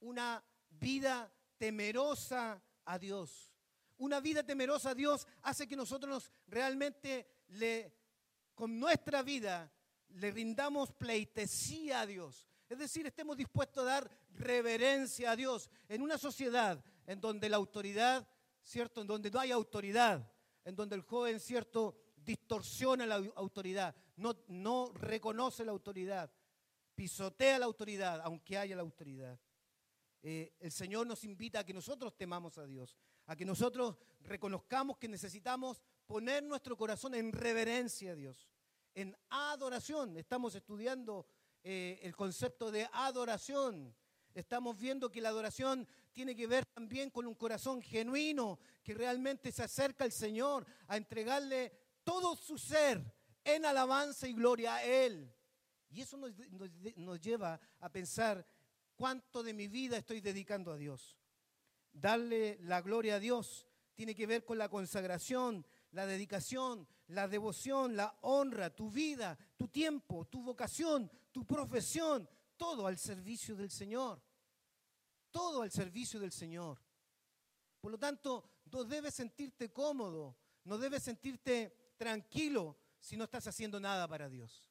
una 0.00 0.42
vida 0.78 1.32
temerosa 1.56 2.62
a 2.84 2.98
Dios. 2.98 3.52
Una 3.98 4.20
vida 4.20 4.42
temerosa 4.42 4.90
a 4.90 4.94
Dios 4.94 5.26
hace 5.42 5.66
que 5.66 5.76
nosotros 5.76 6.30
realmente 6.46 7.26
le, 7.48 7.92
con 8.54 8.78
nuestra 8.78 9.22
vida 9.22 9.70
le 10.10 10.30
rindamos 10.30 10.92
pleitesía 10.92 12.00
a 12.00 12.06
Dios. 12.06 12.46
Es 12.68 12.78
decir, 12.78 13.06
estemos 13.06 13.36
dispuestos 13.36 13.82
a 13.82 13.86
dar 13.86 14.10
reverencia 14.34 15.32
a 15.32 15.36
Dios 15.36 15.70
en 15.88 16.02
una 16.02 16.18
sociedad 16.18 16.82
en 17.06 17.20
donde 17.20 17.48
la 17.48 17.56
autoridad, 17.56 18.28
¿cierto? 18.62 19.00
En 19.00 19.06
donde 19.06 19.30
no 19.30 19.40
hay 19.40 19.50
autoridad, 19.50 20.30
en 20.64 20.76
donde 20.76 20.94
el 20.94 21.02
joven, 21.02 21.40
¿cierto? 21.40 21.96
Distorsiona 22.16 23.06
la 23.06 23.16
autoridad, 23.36 23.96
no, 24.16 24.36
no 24.48 24.92
reconoce 24.92 25.64
la 25.64 25.72
autoridad, 25.72 26.30
pisotea 26.94 27.58
la 27.58 27.64
autoridad, 27.64 28.20
aunque 28.22 28.58
haya 28.58 28.76
la 28.76 28.82
autoridad. 28.82 29.38
Eh, 30.22 30.54
el 30.58 30.72
Señor 30.72 31.06
nos 31.06 31.22
invita 31.24 31.60
a 31.60 31.64
que 31.64 31.72
nosotros 31.72 32.16
temamos 32.16 32.58
a 32.58 32.66
Dios, 32.66 32.96
a 33.26 33.36
que 33.36 33.44
nosotros 33.44 33.96
reconozcamos 34.20 34.98
que 34.98 35.08
necesitamos 35.08 35.82
poner 36.06 36.42
nuestro 36.42 36.76
corazón 36.76 37.14
en 37.14 37.32
reverencia 37.32 38.12
a 38.12 38.14
Dios, 38.14 38.48
en 38.94 39.16
adoración. 39.30 40.16
Estamos 40.16 40.54
estudiando 40.54 41.26
eh, 41.62 42.00
el 42.02 42.16
concepto 42.16 42.70
de 42.72 42.88
adoración. 42.92 43.94
Estamos 44.34 44.76
viendo 44.76 45.10
que 45.10 45.20
la 45.20 45.28
adoración 45.28 45.86
tiene 46.12 46.34
que 46.34 46.46
ver 46.46 46.66
también 46.66 47.10
con 47.10 47.26
un 47.26 47.34
corazón 47.34 47.80
genuino 47.80 48.58
que 48.82 48.94
realmente 48.94 49.52
se 49.52 49.62
acerca 49.62 50.04
al 50.04 50.12
Señor 50.12 50.66
a 50.88 50.96
entregarle 50.96 51.72
todo 52.02 52.34
su 52.34 52.58
ser 52.58 53.14
en 53.44 53.64
alabanza 53.64 54.26
y 54.26 54.32
gloria 54.32 54.76
a 54.76 54.84
Él. 54.84 55.32
Y 55.90 56.00
eso 56.00 56.16
nos, 56.16 56.32
nos 56.96 57.20
lleva 57.20 57.60
a 57.80 57.88
pensar 57.90 58.44
cuánto 58.98 59.44
de 59.44 59.54
mi 59.54 59.68
vida 59.68 59.96
estoy 59.96 60.20
dedicando 60.20 60.72
a 60.72 60.76
Dios. 60.76 61.16
Darle 61.92 62.58
la 62.62 62.82
gloria 62.82 63.14
a 63.14 63.20
Dios 63.20 63.66
tiene 63.94 64.14
que 64.14 64.26
ver 64.26 64.44
con 64.44 64.58
la 64.58 64.68
consagración, 64.68 65.64
la 65.92 66.04
dedicación, 66.04 66.86
la 67.06 67.28
devoción, 67.28 67.96
la 67.96 68.18
honra, 68.22 68.74
tu 68.74 68.90
vida, 68.90 69.38
tu 69.56 69.68
tiempo, 69.68 70.26
tu 70.26 70.42
vocación, 70.42 71.10
tu 71.30 71.46
profesión, 71.46 72.28
todo 72.56 72.88
al 72.88 72.98
servicio 72.98 73.56
del 73.56 73.70
Señor. 73.70 74.20
Todo 75.30 75.62
al 75.62 75.70
servicio 75.70 76.18
del 76.18 76.32
Señor. 76.32 76.82
Por 77.80 77.92
lo 77.92 77.98
tanto, 77.98 78.50
no 78.72 78.82
debes 78.84 79.14
sentirte 79.14 79.72
cómodo, 79.72 80.36
no 80.64 80.76
debes 80.76 81.04
sentirte 81.04 81.94
tranquilo 81.96 82.76
si 82.98 83.16
no 83.16 83.24
estás 83.24 83.46
haciendo 83.46 83.78
nada 83.78 84.08
para 84.08 84.28
Dios. 84.28 84.67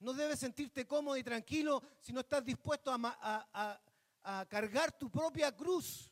No 0.00 0.14
debes 0.14 0.40
sentirte 0.40 0.86
cómodo 0.86 1.16
y 1.16 1.22
tranquilo 1.22 1.82
si 2.00 2.12
no 2.12 2.20
estás 2.20 2.44
dispuesto 2.44 2.90
a, 2.92 3.80
cargar 4.48 4.98
tu 4.98 5.10
propia 5.10 5.54
cruz 5.54 6.10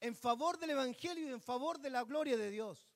en 0.00 0.14
favor 0.14 0.58
del 0.58 0.70
Evangelio 0.70 1.28
y 1.28 1.32
en 1.32 1.40
favor 1.40 1.78
de 1.78 1.90
la 1.90 2.04
gloria 2.04 2.36
de 2.36 2.50
Dios. 2.50 2.88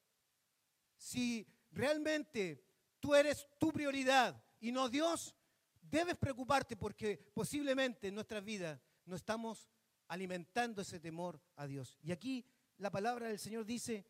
Si 0.96 1.46
realmente 1.70 2.64
tú 3.00 3.14
eres 3.14 3.46
tu 3.58 3.72
prioridad 3.72 4.42
y 4.60 4.72
no 4.72 4.88
Dios, 4.88 5.34
debes 5.80 6.16
preocuparte 6.16 6.76
porque 6.76 7.16
posiblemente 7.34 8.08
en 8.08 8.14
nuestras 8.14 8.44
vidas 8.44 8.80
no 9.04 9.16
estamos 9.16 9.68
alimentando 10.08 10.82
ese 10.82 11.00
temor 11.00 11.40
a 11.56 11.66
Dios. 11.66 11.98
Y 12.02 12.12
aquí 12.12 12.44
la 12.78 12.90
palabra 12.90 13.28
del 13.28 13.38
Señor 13.38 13.64
dice, 13.64 14.06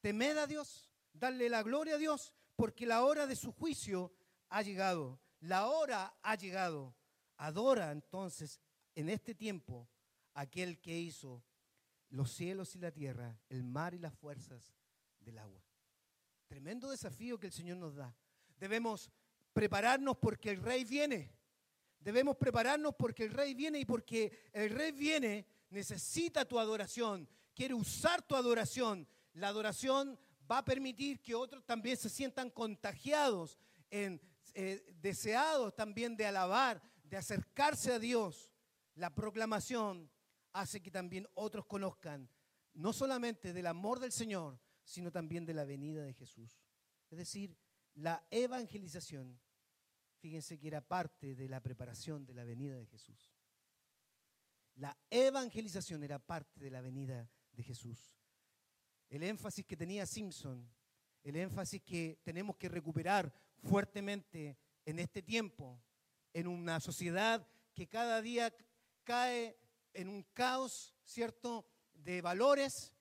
temed 0.00 0.36
a 0.36 0.46
Dios, 0.46 0.90
darle 1.12 1.48
la 1.48 1.62
gloria 1.62 1.94
a 1.94 1.98
Dios, 1.98 2.34
porque 2.56 2.86
la 2.86 3.04
hora 3.04 3.26
de 3.26 3.36
su 3.36 3.52
juicio 3.52 4.12
ha 4.48 4.62
llegado. 4.62 5.20
La 5.40 5.66
hora 5.66 6.14
ha 6.22 6.34
llegado. 6.34 6.94
Adora 7.36 7.90
entonces 7.92 8.60
en 8.94 9.08
este 9.08 9.34
tiempo 9.34 9.88
aquel 10.34 10.80
que 10.80 10.98
hizo 10.98 11.42
los 12.10 12.30
cielos 12.30 12.74
y 12.76 12.78
la 12.78 12.90
tierra, 12.90 13.38
el 13.48 13.64
mar 13.64 13.94
y 13.94 13.98
las 13.98 14.14
fuerzas 14.14 14.74
del 15.20 15.38
agua. 15.38 15.62
Tremendo 16.46 16.90
desafío 16.90 17.38
que 17.38 17.46
el 17.46 17.52
Señor 17.52 17.78
nos 17.78 17.94
da. 17.94 18.14
Debemos 18.58 19.10
prepararnos 19.52 20.16
porque 20.18 20.50
el 20.50 20.60
rey 20.60 20.84
viene. 20.84 21.32
Debemos 22.00 22.36
prepararnos 22.36 22.94
porque 22.98 23.24
el 23.24 23.32
rey 23.32 23.54
viene 23.54 23.80
y 23.80 23.84
porque 23.84 24.50
el 24.52 24.70
rey 24.70 24.92
viene 24.92 25.46
necesita 25.70 26.44
tu 26.44 26.58
adoración, 26.58 27.28
quiere 27.54 27.74
usar 27.74 28.22
tu 28.22 28.34
adoración. 28.34 29.06
La 29.34 29.48
adoración 29.48 30.18
va 30.50 30.58
a 30.58 30.64
permitir 30.64 31.20
que 31.20 31.34
otros 31.34 31.64
también 31.64 31.96
se 31.96 32.08
sientan 32.08 32.50
contagiados, 32.50 33.58
en, 33.90 34.20
eh, 34.54 34.84
deseados 35.00 35.74
también 35.74 36.16
de 36.16 36.26
alabar, 36.26 36.82
de 37.04 37.16
acercarse 37.16 37.92
a 37.92 37.98
Dios. 37.98 38.52
La 38.94 39.14
proclamación 39.14 40.10
hace 40.52 40.80
que 40.82 40.90
también 40.90 41.28
otros 41.34 41.66
conozcan 41.66 42.28
no 42.74 42.92
solamente 42.92 43.52
del 43.52 43.66
amor 43.66 43.98
del 43.98 44.12
Señor, 44.12 44.60
sino 44.84 45.10
también 45.10 45.44
de 45.44 45.54
la 45.54 45.64
venida 45.64 46.02
de 46.02 46.14
Jesús. 46.14 46.62
Es 47.10 47.18
decir, 47.18 47.56
la 47.94 48.24
evangelización 48.30 49.40
fíjense 50.20 50.58
que 50.58 50.68
era 50.68 50.80
parte 50.80 51.34
de 51.34 51.48
la 51.48 51.60
preparación 51.60 52.26
de 52.26 52.34
la 52.34 52.44
venida 52.44 52.76
de 52.76 52.86
Jesús. 52.86 53.32
La 54.76 54.96
evangelización 55.10 56.04
era 56.04 56.18
parte 56.18 56.60
de 56.60 56.70
la 56.70 56.80
venida 56.80 57.28
de 57.52 57.62
Jesús. 57.62 58.14
El 59.08 59.22
énfasis 59.22 59.64
que 59.64 59.76
tenía 59.76 60.06
Simpson, 60.06 60.70
el 61.22 61.36
énfasis 61.36 61.82
que 61.82 62.20
tenemos 62.22 62.56
que 62.56 62.68
recuperar 62.68 63.32
fuertemente 63.62 64.58
en 64.84 64.98
este 64.98 65.22
tiempo, 65.22 65.82
en 66.32 66.46
una 66.46 66.80
sociedad 66.80 67.46
que 67.74 67.88
cada 67.88 68.20
día 68.22 68.54
cae 69.04 69.58
en 69.92 70.08
un 70.08 70.22
caos, 70.32 70.94
¿cierto?, 71.04 71.66
de 71.94 72.22
valores, 72.22 72.94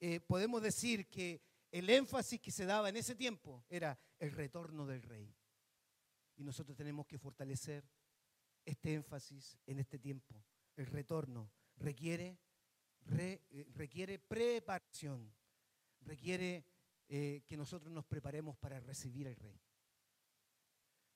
eh, 0.00 0.20
podemos 0.20 0.62
decir 0.62 1.08
que 1.08 1.42
el 1.70 1.88
énfasis 1.88 2.40
que 2.40 2.50
se 2.50 2.66
daba 2.66 2.88
en 2.88 2.96
ese 2.96 3.14
tiempo 3.14 3.64
era 3.68 3.98
el 4.18 4.32
retorno 4.32 4.86
del 4.86 5.02
rey. 5.02 5.34
Y 6.36 6.44
nosotros 6.44 6.76
tenemos 6.76 7.06
que 7.06 7.18
fortalecer 7.18 7.88
este 8.64 8.94
énfasis 8.94 9.58
en 9.66 9.78
este 9.78 9.98
tiempo. 9.98 10.44
El 10.76 10.86
retorno 10.86 11.50
requiere, 11.76 12.38
eh, 13.18 13.66
requiere 13.74 14.18
preparación, 14.18 15.32
requiere 16.00 16.64
eh, 17.08 17.42
que 17.46 17.56
nosotros 17.56 17.92
nos 17.92 18.04
preparemos 18.04 18.56
para 18.56 18.80
recibir 18.80 19.26
al 19.28 19.36
rey. 19.36 19.60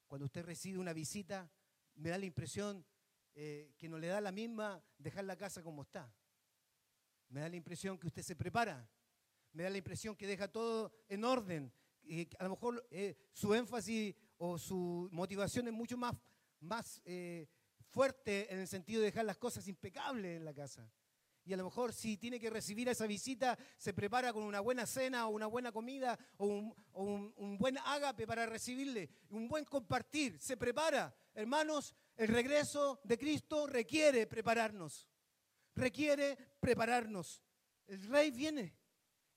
Cuando 0.06 0.26
usted 0.26 0.44
recibe 0.44 0.78
una 0.78 0.92
visita, 0.92 1.50
me 1.96 2.10
da 2.10 2.18
la 2.18 2.26
impresión 2.26 2.84
eh, 3.34 3.74
que 3.76 3.88
no 3.88 3.98
le 3.98 4.06
da 4.06 4.20
la 4.20 4.32
misma 4.32 4.82
dejar 4.98 5.24
la 5.24 5.36
casa 5.36 5.62
como 5.62 5.82
está. 5.82 6.12
Me 7.28 7.40
da 7.40 7.48
la 7.48 7.56
impresión 7.56 7.98
que 7.98 8.06
usted 8.06 8.22
se 8.22 8.36
prepara. 8.36 8.88
Me 9.52 9.64
da 9.64 9.70
la 9.70 9.78
impresión 9.78 10.16
que 10.16 10.26
deja 10.26 10.48
todo 10.48 10.92
en 11.08 11.24
orden. 11.24 11.72
A 12.38 12.44
lo 12.44 12.50
mejor 12.50 12.86
eh, 12.90 13.16
su 13.32 13.52
énfasis 13.54 14.14
o 14.38 14.58
su 14.58 15.08
motivación 15.12 15.66
es 15.66 15.74
mucho 15.74 15.96
más, 15.96 16.14
más 16.60 17.02
eh, 17.04 17.48
fuerte 17.88 18.52
en 18.52 18.60
el 18.60 18.68
sentido 18.68 19.00
de 19.00 19.06
dejar 19.06 19.24
las 19.24 19.38
cosas 19.38 19.66
impecables 19.66 20.36
en 20.36 20.44
la 20.44 20.54
casa. 20.54 20.88
Y 21.46 21.54
a 21.54 21.56
lo 21.56 21.64
mejor 21.64 21.92
si 21.92 22.16
tiene 22.16 22.40
que 22.40 22.50
recibir 22.50 22.88
esa 22.88 23.06
visita, 23.06 23.56
se 23.78 23.94
prepara 23.94 24.32
con 24.32 24.42
una 24.42 24.58
buena 24.58 24.84
cena 24.84 25.28
o 25.28 25.30
una 25.30 25.46
buena 25.46 25.70
comida 25.70 26.18
o 26.38 26.46
un, 26.46 26.74
un, 27.36 27.56
buen 27.56 27.78
ágape 27.78 28.26
para 28.26 28.46
recibirle, 28.46 29.08
un 29.30 29.46
buen 29.46 29.64
compartir. 29.64 30.40
Se 30.40 30.56
prepara. 30.56 31.14
Hermanos, 31.34 31.94
el 32.16 32.28
regreso 32.28 33.00
de 33.04 33.16
Cristo 33.16 33.68
requiere 33.68 34.26
prepararnos. 34.26 35.08
Requiere 35.76 36.36
prepararnos. 36.58 37.44
El 37.86 38.02
rey 38.08 38.32
viene. 38.32 38.74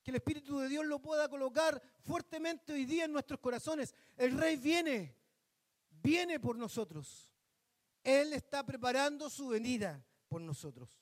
Que 0.02 0.10
el 0.10 0.16
Espíritu 0.16 0.58
de 0.58 0.68
Dios 0.68 0.88
lo 0.88 1.00
pueda 1.00 1.30
colocar 1.30 1.80
fuertemente 2.02 2.74
hoy 2.74 2.86
día 2.86 3.06
en 3.06 3.12
nuestros 3.12 3.40
corazones. 3.40 3.94
El 4.18 4.36
rey 4.36 4.58
viene. 4.58 5.16
Viene 5.92 6.40
por 6.40 6.58
nosotros. 6.58 7.32
Él 8.04 8.34
está 8.34 8.66
preparando 8.66 9.30
su 9.30 9.50
venida 9.50 10.04
por 10.28 10.42
nosotros. 10.42 11.00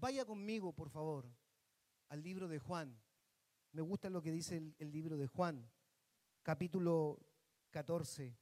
Vaya 0.00 0.24
conmigo, 0.24 0.72
por 0.72 0.90
favor, 0.90 1.28
al 2.08 2.22
libro 2.22 2.46
de 2.46 2.60
Juan. 2.60 2.96
Me 3.72 3.82
gusta 3.82 4.08
lo 4.08 4.22
que 4.22 4.30
dice 4.30 4.74
el, 4.78 4.92
libro 4.92 5.16
de 5.16 5.26
Juan, 5.26 5.68
capítulo 6.42 7.18
14. 7.70 8.38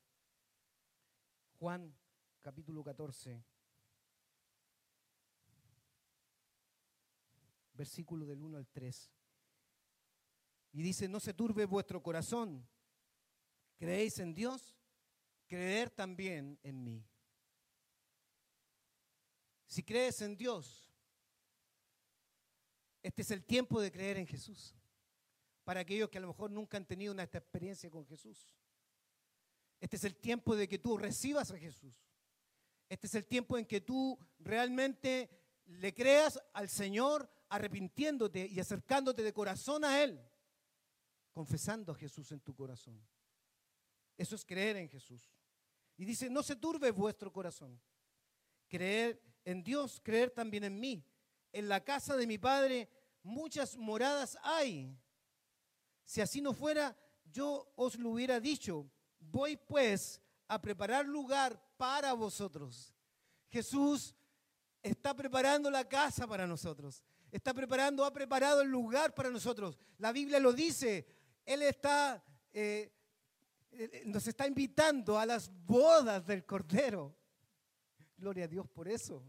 Juan, 1.59 1.97
capítulo 2.43 2.85
14. 2.85 3.43
Versículo 7.73 8.27
del 8.27 8.43
1 8.43 8.59
al 8.59 8.69
3. 8.69 9.13
Y 10.73 10.83
dice, 10.83 11.09
no 11.09 11.21
se 11.21 11.33
turbe 11.33 11.65
vuestro 11.65 12.03
corazón. 12.03 12.69
¿Creéis 13.79 14.19
en 14.19 14.35
Dios? 14.35 14.77
Creer 15.47 15.91
también 15.91 16.59
en 16.63 16.85
mí. 16.85 17.03
Si 19.67 19.83
crees 19.83 20.21
en 20.21 20.37
Dios, 20.37 20.86
este 23.07 23.23
es 23.23 23.31
el 23.31 23.45
tiempo 23.45 23.81
de 23.81 23.93
creer 23.93 24.17
en 24.17 24.27
Jesús. 24.27 24.75
Para 25.63 25.79
aquellos 25.79 26.11
que 26.11 26.19
a 26.19 26.21
lo 26.21 26.27
mejor 26.27 26.51
nunca 26.51 26.77
han 26.77 26.87
tenido 26.87 27.13
una 27.13 27.23
esta 27.23 27.39
experiencia 27.39 27.89
con 27.89 28.05
Jesús. 28.05 28.53
Este 29.79 29.95
es 29.95 30.03
el 30.03 30.17
tiempo 30.17 30.57
de 30.57 30.67
que 30.67 30.81
tú 30.81 30.99
recibas 30.99 31.53
a 31.53 31.59
Jesús. 31.59 31.95
Este 32.89 33.07
es 33.07 33.15
el 33.15 33.25
tiempo 33.25 33.59
en 33.59 33.65
que 33.65 33.81
tú 33.81 34.19
realmente 34.41 35.31
le 35.67 35.95
creas 35.95 36.41
al 36.53 36.69
Señor 36.69 37.31
arrepintiéndote 37.49 38.45
y 38.49 38.59
acercándote 38.59 39.23
de 39.23 39.33
corazón 39.33 39.85
a 39.85 40.03
Él, 40.03 40.21
confesando 41.31 41.93
a 41.93 41.95
Jesús 41.95 42.33
en 42.33 42.41
tu 42.41 42.57
corazón. 42.57 43.01
Eso 44.19 44.35
es 44.35 44.45
creer 44.45 44.79
en 44.79 44.89
Jesús. 44.89 45.33
Y 45.97 46.05
dice, 46.05 46.29
no 46.29 46.43
se 46.43 46.57
turbe 46.57 46.91
vuestro 46.91 47.33
corazón. 47.33 47.81
Creer 48.67 49.23
en 49.45 49.63
Dios, 49.63 50.01
creer 50.03 50.33
también 50.33 50.65
en 50.65 50.81
mí. 50.81 51.05
En 51.53 51.69
la 51.69 51.85
casa 51.85 52.17
de 52.17 52.27
mi 52.27 52.37
Padre 52.37 52.89
muchas 53.27 53.77
moradas 53.77 54.39
hay. 54.43 54.97
Si 56.05 56.21
así 56.21 56.41
no 56.41 56.55
fuera, 56.55 56.97
yo 57.25 57.71
os 57.77 57.99
lo 57.99 58.11
hubiera 58.11 58.41
dicho. 58.41 58.89
Voy 59.19 59.57
pues 59.57 60.21
a 60.49 60.61
preparar 60.61 61.05
lugar 61.05 61.61
para 61.77 62.13
vosotros. 62.13 62.95
Jesús 63.49 64.15
está 64.83 65.15
preparando 65.15 65.71
la 65.71 65.87
casa 65.89 66.27
para 66.27 66.47
nosotros. 66.47 67.03
Está 67.31 67.53
preparando, 67.53 68.05
ha 68.05 68.13
preparado 68.13 68.63
el 68.63 68.69
lugar 68.69 69.15
para 69.15 69.31
nosotros. 69.31 69.77
La 69.99 70.13
Biblia 70.13 70.39
lo 70.39 70.53
dice. 70.53 71.07
Él 71.45 71.63
está, 71.63 72.23
eh, 72.53 72.93
eh, 73.73 74.03
nos 74.07 74.27
está 74.27 74.47
invitando 74.47 75.19
a 75.19 75.27
las 75.27 75.51
bodas 75.67 76.25
del 76.25 76.47
Cordero. 76.47 77.17
Gloria 78.17 78.45
a 78.45 78.49
Dios 78.49 78.69
por 78.69 78.89
eso. 78.89 79.23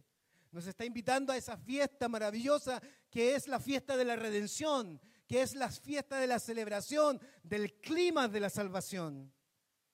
Nos 0.52 0.68
está 0.68 0.86
invitando 0.86 1.34
a 1.34 1.38
esa 1.38 1.58
fiesta 1.58 2.08
maravillosa 2.08 2.82
que 3.18 3.34
es 3.34 3.48
la 3.48 3.60
fiesta 3.60 3.98
de 3.98 4.06
la 4.06 4.16
redención, 4.16 5.02
que 5.26 5.42
es 5.42 5.56
la 5.56 5.72
fiesta 5.72 6.20
de 6.20 6.28
la 6.28 6.38
celebración 6.38 7.20
del 7.42 7.74
clima 7.82 8.28
de 8.28 8.40
la 8.40 8.48
salvación. 8.52 9.34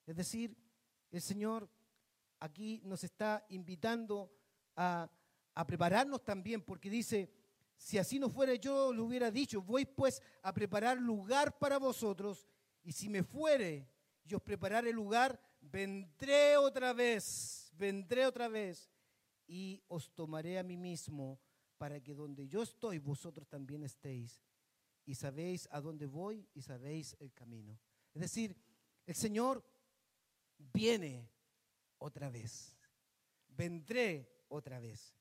Es 0.04 0.14
decir, 0.14 0.54
el 1.10 1.22
Señor 1.22 1.66
aquí 2.38 2.82
nos 2.84 3.02
está 3.02 3.46
invitando 3.48 4.30
a, 4.76 5.10
prepararnos 5.66 6.22
también, 6.22 6.60
porque 6.60 6.90
dice, 6.90 7.32
si 7.78 7.96
así 7.96 8.18
no 8.18 8.28
fuera 8.28 8.56
yo 8.56 8.92
lo 8.92 9.06
hubiera 9.06 9.30
dicho, 9.30 9.62
voy 9.62 9.86
pues 9.86 10.20
a 10.42 10.52
preparar 10.52 10.98
lugar 10.98 11.58
para 11.58 11.78
vosotros, 11.78 12.46
y 12.82 12.92
si 12.92 13.08
me 13.08 13.22
fuere 13.22 13.88
y 14.26 14.34
os 14.34 14.42
prepararé 14.42 14.92
lugar, 14.92 15.40
vendré 15.62 16.58
otra 16.58 16.92
vez, 16.92 17.72
vendré 17.72 18.26
otra 18.26 18.48
vez 18.48 18.90
y 19.46 19.82
os 19.88 20.14
tomaré 20.14 20.58
a 20.58 20.62
mí 20.62 20.76
mismo 20.76 21.40
para 21.84 22.00
que 22.00 22.14
donde 22.14 22.48
yo 22.48 22.62
estoy 22.62 22.98
vosotros 22.98 23.46
también 23.46 23.82
estéis 23.82 24.42
y 25.04 25.14
sabéis 25.14 25.68
a 25.70 25.82
dónde 25.82 26.06
voy 26.06 26.48
y 26.54 26.62
sabéis 26.62 27.14
el 27.20 27.30
camino. 27.34 27.78
Es 28.14 28.22
decir, 28.22 28.56
el 29.04 29.14
Señor 29.14 29.62
viene 30.56 31.28
otra 31.98 32.30
vez. 32.30 32.74
Vendré 33.48 34.46
otra 34.48 34.80
vez. 34.80 35.14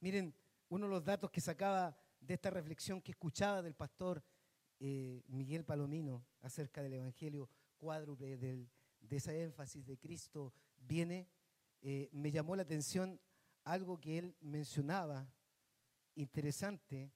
Miren, 0.00 0.34
uno 0.68 0.84
de 0.88 0.92
los 0.92 1.02
datos 1.02 1.30
que 1.30 1.40
sacaba 1.40 1.98
de 2.20 2.34
esta 2.34 2.50
reflexión 2.50 3.00
que 3.00 3.12
escuchaba 3.12 3.62
del 3.62 3.74
pastor 3.74 4.22
eh, 4.78 5.24
Miguel 5.26 5.64
Palomino 5.64 6.26
acerca 6.42 6.82
del 6.82 6.92
Evangelio 6.92 7.48
cuádruple, 7.78 8.36
del, 8.36 8.68
de 9.00 9.16
ese 9.16 9.42
énfasis 9.42 9.86
de 9.86 9.96
Cristo 9.96 10.52
viene, 10.76 11.30
eh, 11.80 12.10
me 12.12 12.30
llamó 12.30 12.56
la 12.56 12.64
atención 12.64 13.18
algo 13.64 13.98
que 13.98 14.18
él 14.18 14.36
mencionaba 14.42 15.26
interesante, 16.14 17.12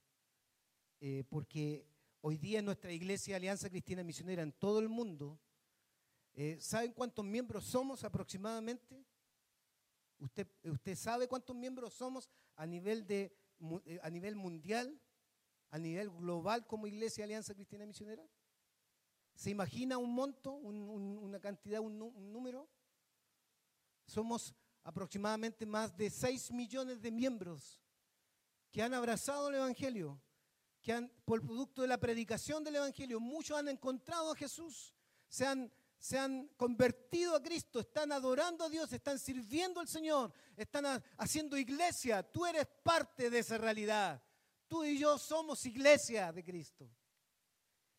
eh, 1.01 1.25
porque 1.29 1.87
hoy 2.21 2.39
día 2.39 2.63
nuestra 2.63 2.93
iglesia 2.93 3.37
Alianza 3.37 3.69
Cristiana 3.69 4.05
Misionera 4.05 4.43
en 4.43 4.53
todo 4.53 4.79
el 4.79 4.89
mundo, 4.89 5.39
eh, 6.33 6.59
¿saben 6.61 6.93
cuántos 6.93 7.25
miembros 7.25 7.65
somos 7.65 8.05
aproximadamente? 8.05 9.05
¿Usted, 10.19 10.47
¿Usted 10.65 10.97
sabe 10.97 11.29
cuántos 11.29 11.55
miembros 11.55 11.95
somos 11.95 12.31
a 12.57 12.67
nivel, 12.67 13.07
de, 13.07 13.37
eh, 13.85 14.01
a 14.03 14.11
nivel 14.11 14.37
mundial, 14.37 15.01
a 15.71 15.79
nivel 15.79 16.11
global 16.11 16.67
como 16.67 16.87
Iglesia 16.87 17.25
Alianza 17.25 17.55
Cristiana 17.55 17.87
Misionera? 17.87 18.27
¿Se 19.35 19.51
imagina 19.51 19.99
un 19.99 20.15
monto, 20.15 20.53
una 20.53 21.41
cantidad, 21.41 21.81
un, 21.81 22.01
un 22.01 22.33
número? 22.33 22.69
Somos 24.07 24.55
aproximadamente 24.85 25.67
más 25.67 25.97
de 25.97 26.09
6 26.09 26.53
millones 26.53 27.03
de 27.03 27.11
miembros 27.11 27.84
que 28.75 28.83
han 28.83 28.93
abrazado 28.93 29.51
el 29.51 29.55
Evangelio, 29.55 30.21
que 30.83 30.93
han, 30.93 31.09
por 31.25 31.41
producto 31.41 31.83
de 31.83 31.87
la 31.87 31.97
predicación 31.97 32.65
del 32.65 32.75
Evangelio, 32.75 33.21
muchos 33.21 33.57
han 33.57 33.69
encontrado 33.69 34.33
a 34.33 34.35
Jesús, 34.35 34.93
se 35.29 35.47
han, 35.47 35.73
se 35.97 36.19
han 36.19 36.49
convertido 36.57 37.37
a 37.37 37.41
Cristo, 37.41 37.79
están 37.79 38.11
adorando 38.11 38.65
a 38.65 38.69
Dios, 38.69 38.93
están 38.93 39.21
sirviendo 39.21 39.79
al 39.79 39.87
Señor, 39.87 40.33
están 40.57 41.01
haciendo 41.19 41.57
iglesia. 41.57 42.25
Tú 42.25 42.47
eres 42.47 42.67
parte 42.83 43.31
de 43.31 43.39
esa 43.39 43.59
realidad. 43.59 44.21
Tú 44.67 44.83
y 44.83 44.99
yo 44.99 45.19
somos 45.19 45.65
iglesia 45.67 46.33
de 46.33 46.43
Cristo. 46.43 46.91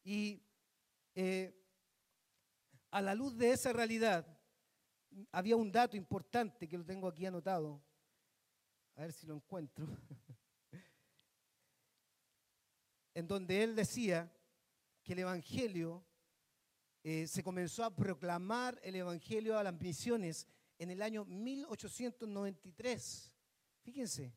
Y 0.03 0.43
eh, 1.13 1.57
a 2.91 3.01
la 3.01 3.15
luz 3.15 3.37
de 3.37 3.51
esa 3.51 3.71
realidad, 3.71 4.27
había 5.31 5.55
un 5.55 5.71
dato 5.71 5.95
importante 5.95 6.67
que 6.67 6.77
lo 6.77 6.83
tengo 6.83 7.07
aquí 7.07 7.25
anotado. 7.25 7.81
A 8.97 9.03
ver 9.03 9.13
si 9.13 9.25
lo 9.25 9.35
encuentro. 9.35 9.87
en 13.15 13.27
donde 13.27 13.63
él 13.63 13.75
decía 13.75 14.31
que 15.01 15.13
el 15.13 15.19
Evangelio 15.19 16.05
eh, 17.03 17.27
se 17.27 17.41
comenzó 17.41 17.83
a 17.83 17.95
proclamar 17.95 18.79
el 18.83 18.95
Evangelio 18.95 19.57
a 19.57 19.63
las 19.63 19.79
misiones 19.79 20.47
en 20.77 20.91
el 20.91 21.01
año 21.01 21.25
1893. 21.25 23.31
Fíjense, 23.81 24.33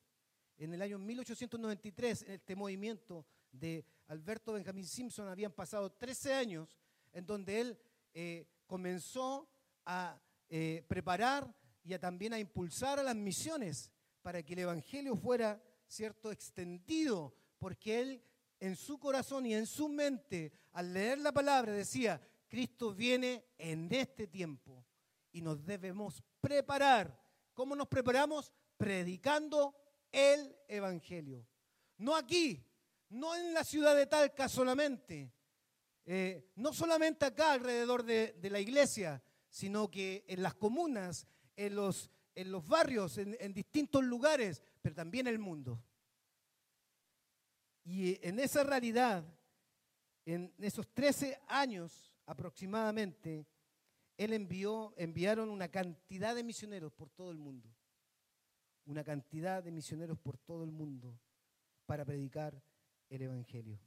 en 0.56 0.74
el 0.74 0.82
año 0.82 0.98
1893, 0.98 2.22
en 2.22 2.32
este 2.32 2.54
movimiento 2.54 3.26
de 3.50 3.84
Alberto 4.06 4.52
Benjamin 4.52 4.86
Simpson, 4.86 5.28
habían 5.28 5.52
pasado 5.52 5.90
13 5.90 6.34
años 6.34 6.78
en 7.12 7.26
donde 7.26 7.60
él 7.60 7.78
eh, 8.14 8.46
comenzó 8.66 9.48
a 9.84 10.20
eh, 10.48 10.84
preparar 10.86 11.52
y 11.82 11.98
también 11.98 12.34
a 12.34 12.38
impulsar 12.38 12.98
a 12.98 13.02
las 13.02 13.16
misiones 13.16 13.90
para 14.22 14.42
que 14.42 14.52
el 14.52 14.60
Evangelio 14.60 15.16
fuera, 15.16 15.62
cierto, 15.86 16.30
extendido, 16.30 17.34
porque 17.58 18.00
él 18.00 18.22
en 18.60 18.76
su 18.76 18.98
corazón 18.98 19.46
y 19.46 19.54
en 19.54 19.66
su 19.66 19.88
mente, 19.88 20.52
al 20.72 20.92
leer 20.92 21.18
la 21.18 21.32
palabra, 21.32 21.72
decía, 21.72 22.20
Cristo 22.48 22.94
viene 22.94 23.44
en 23.58 23.92
este 23.92 24.26
tiempo 24.26 24.84
y 25.32 25.42
nos 25.42 25.64
debemos 25.64 26.22
preparar. 26.40 27.18
¿Cómo 27.54 27.76
nos 27.76 27.88
preparamos? 27.88 28.52
Predicando 28.76 29.74
el 30.10 30.56
Evangelio. 30.68 31.46
No 31.98 32.16
aquí, 32.16 32.64
no 33.10 33.34
en 33.34 33.52
la 33.52 33.64
ciudad 33.64 33.96
de 33.96 34.06
Talca 34.06 34.48
solamente, 34.48 35.32
eh, 36.06 36.50
no 36.56 36.72
solamente 36.72 37.26
acá 37.26 37.52
alrededor 37.52 38.02
de, 38.02 38.36
la 38.50 38.60
iglesia, 38.60 39.22
sino 39.50 39.90
que 39.90 40.24
en 40.28 40.42
las 40.42 40.54
comunas, 40.54 41.26
en 41.56 41.74
los, 41.74 42.10
barrios, 42.66 43.18
en 43.18 43.52
distintos 43.52 44.04
lugares, 44.04 44.62
pero 44.80 44.94
también 44.94 45.26
en 45.26 45.34
el 45.34 45.38
mundo. 45.38 45.82
Y 47.88 48.18
en 48.20 48.38
esa 48.38 48.62
realidad, 48.64 49.24
en 50.26 50.52
esos 50.58 50.86
13 50.92 51.40
años 51.48 52.12
aproximadamente, 52.26 53.46
él 54.18 54.34
envió, 54.34 54.92
enviaron 54.98 55.48
una 55.48 55.68
cantidad 55.68 56.34
de 56.34 56.44
misioneros 56.44 56.92
por 56.92 57.08
todo 57.08 57.30
el 57.30 57.38
mundo. 57.38 57.74
Una 58.84 59.02
cantidad 59.02 59.64
de 59.64 59.70
misioneros 59.70 60.18
por 60.18 60.36
todo 60.36 60.64
el 60.64 60.70
mundo 60.70 61.18
para 61.86 62.04
predicar 62.04 62.62
el 63.08 63.22
Evangelio. 63.22 63.80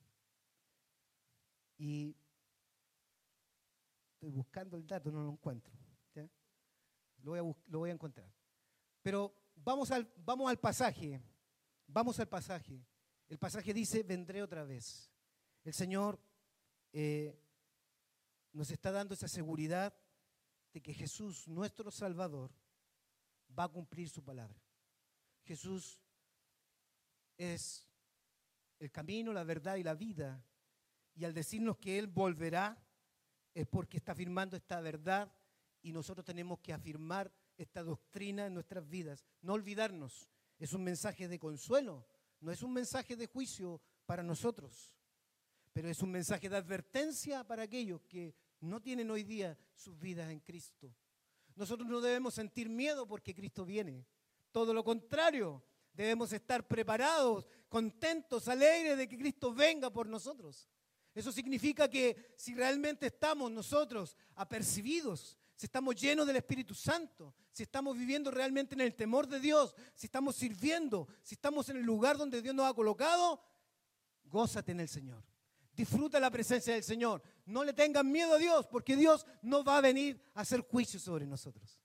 Y 1.78 2.16
estoy 4.14 4.32
buscando 4.32 4.78
el 4.78 4.88
dato, 4.88 5.12
no 5.12 5.22
lo 5.22 5.30
encuentro. 5.30 5.76
Lo, 7.22 7.32
voy 7.32 7.40
a 7.40 7.44
lo, 7.68 7.78
voy 7.78 7.92
a 7.92 7.94
encontrar. 7.94 8.34
Pero 9.04 9.32
vamos 9.58 9.92
al, 9.92 10.12
vamos 10.26 10.50
al 10.50 10.58
pasaje. 10.58 11.22
Vamos 11.86 12.20
al 12.20 12.28
pasaje. 12.28 12.84
El 13.32 13.38
pasaje 13.38 13.74
dice, 13.74 14.04
vendré 14.04 14.44
otra 14.44 14.66
vez. 14.66 15.10
El 15.64 15.74
Señor 15.74 16.20
eh, 16.92 17.34
nos 18.52 18.70
está 18.72 18.92
dando 18.92 19.14
esa 19.14 19.30
seguridad 19.30 19.96
de 20.74 20.82
que 20.82 20.94
Jesús, 20.94 21.48
nuestro 21.48 21.92
Salvador, 21.92 22.52
va 23.58 23.64
a 23.64 23.70
cumplir 23.70 24.10
su 24.10 24.22
palabra. 24.22 24.62
Jesús 25.46 26.02
es 27.38 27.88
el 28.80 28.92
camino, 28.92 29.32
la 29.32 29.46
verdad 29.46 29.78
y 29.78 29.84
la 29.84 29.96
vida. 29.96 30.46
Y 31.16 31.24
al 31.24 31.34
decirnos 31.34 31.78
que 31.78 32.00
Él 32.00 32.08
volverá, 32.08 32.86
es 33.54 33.66
porque 33.66 33.96
está 33.96 34.12
afirmando 34.12 34.58
esta 34.58 34.82
verdad 34.82 35.34
y 35.82 35.94
nosotros 35.94 36.26
tenemos 36.26 36.60
que 36.60 36.74
afirmar 36.74 37.32
esta 37.56 37.82
doctrina 37.82 38.48
en 38.48 38.56
nuestras 38.56 38.86
vidas. 38.90 39.24
No 39.42 39.54
olvidarnos. 39.54 40.28
Es 40.60 40.74
un 40.74 40.84
mensaje 40.84 41.30
de 41.30 41.40
consuelo, 41.40 42.06
no 42.42 42.52
es 42.52 42.62
un 42.64 42.74
mensaje 42.74 43.16
de 43.16 43.28
juicio 43.28 43.80
para 44.06 44.24
nosotros, 44.24 44.96
pero 45.72 45.88
es 45.88 46.02
un 46.02 46.12
mensaje 46.12 46.50
de 46.50 46.58
advertencia 46.58 47.44
para 47.44 47.64
aquellos 47.64 48.02
que 48.02 48.36
no 48.60 48.82
tienen 48.82 49.10
hoy 49.10 49.24
día 49.24 49.58
sus 49.76 49.98
vidas 49.98 50.30
en 50.30 50.40
Cristo. 50.40 50.94
Nosotros 51.56 51.88
no 51.88 52.02
debemos 52.02 52.34
sentir 52.34 52.70
miedo 52.70 53.08
porque 53.08 53.36
Cristo 53.36 53.66
viene. 53.66 54.06
Todo 54.52 54.74
lo 54.74 54.84
contrario, 54.84 55.64
debemos 55.94 56.34
estar 56.34 56.68
preparados, 56.68 57.48
contentos, 57.70 58.48
alegres 58.48 58.98
de 58.98 59.08
que 59.08 59.18
Cristo 59.18 59.54
venga 59.54 59.90
por 59.90 60.08
nosotros. 60.08 60.68
Eso 61.14 61.32
significa 61.32 61.90
que 61.90 62.34
si 62.38 62.56
realmente 62.56 63.08
estamos 63.08 63.52
nosotros 63.52 64.18
apercibidos 64.36 65.38
si 65.62 65.68
estamos 65.68 65.96
llenos 65.96 66.26
del 66.26 66.38
Espíritu 66.38 66.74
Santo, 66.74 67.36
si 67.52 67.62
estamos 67.62 67.96
viviendo 67.96 68.32
realmente 68.32 68.74
en 68.74 68.82
el 68.82 68.96
temor 68.96 69.28
de 69.28 69.40
Dios, 69.40 69.76
si 69.94 70.08
estamos 70.08 70.36
sirviendo, 70.36 71.08
si 71.22 71.36
estamos 71.36 71.70
en 71.70 71.78
el 71.78 71.84
lugar 71.84 72.18
donde 72.18 72.42
Dios 72.42 72.56
nos 72.56 72.66
ha 72.66 72.74
colocado, 72.74 73.40
gózate 74.24 74.72
en 74.72 74.80
el 74.80 74.90
Señor. 74.90 75.24
Disfruta 75.76 76.20
la 76.20 76.32
presencia 76.32 76.74
del 76.74 76.84
Señor. 76.84 77.22
No 77.46 77.64
le 77.64 77.74
tengan 77.74 78.12
miedo 78.12 78.34
a 78.34 78.38
Dios, 78.40 78.66
porque 78.66 78.96
Dios 78.96 79.28
no 79.44 79.64
va 79.64 79.78
a 79.78 79.82
venir 79.82 80.20
a 80.34 80.42
hacer 80.42 80.62
juicio 80.62 81.00
sobre 81.00 81.28
nosotros, 81.28 81.80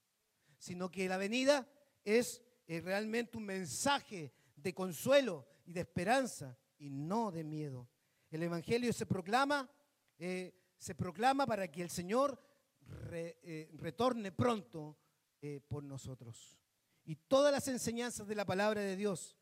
sino 0.57 0.91
que 0.91 1.07
la 1.07 1.19
venida 1.19 1.69
es 2.03 2.43
eh, 2.69 2.81
realmente 2.81 3.37
un 3.37 3.45
mensaje 3.45 4.33
de 4.55 4.73
consuelo 4.73 5.47
y 5.67 5.75
de 5.75 5.81
esperanza 5.81 6.57
y 6.79 6.89
no 6.89 7.31
de 7.31 7.45
miedo. 7.45 7.91
El 8.31 8.43
Evangelio 8.43 8.91
se 8.95 9.05
proclama, 9.05 9.71
eh, 10.19 10.55
se 10.79 10.95
proclama 10.95 11.47
para 11.47 11.71
que 11.71 11.83
el 11.83 11.91
Señor 11.91 12.41
eh, 13.11 13.71
retorne 13.75 14.33
pronto 14.33 14.97
eh, 15.41 15.61
por 15.69 15.83
nosotros. 15.83 16.59
Y 17.05 17.17
todas 17.17 17.53
las 17.53 17.69
enseñanzas 17.69 18.27
de 18.27 18.35
la 18.35 18.45
palabra 18.45 18.81
de 18.81 18.97
Dios 18.97 19.37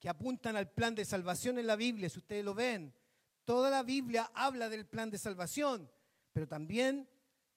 que 0.00 0.08
apuntan 0.08 0.56
al 0.56 0.70
plan 0.70 0.94
de 0.94 1.04
salvación 1.04 1.58
en 1.58 1.66
la 1.66 1.76
Biblia, 1.76 2.08
si 2.08 2.18
ustedes 2.18 2.44
lo 2.44 2.54
ven, 2.54 2.94
toda 3.44 3.70
la 3.70 3.82
Biblia 3.82 4.30
habla 4.34 4.68
del 4.68 4.86
plan 4.86 5.10
de 5.10 5.18
salvación, 5.18 5.90
pero 6.32 6.48
también 6.48 7.08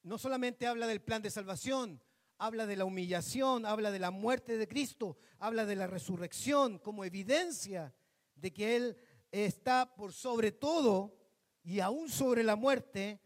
no 0.03 0.17
solamente 0.17 0.67
habla 0.67 0.87
del 0.87 1.01
plan 1.01 1.21
de 1.21 1.29
salvación, 1.29 2.01
habla 2.37 2.65
de 2.65 2.77
la 2.77 2.85
humillación, 2.85 3.65
habla 3.65 3.91
de 3.91 3.99
la 3.99 4.11
muerte 4.11 4.57
de 4.57 4.67
Cristo, 4.67 5.17
habla 5.39 5.65
de 5.65 5.75
la 5.75 5.87
resurrección 5.87 6.79
como 6.79 7.03
evidencia 7.03 7.93
de 8.35 8.53
que 8.53 8.75
Él 8.75 8.97
está 9.31 9.95
por 9.95 10.13
sobre 10.13 10.51
todo 10.51 11.17
y 11.63 11.79
aún 11.79 12.09
sobre 12.09 12.43
la 12.43 12.55
muerte 12.55 13.19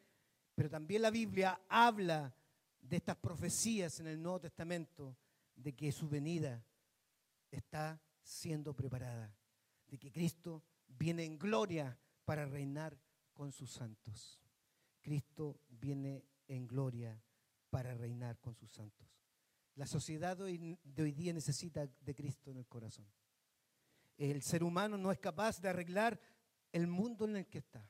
pero 0.61 0.69
también 0.69 1.01
la 1.01 1.09
Biblia 1.09 1.59
habla 1.67 2.31
de 2.79 2.97
estas 2.97 3.15
profecías 3.15 3.99
en 3.99 4.05
el 4.05 4.21
Nuevo 4.21 4.41
Testamento, 4.41 5.17
de 5.55 5.73
que 5.73 5.91
su 5.91 6.07
venida 6.07 6.63
está 7.49 7.99
siendo 8.21 8.75
preparada, 8.75 9.35
de 9.87 9.97
que 9.97 10.11
Cristo 10.11 10.63
viene 10.87 11.23
en 11.23 11.39
gloria 11.39 11.97
para 12.25 12.45
reinar 12.45 12.95
con 13.33 13.51
sus 13.51 13.71
santos. 13.71 14.39
Cristo 15.01 15.61
viene 15.67 16.27
en 16.47 16.67
gloria 16.67 17.19
para 17.71 17.95
reinar 17.95 18.39
con 18.39 18.53
sus 18.53 18.71
santos. 18.71 19.07
La 19.73 19.87
sociedad 19.87 20.37
de 20.37 20.43
hoy, 20.43 21.11
día 21.11 21.33
necesita 21.33 21.87
de 21.87 22.13
Cristo 22.13 22.51
en 22.51 22.57
el 22.57 22.67
corazón. 22.67 23.07
El 24.15 24.43
ser 24.43 24.63
humano 24.63 24.95
no 24.95 25.11
es 25.11 25.17
capaz 25.17 25.59
de 25.59 25.69
arreglar 25.69 26.21
el 26.71 26.85
mundo 26.85 27.25
en 27.25 27.37
el 27.37 27.47
que 27.47 27.57
está. 27.57 27.83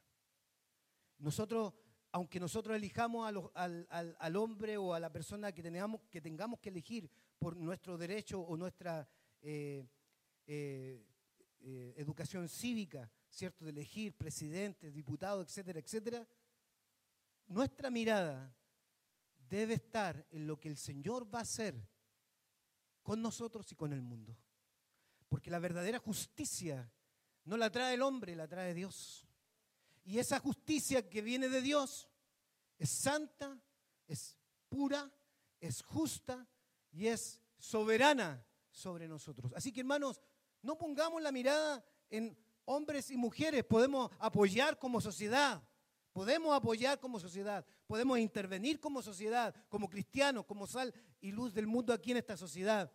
Nosotros 1.17 1.73
aunque 2.12 2.39
nosotros 2.39 2.76
elijamos 2.76 3.32
al, 3.54 4.36
hombre 4.36 4.78
o 4.78 4.93
a 4.93 5.00
la 5.00 5.12
persona 5.12 5.52
que 5.52 5.63
tengamos, 5.63 6.02
que 6.10 6.21
tengamos 6.21 6.60
que 6.60 6.69
elegir 6.69 7.10
por 7.39 7.56
nuestro 7.56 7.97
derecho 7.97 8.41
o 8.41 8.58
nuestra 8.58 9.08
eh, 9.41 9.88
eh, 10.45 11.06
eh, 11.62 11.93
educación 11.97 12.50
cívica, 12.50 13.10
¿cierto? 13.30 13.63
De 13.65 13.71
elegir 13.71 14.13
presidentes, 14.17 14.93
diputados, 14.93 15.47
etcétera, 15.47 15.80
etcétera, 15.80 16.28
nuestra 17.47 17.89
mirada 17.89 18.54
debe 19.50 19.75
estar 19.75 20.25
en 20.31 20.48
lo 20.48 20.60
que 20.60 20.69
el 20.69 20.77
Señor 20.77 21.33
va 21.33 21.40
a 21.40 21.44
hacer 21.44 21.75
con 23.04 23.21
nosotros 23.21 23.71
y 23.71 23.75
con 23.75 23.94
el 23.94 24.02
mundo. 24.02 24.38
Porque 25.29 25.50
la 25.50 25.60
verdadera 25.60 26.00
justicia 26.00 26.92
no 27.46 27.58
la 27.58 27.71
trae 27.71 27.94
el 27.94 28.02
hombre, 28.02 28.35
la 28.35 28.48
trae 28.48 28.73
Dios. 28.73 29.25
Y 30.04 30.19
esa 30.19 30.40
justicia 30.40 31.08
que 31.10 31.21
viene 31.21 31.48
de 31.48 31.62
Dios 31.62 32.10
es 32.82 32.90
santa, 32.90 33.62
es 34.08 34.36
pura, 34.67 35.12
es 35.60 35.84
justa 35.84 36.48
y 36.92 37.06
es 37.06 37.40
soberana 37.60 38.44
sobre 38.71 39.08
nosotros. 39.08 39.54
Así 39.56 39.71
que 39.71 39.82
hermanos, 39.82 40.19
no 40.63 40.79
pongamos 40.79 41.21
la 41.21 41.32
mirada 41.32 41.86
en 42.10 42.36
hombres 42.65 43.12
y 43.12 43.17
mujeres, 43.17 43.63
podemos 43.65 44.10
apoyar 44.17 44.79
como 44.79 45.00
sociedad, 45.00 45.62
podemos 46.12 46.56
apoyar 46.56 47.00
como 47.00 47.19
sociedad, 47.19 47.63
podemos 47.86 48.17
intervenir 48.17 48.79
como 48.79 49.04
sociedad, 49.04 49.54
como 49.69 49.88
cristianos, 49.88 50.46
como 50.46 50.65
sal 50.65 50.92
y 51.19 51.32
luz 51.32 51.54
del 51.54 51.67
mundo 51.67 51.94
aquí 51.94 52.10
en 52.10 52.17
esta 52.17 52.36
sociedad. 52.36 52.92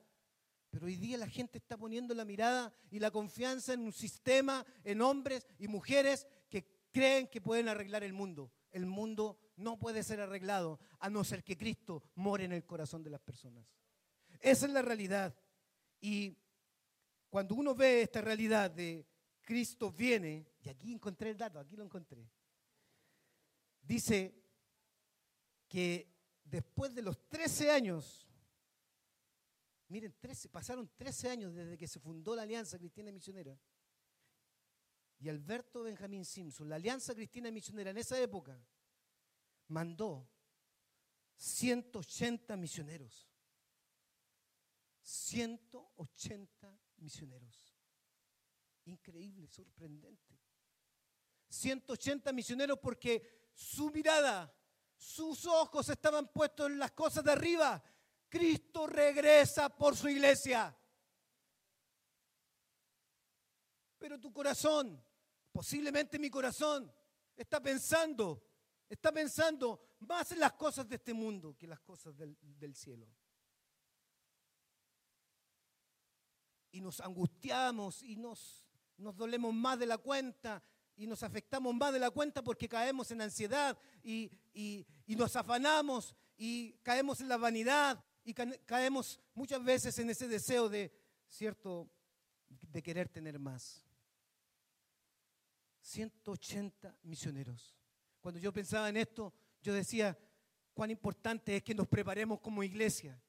Pero 0.68 0.87
hoy 0.87 0.97
día 0.97 1.16
la 1.16 1.28
gente 1.28 1.59
está 1.59 1.78
poniendo 1.78 2.12
la 2.12 2.24
mirada 2.24 2.72
y 2.91 2.99
la 2.99 3.12
confianza 3.12 3.72
en 3.72 3.82
un 3.82 3.93
sistema, 3.93 4.66
en 4.82 5.01
hombres 5.01 5.47
y 5.61 5.68
mujeres 5.68 6.26
que 6.51 6.66
creen 6.91 7.28
que 7.28 7.41
pueden 7.41 7.68
arreglar 7.68 8.03
el 8.03 8.12
mundo. 8.12 8.51
El 8.72 8.87
mundo 8.87 9.39
no 9.57 9.78
puede 9.78 10.02
ser 10.02 10.20
arreglado 10.20 10.78
a 10.98 11.11
no 11.11 11.24
ser 11.24 11.42
que 11.42 11.57
Cristo 11.57 12.02
more 12.14 12.44
en 12.44 12.52
el 12.52 12.64
corazón 12.64 13.02
de 13.02 13.11
las 13.11 13.20
personas. 13.20 13.66
Esa 14.40 14.66
es 14.66 14.72
la 14.72 14.82
realidad. 14.82 15.34
Y 16.00 16.36
cuando 17.28 17.54
uno 17.54 17.74
ve 17.74 18.02
esta 18.02 18.20
realidad 18.20 18.70
de 18.70 19.07
Cristo 19.42 19.90
viene, 19.90 20.46
y 20.61 20.68
aquí 20.68 20.92
encontré 20.92 21.30
el 21.30 21.36
dato, 21.36 21.59
aquí 21.59 21.76
lo 21.76 21.84
encontré, 21.84 22.28
dice 23.82 24.34
que 25.68 26.12
después 26.44 26.94
de 26.94 27.02
los 27.02 27.28
13 27.28 27.70
años, 27.70 28.28
miren, 29.88 30.14
13, 30.18 30.48
pasaron 30.48 30.90
13 30.96 31.30
años 31.30 31.54
desde 31.54 31.78
que 31.78 31.88
se 31.88 32.00
fundó 32.00 32.34
la 32.34 32.42
Alianza 32.42 32.78
Cristiana 32.78 33.12
Misionera, 33.12 33.59
y 35.18 35.28
Alberto 35.28 35.82
Benjamín 35.82 36.24
Simpson, 36.24 36.68
la 36.68 36.76
Alianza 36.76 37.14
Cristiana 37.14 37.50
Misionera 37.50 37.90
en 37.90 37.98
esa 37.98 38.18
época, 38.20 38.61
mandó 39.68 40.28
180 41.36 42.56
misioneros. 42.56 43.28
180 45.02 46.78
misioneros. 46.98 47.76
Increíble, 48.84 49.46
sorprendente. 49.48 50.40
180 51.48 52.32
misioneros 52.32 52.78
porque 52.80 53.50
su 53.54 53.90
mirada, 53.90 54.52
sus 54.96 55.46
ojos 55.46 55.88
estaban 55.88 56.32
puestos 56.32 56.66
en 56.70 56.78
las 56.78 56.92
cosas 56.92 57.24
de 57.24 57.32
arriba. 57.32 57.82
Cristo 58.28 58.86
regresa 58.86 59.68
por 59.68 59.96
su 59.96 60.08
iglesia. 60.08 60.76
Pero 63.98 64.20
tu 64.20 64.32
corazón, 64.32 65.02
posiblemente 65.52 66.18
mi 66.18 66.30
corazón, 66.30 66.92
está 67.36 67.62
pensando, 67.62 68.42
está 68.89 69.12
pensando 69.12 69.80
más 70.01 70.32
en 70.32 70.41
las 70.41 70.53
cosas 70.53 70.89
de 70.89 70.97
este 70.97 71.14
mundo 71.14 71.57
que 71.57 71.66
las 71.66 71.80
cosas 71.80 72.16
del, 72.16 72.74
cielo. 72.74 73.09
Y 76.70 76.80
nos 76.80 77.01
angustiamos 77.01 78.03
y 78.03 78.16
nos 78.16 78.66
nos 78.99 79.16
dolemos 79.16 79.53
más 79.53 79.78
de 79.78 79.87
la 79.87 79.99
cuenta 79.99 80.62
y 80.97 81.07
nos 81.07 81.22
afectamos 81.22 81.74
más 81.74 81.93
de 81.93 81.99
la 81.99 82.11
cuenta 82.11 82.43
porque 82.43 82.68
caemos 82.68 83.11
en 83.11 83.20
ansiedad 83.20 83.78
y, 84.03 84.30
nos 85.07 85.37
afanamos 85.37 86.14
y 86.37 86.72
caemos 86.82 87.20
en 87.20 87.28
la 87.28 87.37
vanidad 87.37 88.03
y 88.24 88.34
caemos 88.34 89.20
muchas 89.34 89.62
veces 89.62 89.99
en 89.99 90.11
ese 90.11 90.26
deseo 90.28 90.68
de, 90.68 90.93
cierto, 91.28 91.89
de 92.49 92.82
querer 92.82 93.09
tener 93.09 93.39
más. 93.39 93.84
180 95.80 96.99
misioneros. 97.03 97.76
Cuando 98.27 98.41
yo 98.41 98.53
pensaba 98.53 98.89
en 98.89 98.97
esto, 98.97 99.33
yo 99.62 99.72
decía, 99.72 100.18
cuán 100.74 100.91
importante 100.91 101.59
es 101.59 101.62
que 101.62 101.77
nos 101.77 101.87
preparemos 101.87 102.41
como 102.41 102.64
iglesia 102.64 103.22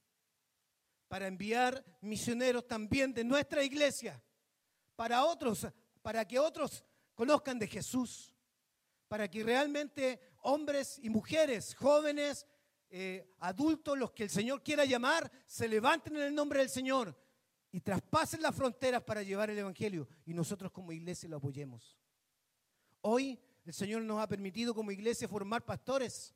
para 1.08 1.28
enviar 1.28 1.86
misioneros 2.02 2.68
también 2.68 3.14
de 3.14 3.24
nuestra 3.24 3.64
iglesia 3.64 4.20
para 4.96 5.24
otros, 5.24 5.68
para 6.02 6.28
que 6.28 6.40
otros 6.40 6.84
conozcan 7.14 7.60
de 7.60 7.68
Jesús, 7.68 8.34
para 9.08 9.30
que 9.30 9.44
realmente 9.44 10.20
hombres 10.42 10.98
y 11.04 11.12
mujeres, 11.12 11.76
jóvenes, 11.76 12.48
eh, 12.90 13.36
adultos, 13.42 14.00
los 14.00 14.14
que 14.14 14.24
el 14.24 14.32
Señor 14.32 14.64
quiera 14.64 14.84
llamar, 14.84 15.32
se 15.46 15.68
levanten 15.68 16.16
en 16.16 16.24
el 16.24 16.34
nombre 16.34 16.62
del 16.62 16.70
Señor 16.70 17.16
y 17.72 17.82
traspasen 17.82 18.42
las 18.42 18.56
fronteras 18.56 19.04
para 19.04 19.22
llevar 19.22 19.52
el 19.52 19.60
Evangelio 19.60 20.08
y 20.26 20.34
nosotros 20.34 20.72
como 20.72 20.92
iglesia 20.92 21.30
lo 21.30 21.38
apoyemos. 21.38 21.96
Hoy 23.02 23.40
el 23.68 23.74
Señor 23.74 24.02
nos 24.04 24.22
ha 24.22 24.28
permitido 24.30 24.74
como 24.74 24.92
iglesia 24.92 25.28
formar 25.28 25.66
pastores, 25.66 26.34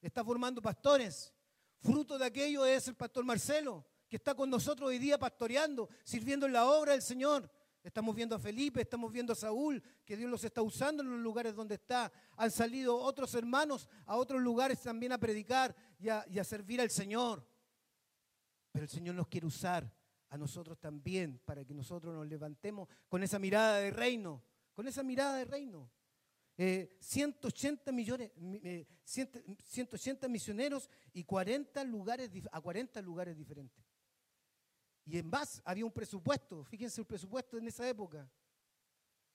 está 0.00 0.24
formando 0.24 0.62
pastores. 0.62 1.34
Fruto 1.80 2.16
de 2.16 2.24
aquello 2.24 2.64
es 2.64 2.86
el 2.86 2.94
pastor 2.94 3.24
Marcelo, 3.24 3.84
que 4.08 4.14
está 4.14 4.32
con 4.32 4.48
nosotros 4.48 4.88
hoy 4.88 4.98
día 4.98 5.18
pastoreando, 5.18 5.88
sirviendo 6.04 6.46
en 6.46 6.52
la 6.52 6.66
obra 6.66 6.92
del 6.92 7.02
Señor. 7.02 7.50
Estamos 7.82 8.14
viendo 8.14 8.36
a 8.36 8.38
Felipe, 8.38 8.80
estamos 8.80 9.12
viendo 9.12 9.32
a 9.32 9.36
Saúl, 9.36 9.82
que 10.04 10.16
Dios 10.16 10.30
los 10.30 10.44
está 10.44 10.62
usando 10.62 11.02
en 11.02 11.10
los 11.10 11.18
lugares 11.18 11.56
donde 11.56 11.74
está. 11.74 12.12
Han 12.36 12.50
salido 12.52 12.96
otros 12.96 13.34
hermanos 13.34 13.88
a 14.06 14.14
otros 14.16 14.40
lugares 14.40 14.80
también 14.80 15.10
a 15.10 15.18
predicar 15.18 15.74
y 15.98 16.08
a, 16.08 16.44
servir 16.44 16.80
al 16.80 16.90
Señor. 16.90 17.44
Pero 18.70 18.84
el 18.84 18.90
Señor 18.90 19.16
nos 19.16 19.26
quiere 19.26 19.48
usar 19.48 19.92
a 20.28 20.38
nosotros 20.38 20.78
también 20.78 21.40
para 21.44 21.64
que 21.64 21.74
nosotros 21.74 22.14
nos 22.14 22.28
levantemos 22.28 22.88
con 23.08 23.24
esa 23.24 23.40
mirada 23.40 23.78
de 23.78 23.90
reino, 23.90 24.44
con 24.74 24.86
esa 24.86 25.02
mirada 25.02 25.38
de 25.38 25.44
reino. 25.44 25.90
180 26.58 27.90
eh, 27.90 27.94
millones, 27.94 28.32
180 29.04 30.26
eh, 30.26 30.28
misioneros 30.28 30.90
y 31.12 31.22
40 31.22 31.84
lugares, 31.84 32.30
a 32.50 32.60
40 32.60 33.00
lugares 33.02 33.36
diferentes. 33.36 33.84
Y 35.04 35.18
en 35.18 35.28
más 35.28 35.62
había 35.64 35.84
un 35.84 35.92
presupuesto, 35.92 36.64
fíjense 36.64 37.00
el 37.00 37.06
presupuesto 37.06 37.58
en 37.58 37.68
esa 37.68 37.88
época, 37.88 38.28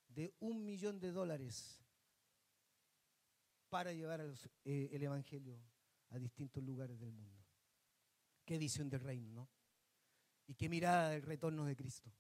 de 0.10 0.36
un 0.42 0.64
millón 0.64 1.00
de 1.00 1.12
dólares 1.12 1.80
para 3.70 3.94
llevar 3.94 4.22
eh, 4.66 4.90
el 4.92 5.02
Evangelio 5.02 5.60
a 6.10 6.20
distintos 6.20 6.62
lugares 6.62 7.00
del 7.00 7.12
mundo. 7.12 7.42
Qué 8.46 8.58
visión 8.58 8.90
del 8.90 9.00
reino, 9.00 9.32
¿no? 9.32 9.50
Y 10.46 10.56
qué 10.56 10.68
mirada 10.68 11.10
del 11.12 11.24
retorno 11.24 11.66
de 11.66 11.76
Cristo. 11.76 12.14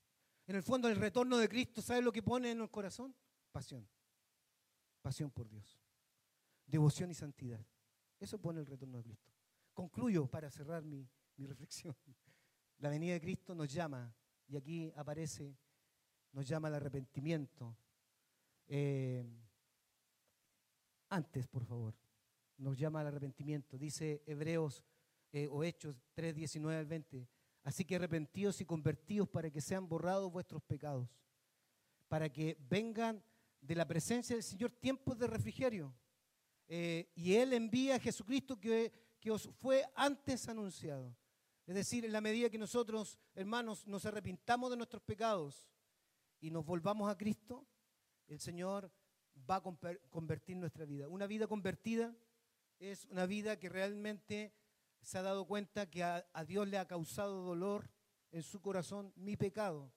En 0.47 0.55
el 0.55 0.63
fondo, 0.63 0.87
el 0.87 0.95
retorno 0.95 1.37
de 1.37 1.49
Cristo, 1.49 1.81
¿sabe 1.81 2.01
lo 2.01 2.11
que 2.11 2.23
pone 2.23 2.51
en 2.51 2.61
el 2.61 2.71
corazón? 2.71 3.13
Pasión. 3.51 3.87
Pasión 5.03 5.29
por 5.29 5.49
Dios. 5.49 5.77
Devoción 6.65 7.11
y 7.11 7.13
santidad. 7.13 7.63
Eso 8.19 8.39
pone 8.39 8.61
el 8.61 8.65
retorno 8.65 8.97
de 8.97 9.03
Cristo. 9.03 9.33
Concluyo 9.73 10.27
para 10.27 10.49
cerrar 10.49 10.83
mi, 10.85 11.05
reflexión. 11.37 11.93
La 12.79 12.89
venida 12.89 13.13
de 13.13 13.21
Cristo 13.21 13.53
nos 13.53 13.71
llama, 13.71 14.15
y 14.47 14.55
aquí 14.55 14.93
aparece, 14.95 15.57
nos 16.31 16.47
llama 16.47 16.69
al 16.69 16.75
arrepentimiento. 16.75 17.75
Eh, 18.65 19.25
antes, 21.09 21.47
por 21.47 21.65
favor, 21.65 21.93
nos 22.57 22.77
llama 22.77 23.01
al 23.01 23.07
arrepentimiento. 23.07 23.77
Dice 23.77 24.23
Hebreos 24.25 24.85
eh, 25.33 25.49
o 25.51 25.65
Hechos 25.65 26.01
3, 26.13 26.33
19 26.33 26.79
al 26.79 26.85
20. 26.85 27.27
Así 27.63 27.83
que 27.83 27.97
arrepentidos 27.97 28.61
y 28.61 28.65
convertidos 28.65 29.27
para 29.27 29.49
que 29.49 29.59
sean 29.59 29.87
borrados 29.89 30.31
vuestros 30.31 30.63
pecados, 30.63 31.09
para 32.07 32.29
que 32.31 32.57
vengan 32.69 33.21
de 33.63 33.75
la 33.75 33.87
presencia 33.87 34.35
del 34.35 34.43
Señor 34.43 34.71
tiempos 34.71 35.17
de 35.17 35.27
refrigerio. 35.27 35.95
Eh, 36.67 37.11
y 37.15 37.35
Él 37.35 37.53
envía 37.53 37.95
a 37.95 37.99
Jesucristo 37.99 38.59
que, 38.59 38.91
que 39.19 39.31
os 39.31 39.49
fue 39.59 39.85
antes 39.95 40.47
anunciado 40.47 41.15
es 41.65 41.75
decir, 41.75 42.03
en 42.03 42.11
la 42.11 42.21
medida 42.21 42.49
que 42.49 42.57
nosotros, 42.57 43.17
hermanos, 43.35 43.87
nos 43.87 44.05
arrepintamos 44.05 44.69
de 44.69 44.77
nuestros 44.77 45.01
pecados 45.01 45.69
y 46.41 46.51
nos 46.51 46.65
volvamos 46.65 47.09
a 47.09 47.17
Cristo, 47.17 47.65
el 48.27 48.39
Señor 48.39 48.91
va 49.49 49.57
a 49.57 49.63
convertir 50.09 50.57
nuestra 50.57 50.85
vida. 50.85 51.07
Una 51.07 51.25
vida 51.25 51.47
convertida 51.47 52.13
es 52.79 53.05
una 53.05 53.25
vida 53.25 53.57
que 53.59 53.69
realmente 53.69 54.53
se 55.01 55.17
ha 55.17 55.21
dado 55.21 55.45
cuenta 55.45 55.89
que 55.89 56.03
a, 56.03 56.25
Dios 56.45 56.67
le 56.67 56.77
ha 56.77 56.87
causado 56.87 57.43
dolor 57.43 57.89
en 58.31 58.43
su 58.43 58.61
corazón 58.61 59.13
mi 59.15 59.37
pecado 59.37 59.93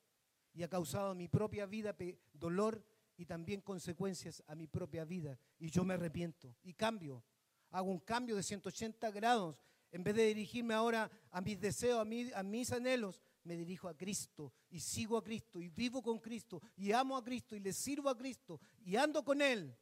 y 0.52 0.62
ha 0.62 0.68
causado 0.68 1.10
a 1.10 1.14
mi 1.14 1.26
propia 1.26 1.66
vida 1.66 1.96
dolor 2.32 2.86
y 3.16 3.26
también 3.26 3.60
consecuencias 3.60 4.42
a 4.46 4.54
mi 4.54 4.66
propia 4.66 5.04
vida. 5.04 5.38
Y 5.58 5.70
yo 5.70 5.84
me 5.84 5.94
arrepiento 5.94 6.56
y 6.62 6.74
cambio. 6.74 7.24
Hago 7.70 7.90
un 7.90 8.00
cambio 8.00 8.36
de 8.36 8.42
180 8.42 9.10
grados 9.10 9.62
en 9.92 10.04
vez 10.04 10.14
de 10.14 10.26
dirigirme 10.26 10.74
ahora 10.74 11.10
a 11.30 11.40
mis 11.40 11.58
deseos, 11.60 12.00
a, 12.00 12.42
mis 12.42 12.72
anhelos, 12.72 13.22
me 13.44 13.56
dirijo 13.56 13.88
a 13.88 13.96
Cristo 13.96 14.52
y 14.68 14.80
sigo 14.80 15.16
a 15.16 15.24
Cristo 15.24 15.60
y 15.60 15.68
vivo 15.68 16.02
con 16.02 16.18
Cristo 16.18 16.60
y 16.76 16.92
amo 16.92 17.16
a 17.16 17.24
Cristo 17.24 17.56
y 17.56 17.60
le 17.60 17.72
sirvo 17.72 18.10
a 18.10 18.16
Cristo 18.16 18.60
y 18.84 18.96
ando 18.96 19.24
con 19.24 19.40
Él. 19.40 19.74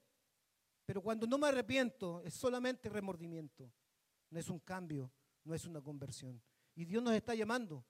Pero 0.84 1.02
cuando 1.02 1.26
no 1.26 1.38
me 1.38 1.48
arrepiento 1.48 2.20
es 2.22 2.34
solamente 2.34 2.88
remordimiento, 2.88 3.72
no 4.30 4.38
es 4.38 4.48
un 4.48 4.60
cambio, 4.60 5.10
no 5.44 5.54
es 5.54 5.64
una 5.64 5.80
conversión. 5.80 6.40
Y 6.74 6.84
Dios 6.84 7.02
nos 7.02 7.14
está 7.14 7.34
llamando. 7.34 7.84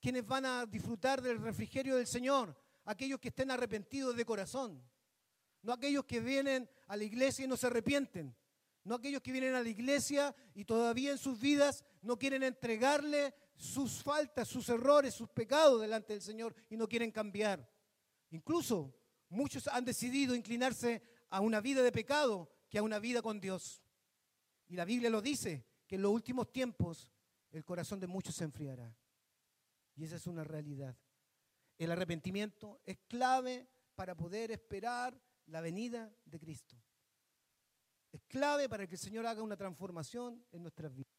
¿Quiénes 0.00 0.26
van 0.26 0.46
a 0.46 0.64
disfrutar 0.64 1.20
del 1.20 1.38
refrigerio 1.38 1.96
del 1.96 2.06
Señor? 2.06 2.56
Aquellos 2.84 3.20
que 3.20 3.28
estén 3.28 3.50
arrepentidos 3.50 4.16
de 4.16 4.24
corazón. 4.24 4.82
No 5.62 5.72
aquellos 5.72 6.04
que 6.04 6.20
vienen 6.20 6.68
a 6.86 6.96
la 6.96 7.04
iglesia 7.04 7.44
y 7.44 7.48
no 7.48 7.56
se 7.56 7.66
arrepienten. 7.66 8.34
No 8.84 8.94
aquellos 8.94 9.20
que 9.20 9.32
vienen 9.32 9.54
a 9.54 9.62
la 9.62 9.68
iglesia 9.68 10.34
y 10.54 10.64
todavía 10.64 11.12
en 11.12 11.18
sus 11.18 11.38
vidas 11.38 11.84
no 12.02 12.18
quieren 12.18 12.42
entregarle 12.42 13.34
sus 13.54 14.02
faltas, 14.02 14.48
sus 14.48 14.68
errores, 14.70 15.14
sus 15.14 15.28
pecados 15.28 15.82
delante 15.82 16.14
del 16.14 16.22
Señor 16.22 16.54
y 16.70 16.76
no 16.76 16.88
quieren 16.88 17.10
cambiar. 17.10 17.70
Incluso 18.30 18.94
muchos 19.28 19.68
han 19.68 19.84
decidido 19.84 20.34
inclinarse 20.34 21.02
a 21.28 21.40
una 21.40 21.60
vida 21.60 21.82
de 21.82 21.92
pecado 21.92 22.50
que 22.70 22.78
a 22.78 22.82
una 22.82 22.98
vida 22.98 23.20
con 23.20 23.38
Dios. 23.40 23.82
Y 24.68 24.76
la 24.76 24.84
Biblia 24.84 25.10
lo 25.10 25.20
dice, 25.20 25.66
que 25.86 25.96
en 25.96 26.02
los 26.02 26.12
últimos 26.12 26.52
tiempos 26.52 27.10
el 27.50 27.64
corazón 27.64 27.98
de 27.98 28.06
muchos 28.06 28.36
se 28.36 28.44
enfriará. 28.44 28.96
Y 29.96 30.04
esa 30.04 30.14
es 30.14 30.26
una 30.28 30.44
realidad. 30.44 30.96
El 31.80 31.90
arrepentimiento 31.90 32.80
es 32.84 32.98
clave 33.08 33.68
para 33.94 34.14
poder 34.14 34.50
esperar 34.50 35.20
la 35.46 35.60
venida 35.60 36.14
de 36.24 36.38
Cristo 36.38 36.76
clave 38.30 38.68
para 38.68 38.86
que 38.86 38.94
el 38.94 39.00
Señor 39.00 39.26
haga 39.26 39.42
una 39.42 39.56
transformación 39.56 40.44
en 40.52 40.62
nuestras 40.62 40.94
vidas. 40.94 41.12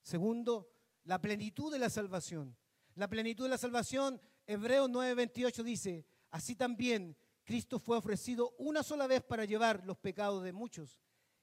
Segundo, 0.00 0.70
la 1.04 1.20
plenitud 1.20 1.72
de 1.72 1.78
la 1.78 1.90
salvación. 1.90 2.56
La 2.94 3.08
plenitud 3.08 3.44
de 3.44 3.50
la 3.50 3.58
salvación, 3.58 4.20
Hebreos 4.46 4.88
9:28 4.90 5.62
dice, 5.62 6.06
así 6.30 6.56
también 6.56 7.16
Cristo 7.44 7.78
fue 7.78 7.96
ofrecido 7.96 8.54
una 8.58 8.82
sola 8.82 9.06
vez 9.06 9.22
para 9.22 9.44
llevar 9.44 9.84
los 9.84 9.98
pecados 9.98 10.42
de 10.42 10.52
muchos 10.52 10.98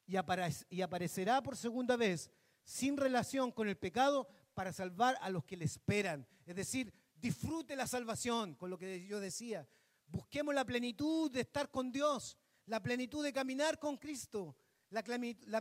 y, 0.06 0.16
aparecerá 0.16 1.44
por 1.44 1.56
segunda 1.56 1.96
vez 1.96 2.32
sin 2.64 2.98
relación 2.98 3.52
con 3.52 3.68
el 3.68 3.78
pecado 3.78 4.28
para 4.54 4.74
salvar 4.74 5.18
a 5.22 5.30
los 5.30 5.44
que 5.46 5.58
le 5.58 5.66
esperan. 5.66 6.28
Es 6.46 6.56
decir, 6.56 6.94
disfrute 7.20 7.76
la 7.76 7.88
salvación, 7.88 8.56
con 8.56 8.70
lo 8.70 8.78
que 8.78 9.06
yo 9.06 9.20
decía. 9.20 9.68
Busquemos 10.08 10.56
la 10.56 10.66
plenitud 10.66 11.32
de 11.32 11.42
estar 11.42 11.70
con 11.70 11.92
Dios, 11.92 12.38
la 12.66 12.82
plenitud 12.82 13.24
de 13.24 13.34
caminar 13.34 13.80
con 13.80 13.98
Cristo, 13.98 14.56
la, 14.90 15.04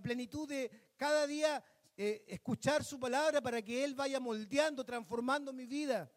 plenitud 0.01 0.49
de 0.49 0.71
cada 0.97 1.27
día 1.27 1.63
eh, 1.97 2.25
escuchar 2.29 2.83
su 2.83 2.99
palabra 2.99 3.43
para 3.43 3.61
que 3.61 3.85
Él 3.85 3.95
vaya 3.95 4.21
moldeando, 4.21 4.85
transformando 4.85 5.53
mi 5.53 5.67
vida. 5.67 6.11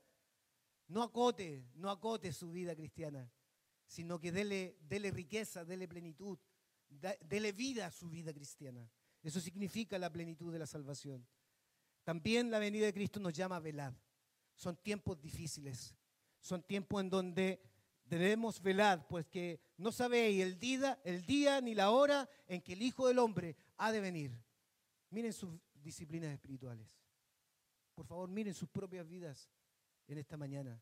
No 0.87 1.03
acote, 1.03 1.65
no 1.75 1.89
acote 1.89 2.31
su 2.31 2.51
vida 2.51 2.75
cristiana, 2.75 3.31
sino 3.85 4.19
que 4.19 4.31
dele, 4.31 4.77
dele 4.81 5.11
riqueza, 5.11 5.65
dele 5.65 5.87
plenitud, 5.87 6.37
dele 6.89 7.51
vida 7.51 7.87
a 7.87 7.91
su 7.91 8.09
vida 8.09 8.33
cristiana. 8.33 8.89
Eso 9.23 9.39
significa 9.39 9.97
la 9.99 10.11
plenitud 10.11 10.51
de 10.51 10.59
la 10.59 10.65
salvación. 10.65 11.25
También 12.03 12.49
la 12.49 12.59
venida 12.59 12.85
de 12.85 12.93
Cristo 12.93 13.19
nos 13.19 13.33
llama 13.33 13.57
a 13.57 13.59
velar. 13.59 13.93
Son 14.61 14.77
tiempos 14.77 15.19
difíciles. 15.19 15.95
Son 16.39 16.61
tiempos 16.61 17.01
en 17.01 17.09
donde 17.09 17.63
debemos 18.05 18.61
velar, 18.61 19.07
pues 19.07 19.25
que 19.25 19.59
no 19.77 19.91
sabéis 19.91 20.43
el 20.43 20.59
día, 20.59 21.01
el 21.03 21.25
día 21.25 21.59
ni 21.61 21.73
la 21.73 21.89
hora 21.89 22.29
en 22.45 22.61
que 22.61 22.73
el 22.73 22.83
Hijo 22.83 23.07
del 23.07 23.17
Hombre 23.17 23.55
ha 23.77 23.91
de 23.91 23.99
venir. 23.99 24.39
Miren 25.09 25.33
sus 25.33 25.59
disciplinas 25.73 26.31
espirituales. 26.31 26.95
Por 27.95 28.05
favor, 28.05 28.29
miren 28.29 28.53
sus 28.53 28.69
propias 28.69 29.07
vidas 29.07 29.49
en 30.05 30.19
esta 30.19 30.37
mañana. 30.37 30.79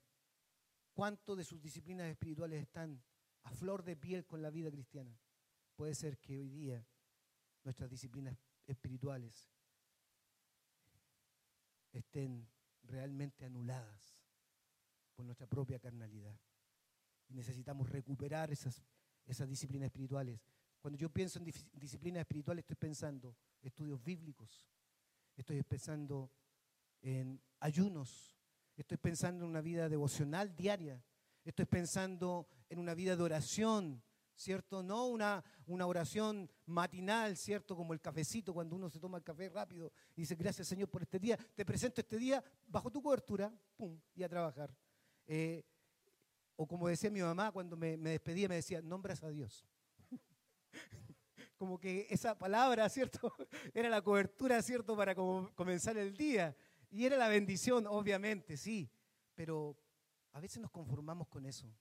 ¿Cuánto 0.91 1.34
de 1.38 1.45
sus 1.45 1.61
disciplinas 1.61 2.09
espirituales 2.09 2.61
están 2.61 3.01
a 3.43 3.51
flor 3.51 3.86
de 3.86 3.95
piel 3.95 4.25
con 4.25 4.41
la 4.41 4.49
vida 4.49 4.69
cristiana? 4.69 5.17
Puede 5.77 5.95
ser 5.95 6.17
que 6.17 6.38
hoy 6.38 6.49
día 6.49 6.86
nuestras 7.63 7.89
disciplinas 7.89 8.38
espirituales 8.67 9.47
estén 11.93 12.45
realmente 12.89 13.45
anuladas 13.45 14.19
por 15.15 15.25
nuestra 15.25 15.47
propia 15.47 15.79
carnalidad. 15.79 16.37
Y 17.27 17.33
necesitamos 17.33 17.89
recuperar 17.89 18.51
esas, 18.51 18.83
esas 19.25 19.47
disciplinas 19.47 19.87
espirituales. 19.87 20.39
Cuando 20.81 20.97
yo 20.97 21.09
pienso 21.09 21.39
en 21.39 21.45
disciplinas 21.73 22.21
espirituales 22.21 22.63
estoy 22.63 22.77
pensando 22.77 23.35
estudios 23.61 24.03
bíblicos, 24.03 24.67
estoy 25.35 25.61
pensando 25.63 26.31
en 27.01 27.41
ayunos, 27.59 28.37
estoy 28.75 28.97
pensando 28.97 29.43
en 29.43 29.51
una 29.51 29.61
vida 29.61 29.89
devocional 29.89 30.55
diaria, 30.55 31.03
estoy 31.43 31.65
pensando 31.65 32.47
en 32.69 32.79
una 32.79 32.93
vida 32.93 33.15
de 33.15 33.23
oración, 33.23 34.01
¿cierto? 34.39 34.81
No 34.81 35.07
una, 35.07 35.43
una 35.67 35.85
oración 35.85 36.49
matinal, 36.65 37.35
¿cierto? 37.35 37.75
Como 37.75 37.93
el 37.93 37.99
cafecito, 37.99 38.53
cuando 38.53 38.75
uno 38.75 38.89
se 38.89 38.97
toma 38.97 39.17
el 39.17 39.23
café 39.23 39.49
rápido 39.49 39.91
y 40.15 40.21
dice, 40.21 40.35
gracias 40.35 40.67
Señor 40.67 40.89
por 40.89 41.01
este 41.01 41.19
día, 41.19 41.37
te 41.55 41.65
presento 41.65 41.99
este 41.99 42.17
día 42.17 42.41
bajo 42.67 42.89
tu 42.89 43.01
cobertura, 43.01 43.53
pum, 43.75 43.99
y 44.15 44.23
a 44.23 44.29
trabajar. 44.29 44.73
Eh, 45.27 45.65
o 46.55 46.65
como 46.65 46.87
decía 46.87 47.11
mi 47.11 47.21
mamá 47.21 47.51
cuando 47.51 47.75
me, 47.75 47.97
me 47.97 48.11
despedía, 48.11 48.47
me 48.47 48.55
decía, 48.55 48.81
nombras 48.81 49.21
a 49.23 49.29
Dios. 49.29 49.67
como 51.57 51.77
que 51.77 52.07
esa 52.09 52.37
palabra, 52.37 52.87
¿cierto? 52.87 53.33
Era 53.73 53.89
la 53.89 54.01
cobertura, 54.01 54.61
¿cierto? 54.61 54.95
Para 54.95 55.15
comenzar 55.15 55.97
el 55.97 56.15
día. 56.15 56.55
Y 56.91 57.05
era 57.05 57.17
la 57.17 57.27
bendición, 57.27 57.85
obviamente, 57.85 58.57
sí. 58.57 58.89
Pero 59.35 59.77
a 60.31 60.39
veces 60.39 60.59
nos 60.59 60.71
conformamos 60.71 61.27
con 61.27 61.45
eso 61.45 61.71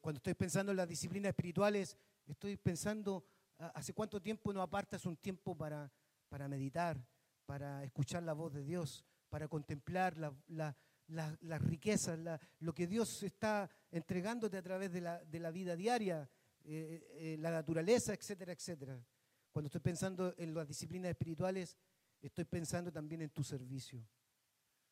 cuando 0.00 0.18
estoy 0.18 0.34
pensando 0.34 0.72
en 0.72 0.76
las 0.76 0.88
disciplinas 0.88 1.30
espirituales, 1.30 1.96
estoy 2.26 2.56
pensando, 2.56 3.24
¿hace 3.58 3.92
cuánto 3.92 4.20
tiempo 4.20 4.52
no 4.52 4.62
apartas 4.62 5.06
un 5.06 5.16
tiempo 5.16 5.56
para, 5.56 5.90
para 6.28 6.48
meditar, 6.48 7.02
para 7.46 7.84
escuchar 7.84 8.22
la 8.22 8.32
voz 8.32 8.52
de 8.52 8.64
Dios, 8.64 9.04
para 9.28 9.48
contemplar 9.48 10.16
las 10.48 11.62
riquezas, 11.62 12.18
lo 12.60 12.74
que 12.74 12.86
Dios 12.86 13.22
está 13.22 13.70
entregándote 13.90 14.56
a 14.56 14.62
través 14.62 14.92
de 14.92 15.00
la, 15.00 15.50
vida 15.50 15.76
diaria, 15.76 16.28
eh, 16.64 17.06
eh, 17.14 17.36
la 17.38 17.50
naturaleza, 17.50 18.14
etcétera, 18.14 18.52
etcétera? 18.52 19.02
Cuando 19.50 19.66
estoy 19.66 19.80
pensando 19.80 20.34
en 20.38 20.54
las 20.54 20.66
disciplinas 20.66 21.10
espirituales, 21.10 21.76
estoy 22.20 22.44
pensando 22.44 22.90
también 22.90 23.22
en 23.22 23.30
tu 23.30 23.42
servicio. 23.42 24.06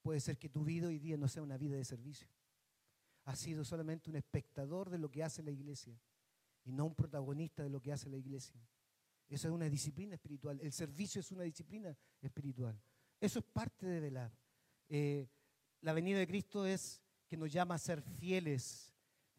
Puede 0.03 0.21
ser 0.21 0.39
que 0.39 0.49
tu 0.49 0.65
vida 0.65 0.89
hoy 0.89 0.99
día 0.99 1.17
no 1.17 1.29
sea 1.29 1.43
una 1.43 1.57
vida 1.57 1.77
de 1.77 1.85
servicio 1.85 2.29
ha 3.31 3.37
sido 3.37 3.65
solamente 3.65 4.11
un 4.11 4.17
espectador 4.17 4.91
de 4.91 4.99
lo 4.99 5.09
que 5.09 5.23
hace 5.23 5.41
la 5.41 5.53
iglesia 5.53 5.97
y 6.65 6.73
no 6.73 6.85
un 6.85 6.97
protagonista 6.97 7.63
de 7.63 7.71
lo 7.71 7.81
que 7.81 7.93
hace 7.93 8.11
la 8.11 8.17
iglesia. 8.17 8.61
Eso 9.29 9.47
es 9.47 9.55
una 9.55 9.69
disciplina 9.69 10.15
espiritual. 10.17 10.59
El 10.61 10.73
servicio 10.73 11.21
es 11.21 11.31
una 11.31 11.45
disciplina 11.45 11.97
espiritual. 12.21 12.77
Eso 13.21 13.39
es 13.39 13.45
parte 13.45 13.87
de 13.87 14.01
velar. 14.01 14.33
Eh, 14.89 15.29
la 15.81 15.93
venida 15.93 16.19
de 16.19 16.27
Cristo 16.27 16.67
es 16.67 17.01
que 17.29 17.37
nos 17.37 17.53
llama 17.53 17.77
a 17.77 17.79
ser 17.79 18.03
fieles, 18.03 18.93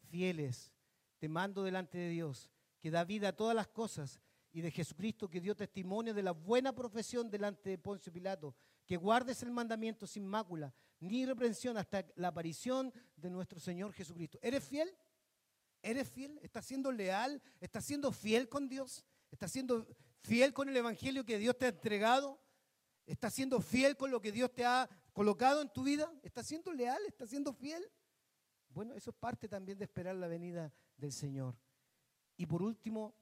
fieles, 0.10 0.72
te 1.20 1.28
mando 1.28 1.62
delante 1.62 1.98
de 1.98 2.10
Dios, 2.10 2.50
que 2.80 2.92
da 2.92 3.04
vida 3.04 3.28
a 3.28 3.36
todas 3.36 3.56
las 3.56 3.68
cosas, 3.68 4.22
y 4.54 4.62
de 4.62 4.72
Jesucristo 4.72 5.30
que 5.30 5.42
dio 5.42 5.54
testimonio 5.54 6.14
de 6.14 6.24
la 6.24 6.32
buena 6.32 6.74
profesión 6.74 7.30
delante 7.30 7.72
de 7.72 7.78
Poncio 7.78 8.14
Pilato, 8.14 8.56
que 8.86 8.96
guardes 8.96 9.44
el 9.44 9.52
mandamiento 9.52 10.08
sin 10.08 10.26
mácula, 10.26 10.74
ni 11.02 11.26
reprensión 11.26 11.78
hasta 11.78 12.06
la 12.16 12.30
aparición 12.30 12.93
de 13.16 13.30
nuestro 13.30 13.60
Señor 13.60 13.91
Jesucristo. 13.91 14.39
¿Eres 14.41 14.64
fiel? 14.64 14.89
¿Eres 15.82 16.10
fiel? 16.10 16.39
¿Estás 16.41 16.66
siendo 16.66 16.91
leal? 16.91 17.41
¿Estás 17.60 17.84
siendo 17.84 18.12
fiel 18.12 18.47
con 18.47 18.70
Dios? 18.70 19.04
¿Estás 19.32 19.52
siendo 19.52 19.88
fiel 20.22 20.54
con 20.54 20.70
el 20.70 20.78
Evangelio 20.78 21.26
que 21.26 21.39
Dios 21.39 21.58
te 21.58 21.66
ha 21.66 21.70
entregado? 21.70 22.39
¿Estás 23.08 23.34
siendo 23.34 23.60
fiel 23.62 23.97
con 23.97 24.12
lo 24.12 24.22
que 24.22 24.32
Dios 24.32 24.54
te 24.54 24.64
ha 24.64 24.88
colocado 25.12 25.62
en 25.62 25.74
tu 25.74 25.84
vida? 25.84 26.12
¿Estás 26.22 26.45
siendo 26.45 26.72
leal? 26.72 27.02
¿Estás 27.08 27.30
siendo 27.30 27.52
fiel? 27.52 27.84
Bueno, 28.70 28.93
eso 28.93 29.10
es 29.10 29.16
parte 29.16 29.49
también 29.49 29.80
de 29.80 29.86
esperar 29.86 30.16
la 30.16 30.28
venida 30.28 30.72
del 30.95 31.12
Señor. 31.12 31.56
Y 32.38 32.45
por 32.45 32.62
último, 32.62 33.16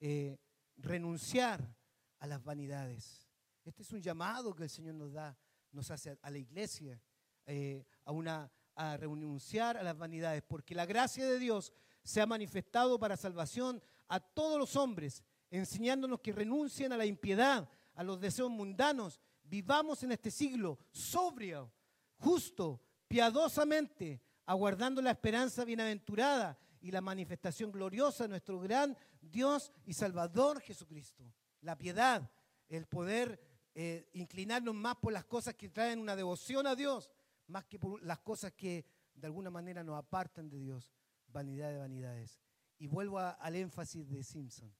eh, 0.00 0.38
renunciar 0.76 1.74
a 2.18 2.26
las 2.26 2.44
vanidades. 2.44 3.26
Este 3.64 3.82
es 3.82 3.90
un 3.90 4.02
llamado 4.02 4.54
que 4.54 4.64
el 4.64 4.70
Señor 4.70 4.94
nos 4.94 5.12
da 5.12 5.36
nos 5.76 5.90
hace 5.90 6.18
a 6.20 6.30
la 6.30 6.38
iglesia 6.38 7.00
eh, 7.44 7.84
a, 8.04 8.12
una, 8.12 8.50
a 8.74 8.96
renunciar 8.96 9.76
a 9.76 9.82
las 9.82 9.96
vanidades, 9.96 10.42
porque 10.42 10.74
la 10.74 10.86
gracia 10.86 11.24
de 11.24 11.38
Dios 11.38 11.72
se 12.02 12.20
ha 12.20 12.26
manifestado 12.26 12.98
para 12.98 13.16
salvación 13.16 13.82
a 14.08 14.18
todos 14.18 14.58
los 14.58 14.74
hombres, 14.74 15.22
enseñándonos 15.50 16.20
que 16.20 16.32
renuncien 16.32 16.92
a 16.92 16.96
la 16.96 17.06
impiedad, 17.06 17.68
a 17.94 18.02
los 18.02 18.20
deseos 18.20 18.50
mundanos, 18.50 19.20
vivamos 19.44 20.02
en 20.02 20.12
este 20.12 20.30
siglo 20.30 20.78
sobrio, 20.90 21.70
justo, 22.18 22.80
piadosamente, 23.06 24.20
aguardando 24.46 25.02
la 25.02 25.10
esperanza 25.10 25.64
bienaventurada 25.64 26.58
y 26.80 26.90
la 26.90 27.00
manifestación 27.00 27.70
gloriosa 27.70 28.24
de 28.24 28.30
nuestro 28.30 28.60
gran 28.60 28.96
Dios 29.20 29.72
y 29.84 29.92
Salvador 29.92 30.60
Jesucristo. 30.60 31.32
La 31.60 31.76
piedad, 31.76 32.30
el 32.68 32.86
poder 32.86 33.40
eh, 33.78 34.08
inclinarnos 34.14 34.74
más 34.74 34.96
por 34.96 35.12
las 35.12 35.26
cosas 35.26 35.54
que 35.54 35.68
traen 35.68 35.98
una 35.98 36.16
devoción 36.16 36.66
a 36.66 36.74
Dios, 36.74 37.10
más 37.48 37.66
que 37.66 37.78
por 37.78 38.02
las 38.02 38.20
cosas 38.20 38.54
que 38.54 38.86
de 39.12 39.26
alguna 39.26 39.50
manera 39.50 39.84
nos 39.84 39.98
apartan 39.98 40.48
de 40.48 40.58
Dios. 40.58 40.94
Vanidad 41.28 41.68
de 41.70 41.76
vanidades. 41.76 42.40
Y 42.78 42.86
vuelvo 42.86 43.18
al 43.18 43.54
énfasis 43.54 44.08
de 44.08 44.24
Simpson. 44.24 44.74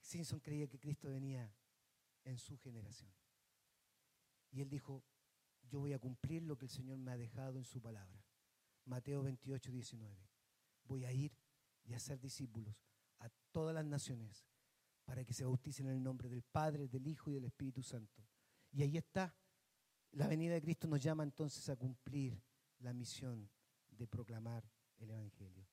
Simpson 0.00 0.40
creía 0.40 0.68
que 0.68 0.78
Cristo 0.78 1.10
venía 1.10 1.54
en 2.24 2.38
su 2.38 2.56
generación. 2.56 3.12
Y 4.50 4.62
él 4.62 4.70
dijo, 4.70 5.04
yo 5.68 5.80
voy 5.80 5.92
a 5.92 5.98
cumplir 5.98 6.42
lo 6.44 6.56
que 6.56 6.64
el 6.64 6.70
Señor 6.70 6.96
me 6.96 7.12
ha 7.12 7.18
dejado 7.18 7.58
en 7.58 7.66
su 7.66 7.82
palabra. 7.82 8.24
Mateo 8.86 9.22
28, 9.22 9.70
19. 9.70 10.16
Voy 10.84 11.04
a 11.04 11.12
ir 11.12 11.36
y 11.84 11.92
a 11.92 11.98
hacer 11.98 12.18
discípulos 12.18 12.74
a 13.18 13.28
todas 13.52 13.74
las 13.74 13.84
naciones 13.84 14.46
para 15.08 15.24
que 15.24 15.32
se 15.32 15.42
bauticen 15.42 15.86
en 15.86 15.92
el 15.94 16.02
nombre 16.02 16.28
del 16.28 16.42
Padre, 16.42 16.86
del 16.86 17.06
Hijo 17.06 17.30
y 17.30 17.34
del 17.34 17.46
Espíritu 17.46 17.82
Santo. 17.82 18.22
Y 18.70 18.82
ahí 18.82 18.98
está. 18.98 19.34
La 20.10 20.28
venida 20.28 20.52
de 20.52 20.60
Cristo 20.60 20.86
nos 20.86 21.02
llama 21.02 21.22
entonces 21.22 21.66
a 21.70 21.76
cumplir 21.76 22.38
la 22.80 22.92
misión 22.92 23.48
de 23.88 24.06
proclamar 24.06 24.70
el 24.98 25.08
Evangelio. 25.08 25.66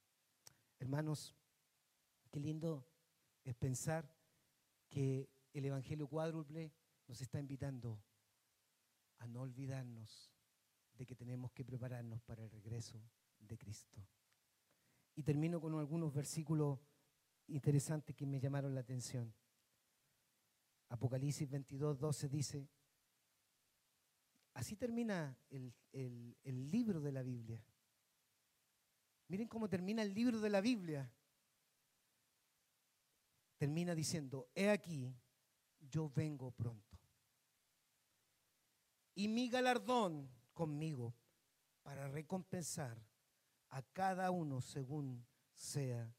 Hermanos, 0.80 1.36
qué 2.32 2.40
lindo 2.40 2.88
es 3.44 3.56
pensar 3.56 4.10
que 4.88 5.30
el 5.52 5.66
Evangelio 5.66 6.08
cuádruple 6.08 6.72
nos 7.06 7.20
está 7.20 7.38
invitando 7.38 8.02
a 9.18 9.28
no 9.28 9.42
olvidarnos 9.42 10.32
de 10.94 11.06
que 11.06 11.14
tenemos 11.14 11.52
que 11.52 11.66
prepararnos 11.66 12.22
para 12.22 12.42
el 12.42 12.52
regreso 12.52 13.04
de 13.40 13.58
Cristo. 13.58 14.02
Y 15.14 15.24
termino 15.24 15.60
con 15.60 15.78
algunos 15.78 16.14
versículos 16.14 16.80
interesantes 17.48 18.16
que 18.16 18.26
me 18.26 18.40
llamaron 18.40 18.74
la 18.74 18.82
atención. 18.82 19.34
Apocalipsis 20.90 21.50
22, 21.50 22.00
12 22.00 22.30
dice, 22.30 22.70
así 24.54 24.76
termina 24.76 25.38
el, 25.50 25.74
el 25.92 26.72
libro 26.72 27.02
de 27.02 27.12
la 27.12 27.24
Biblia. 27.24 27.64
Miren 29.28 29.48
cómo 29.48 29.68
termina 29.68 30.04
el 30.04 30.14
libro 30.14 30.40
de 30.40 30.50
la 30.50 30.62
Biblia. 30.62 31.12
Termina 33.58 33.96
diciendo, 33.96 34.50
he 34.54 34.70
aquí, 34.70 35.16
yo 35.80 36.10
vengo 36.10 36.52
pronto. 36.52 37.00
Y 39.16 39.28
mi 39.28 39.50
galardón 39.50 40.30
conmigo 40.54 41.16
para 41.82 42.08
recompensar 42.08 42.98
a 43.70 43.82
cada 43.82 44.30
uno 44.32 44.62
según 44.62 45.26
sea 45.54 46.14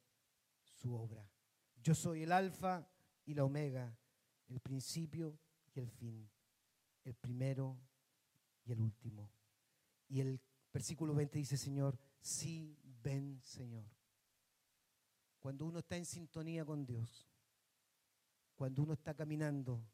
su 0.76 0.94
obra. 0.94 1.28
Yo 1.82 1.94
soy 1.94 2.22
el 2.22 2.32
alfa 2.32 2.86
y 3.24 3.34
la 3.34 3.44
omega, 3.44 3.96
el 4.48 4.60
principio 4.60 5.38
y 5.74 5.80
el 5.80 5.90
fin, 5.90 6.30
el 7.04 7.14
primero 7.14 7.78
y 8.64 8.72
el 8.72 8.80
último. 8.80 9.30
Y 10.08 10.20
el 10.20 10.40
versículo 10.72 11.14
20 11.14 11.38
dice, 11.38 11.56
Señor, 11.56 11.98
sí, 12.20 12.78
ven, 13.02 13.40
Señor. 13.42 13.84
Cuando 15.40 15.64
uno 15.64 15.78
está 15.78 15.96
en 15.96 16.04
sintonía 16.04 16.64
con 16.64 16.84
Dios, 16.84 17.28
cuando 18.54 18.82
uno 18.82 18.94
está 18.94 19.14
caminando 19.14 19.84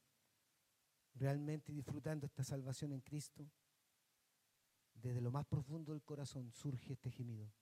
realmente 1.14 1.72
disfrutando 1.72 2.26
esta 2.26 2.43
salvación 2.43 2.93
en 2.93 3.01
Cristo, 3.01 3.51
desde 4.95 5.20
lo 5.20 5.30
más 5.30 5.45
profundo 5.47 5.93
del 5.93 6.03
corazón 6.03 6.51
surge 6.53 6.93
este 6.93 7.11
gemido. 7.11 7.53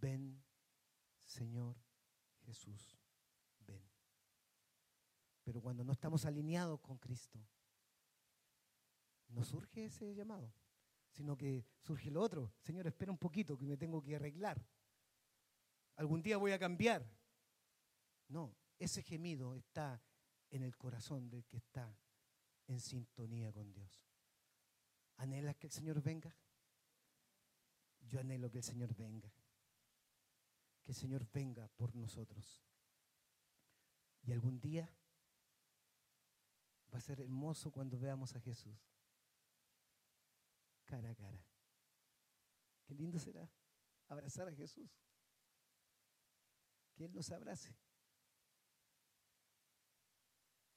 Ven, 0.00 0.42
Señor 1.26 1.76
Jesús, 2.44 2.96
ven. 3.60 3.82
Pero 5.42 5.60
cuando 5.60 5.84
no 5.84 5.92
estamos 5.92 6.24
alineados 6.24 6.80
con 6.80 6.98
Cristo, 6.98 7.38
no 9.28 9.44
surge 9.44 9.86
ese 9.86 10.14
llamado, 10.14 10.52
sino 11.10 11.36
que 11.36 11.66
surge 11.80 12.10
lo 12.10 12.22
otro. 12.22 12.52
Señor, 12.62 12.86
espera 12.86 13.12
un 13.12 13.18
poquito 13.18 13.58
que 13.58 13.66
me 13.66 13.76
tengo 13.76 14.02
que 14.02 14.16
arreglar. 14.16 14.64
Algún 15.96 16.22
día 16.22 16.36
voy 16.36 16.52
a 16.52 16.58
cambiar. 16.58 17.04
No, 18.28 18.56
ese 18.78 19.02
gemido 19.02 19.54
está 19.54 20.02
en 20.50 20.62
el 20.62 20.76
corazón 20.76 21.28
del 21.28 21.44
que 21.44 21.56
está 21.56 21.98
en 22.66 22.80
sintonía 22.80 23.52
con 23.52 23.72
Dios. 23.72 24.08
¿Anhelas 25.16 25.56
que 25.56 25.66
el 25.66 25.72
Señor 25.72 26.02
venga? 26.02 26.34
Yo 28.00 28.20
anhelo 28.20 28.50
que 28.50 28.58
el 28.58 28.64
Señor 28.64 28.94
venga. 28.94 29.32
Que 30.86 30.92
el 30.92 30.96
Señor 30.96 31.26
venga 31.32 31.66
por 31.66 31.96
nosotros. 31.96 32.62
Y 34.22 34.30
algún 34.30 34.60
día 34.60 34.88
va 36.94 36.98
a 36.98 37.00
ser 37.00 37.20
hermoso 37.20 37.72
cuando 37.72 37.98
veamos 37.98 38.36
a 38.36 38.40
Jesús. 38.40 38.78
Cara 40.84 41.10
a 41.10 41.14
cara. 41.16 41.44
Qué 42.84 42.94
lindo 42.94 43.18
será 43.18 43.50
abrazar 44.06 44.46
a 44.46 44.54
Jesús. 44.54 44.88
Que 46.94 47.06
Él 47.06 47.12
nos 47.12 47.32
abrace. 47.32 47.76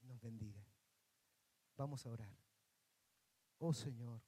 Nos 0.00 0.20
bendiga. 0.20 0.66
Vamos 1.76 2.04
a 2.04 2.10
orar. 2.10 2.36
Oh 3.58 3.72
Señor. 3.72 4.20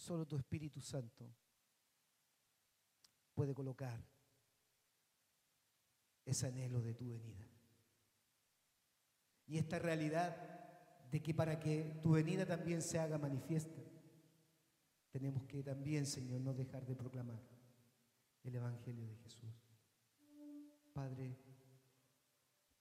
Solo 0.00 0.26
tu 0.26 0.34
Espíritu 0.34 0.80
Santo 0.80 1.30
puede 3.34 3.54
colocar 3.54 4.02
ese 6.24 6.46
anhelo 6.46 6.80
de 6.80 6.94
tu 6.94 7.10
venida. 7.10 7.46
Y 9.46 9.58
esta 9.58 9.78
realidad 9.78 10.34
de 11.10 11.20
que 11.20 11.34
para 11.34 11.60
que 11.60 12.00
tu 12.02 12.12
venida 12.12 12.46
también 12.46 12.80
se 12.80 12.98
haga 12.98 13.18
manifiesta, 13.18 13.82
tenemos 15.10 15.44
que 15.44 15.62
también, 15.62 16.06
Señor, 16.06 16.40
no 16.40 16.54
dejar 16.54 16.86
de 16.86 16.96
proclamar 16.96 17.42
el 18.42 18.54
Evangelio 18.54 19.06
de 19.06 19.16
Jesús. 19.16 19.52
Padre, 20.94 21.36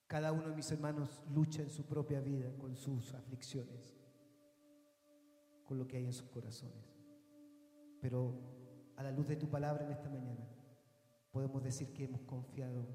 cada 0.07 0.31
uno 0.31 0.47
de 0.47 0.55
mis 0.55 0.71
hermanos 0.71 1.21
lucha 1.33 1.63
en 1.63 1.69
su 1.69 1.83
propia 1.83 2.21
vida 2.21 2.55
con 2.57 2.77
sus 2.77 3.13
aflicciones, 3.13 3.99
con 5.65 5.77
lo 5.77 5.85
que 5.85 5.97
hay 5.97 6.05
en 6.05 6.13
sus 6.13 6.29
corazones. 6.29 6.98
Pero 8.01 8.33
a 8.95 9.03
la 9.03 9.11
luz 9.11 9.27
de 9.27 9.35
tu 9.35 9.49
palabra 9.49 9.85
en 9.85 9.91
esta 9.91 10.09
mañana, 10.09 10.47
podemos 11.31 11.63
decir 11.63 11.93
que 11.93 12.05
hemos 12.05 12.21
confiado 12.21 12.85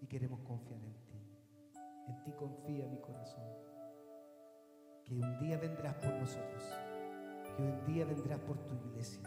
y 0.00 0.06
queremos 0.06 0.40
confiar 0.40 0.82
en 0.82 0.94
ti. 1.06 1.14
En 2.08 2.22
ti 2.22 2.32
confía 2.32 2.86
mi 2.86 2.98
corazón. 3.00 3.44
Que 5.04 5.14
un 5.14 5.38
día 5.38 5.58
vendrás 5.58 5.94
por 5.94 6.12
nosotros. 6.14 6.64
Que 7.56 7.62
un 7.62 7.84
día 7.86 8.04
vendrás 8.04 8.40
por 8.40 8.58
tu 8.58 8.74
iglesia. 8.74 9.22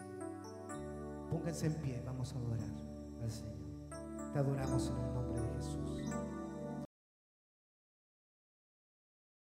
Pónganse 1.29 1.67
en 1.67 1.75
pie, 1.81 2.01
vamos 2.05 2.33
a 2.33 2.37
adorar 2.37 2.69
al 3.21 3.31
Señor. 3.31 3.67
Te 4.33 4.39
adoramos 4.39 4.89
en 4.89 4.97
el 4.97 5.13
nombre 5.13 5.41
de 5.41 5.49
Jesús. 5.55 6.36